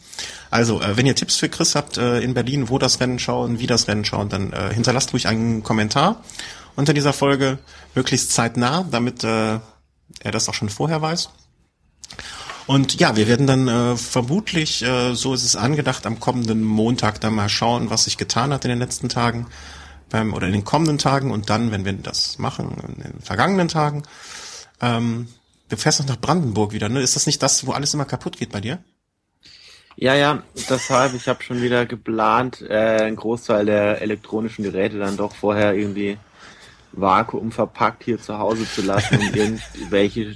Also, 0.49 0.82
äh, 0.82 0.97
wenn 0.97 1.06
ihr 1.06 1.15
Tipps 1.15 1.36
für 1.36 1.49
Chris 1.49 1.75
habt 1.75 1.97
äh, 1.97 2.19
in 2.19 2.34
Berlin, 2.34 2.69
wo 2.69 2.79
das 2.79 2.99
Rennen 2.99 3.19
schauen, 3.19 3.60
wie 3.60 3.67
das 3.67 3.88
Rennen 3.88 4.06
schauen, 4.06 4.29
dann 4.29 4.53
äh, 4.53 4.73
hinterlasst 4.73 5.13
ruhig 5.13 5.27
einen 5.27 5.63
Kommentar 5.63 6.23
unter 6.75 6.93
dieser 6.93 7.13
Folge, 7.13 7.60
möglichst 7.93 8.32
zeitnah, 8.32 8.86
damit 8.89 9.23
äh, 9.23 9.60
er 10.19 10.32
das 10.32 10.49
auch 10.49 10.53
schon 10.53 10.69
vorher 10.69 11.01
weiß. 11.01 11.29
Und 12.65 12.99
ja, 12.99 13.15
wir 13.15 13.27
werden 13.27 13.45
dann 13.45 13.67
äh, 13.67 13.97
vermutlich, 13.97 14.84
äh, 14.84 15.15
so 15.15 15.34
ist 15.34 15.43
es 15.43 15.56
angedacht, 15.56 16.06
am 16.06 16.19
kommenden 16.19 16.63
Montag 16.63 17.19
dann 17.19 17.36
mal 17.36 17.49
schauen, 17.49 17.89
was 17.89 18.06
sich 18.06 18.17
getan 18.17 18.53
hat 18.53 18.63
in 18.63 18.69
den 18.69 18.79
letzten 18.79 19.10
Tagen 19.10 19.47
beim, 20.10 20.34
oder 20.34 20.47
in 20.47 20.53
den 20.53 20.63
kommenden 20.63 20.97
Tagen 20.97 21.32
und 21.32 21.49
dann, 21.49 21.71
wenn 21.71 21.84
wir 21.84 21.93
das 21.93 22.39
machen, 22.39 22.77
in 22.88 23.03
den 23.03 23.21
vergangenen 23.21 23.67
Tagen, 23.67 24.03
ähm, 24.79 25.27
Du 25.73 25.77
fährst 25.77 26.01
noch 26.01 26.07
nach 26.07 26.21
Brandenburg 26.21 26.71
wieder, 26.71 26.88
ne? 26.88 27.01
Ist 27.01 27.15
das 27.15 27.25
nicht 27.25 27.41
das, 27.41 27.65
wo 27.65 27.71
alles 27.71 27.95
immer 27.95 28.05
kaputt 28.05 28.38
geht 28.38 28.51
bei 28.51 28.62
dir? 28.62 28.77
Ja, 29.95 30.13
ja, 30.13 30.43
deshalb, 30.69 31.15
ich 31.15 31.27
habe 31.27 31.41
schon 31.41 31.63
wieder 31.63 31.88
geplant, 31.88 32.62
äh, 32.62 33.01
einen 33.01 33.15
Großteil 33.15 33.65
der 33.65 33.99
elektronischen 33.99 34.63
Geräte 34.63 34.99
dann 34.99 35.17
doch 35.17 35.33
vorher 35.33 35.73
irgendwie 35.73 36.19
Vakuum 36.91 37.51
verpackt 37.51 38.03
hier 38.03 38.21
zu 38.21 38.38
Hause 38.38 38.69
zu 38.69 38.83
lassen 38.83 39.17
und 39.17 39.36
irgendwelche 39.36 40.36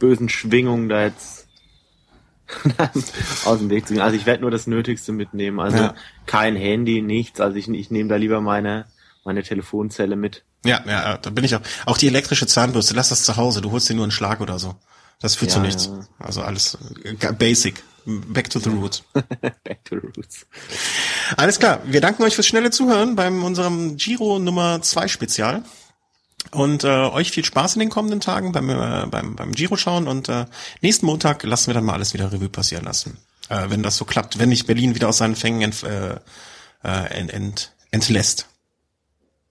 bösen 0.00 0.28
Schwingungen 0.28 0.88
da 0.88 1.04
jetzt 1.04 1.46
aus 3.44 3.60
dem 3.60 3.70
Weg 3.70 3.86
zu 3.86 3.94
gehen. 3.94 4.02
Also 4.02 4.16
ich 4.16 4.26
werde 4.26 4.42
nur 4.42 4.50
das 4.50 4.66
Nötigste 4.66 5.12
mitnehmen. 5.12 5.60
Also 5.60 5.78
ja. 5.78 5.94
kein 6.26 6.56
Handy, 6.56 7.00
nichts. 7.00 7.40
Also 7.40 7.56
ich, 7.58 7.68
ich 7.68 7.92
nehme 7.92 8.08
da 8.08 8.16
lieber 8.16 8.40
meine, 8.40 8.86
meine 9.24 9.44
Telefonzelle 9.44 10.16
mit. 10.16 10.42
Ja, 10.64 10.82
ja, 10.86 11.18
da 11.18 11.30
bin 11.30 11.44
ich 11.44 11.54
auch. 11.54 11.60
Auch 11.86 11.98
die 11.98 12.06
elektrische 12.06 12.46
Zahnbürste, 12.46 12.94
lass 12.94 13.10
das 13.10 13.22
zu 13.22 13.36
Hause, 13.36 13.60
du 13.60 13.70
holst 13.70 13.88
dir 13.88 13.94
nur 13.94 14.04
einen 14.04 14.12
Schlag 14.12 14.40
oder 14.40 14.58
so. 14.58 14.74
Das 15.20 15.36
führt 15.36 15.52
ja, 15.52 15.56
zu 15.56 15.60
nichts. 15.62 15.86
Ja. 15.86 16.06
Also 16.18 16.42
alles 16.42 16.76
äh, 17.04 17.32
basic. 17.32 17.82
Back 18.06 18.50
to 18.50 18.58
the 18.58 18.68
roots. 18.68 19.02
Back 19.12 19.84
to 19.84 19.96
the 19.96 20.06
roots. 20.14 20.46
Alles 21.36 21.58
klar. 21.58 21.80
Wir 21.86 22.02
danken 22.02 22.22
euch 22.22 22.34
fürs 22.34 22.46
schnelle 22.46 22.70
Zuhören 22.70 23.16
beim 23.16 23.42
unserem 23.42 23.96
Giro 23.96 24.38
Nummer 24.38 24.82
2 24.82 25.08
Spezial. 25.08 25.62
Und 26.50 26.84
äh, 26.84 26.88
euch 26.88 27.30
viel 27.30 27.44
Spaß 27.44 27.76
in 27.76 27.80
den 27.80 27.88
kommenden 27.88 28.20
Tagen 28.20 28.52
beim, 28.52 28.68
äh, 28.68 29.06
beim, 29.06 29.34
beim 29.34 29.52
Giro 29.52 29.76
schauen. 29.76 30.06
Und 30.06 30.28
äh, 30.28 30.44
nächsten 30.82 31.06
Montag 31.06 31.42
lassen 31.44 31.68
wir 31.68 31.74
dann 31.74 31.84
mal 31.84 31.94
alles 31.94 32.12
wieder 32.12 32.30
Revue 32.30 32.50
passieren 32.50 32.84
lassen. 32.84 33.16
Äh, 33.48 33.70
wenn 33.70 33.82
das 33.82 33.96
so 33.96 34.04
klappt, 34.04 34.38
wenn 34.38 34.50
nicht 34.50 34.66
Berlin 34.66 34.94
wieder 34.94 35.08
aus 35.08 35.18
seinen 35.18 35.36
Fängen 35.36 35.62
ent, 35.62 35.82
äh, 35.84 36.16
äh 36.84 37.18
ent, 37.18 37.32
ent, 37.32 37.72
entlässt. 37.90 38.48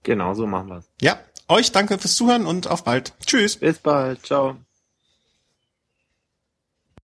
Genau, 0.04 0.34
so 0.34 0.46
machen 0.46 0.68
wir's. 0.68 0.90
Ja, 1.00 1.18
euch 1.48 1.72
danke 1.72 1.98
fürs 1.98 2.14
Zuhören 2.14 2.46
und 2.46 2.68
auf 2.68 2.84
bald. 2.84 3.14
Tschüss. 3.26 3.56
Bis 3.56 3.78
bald. 3.78 4.24
Ciao. 4.24 4.56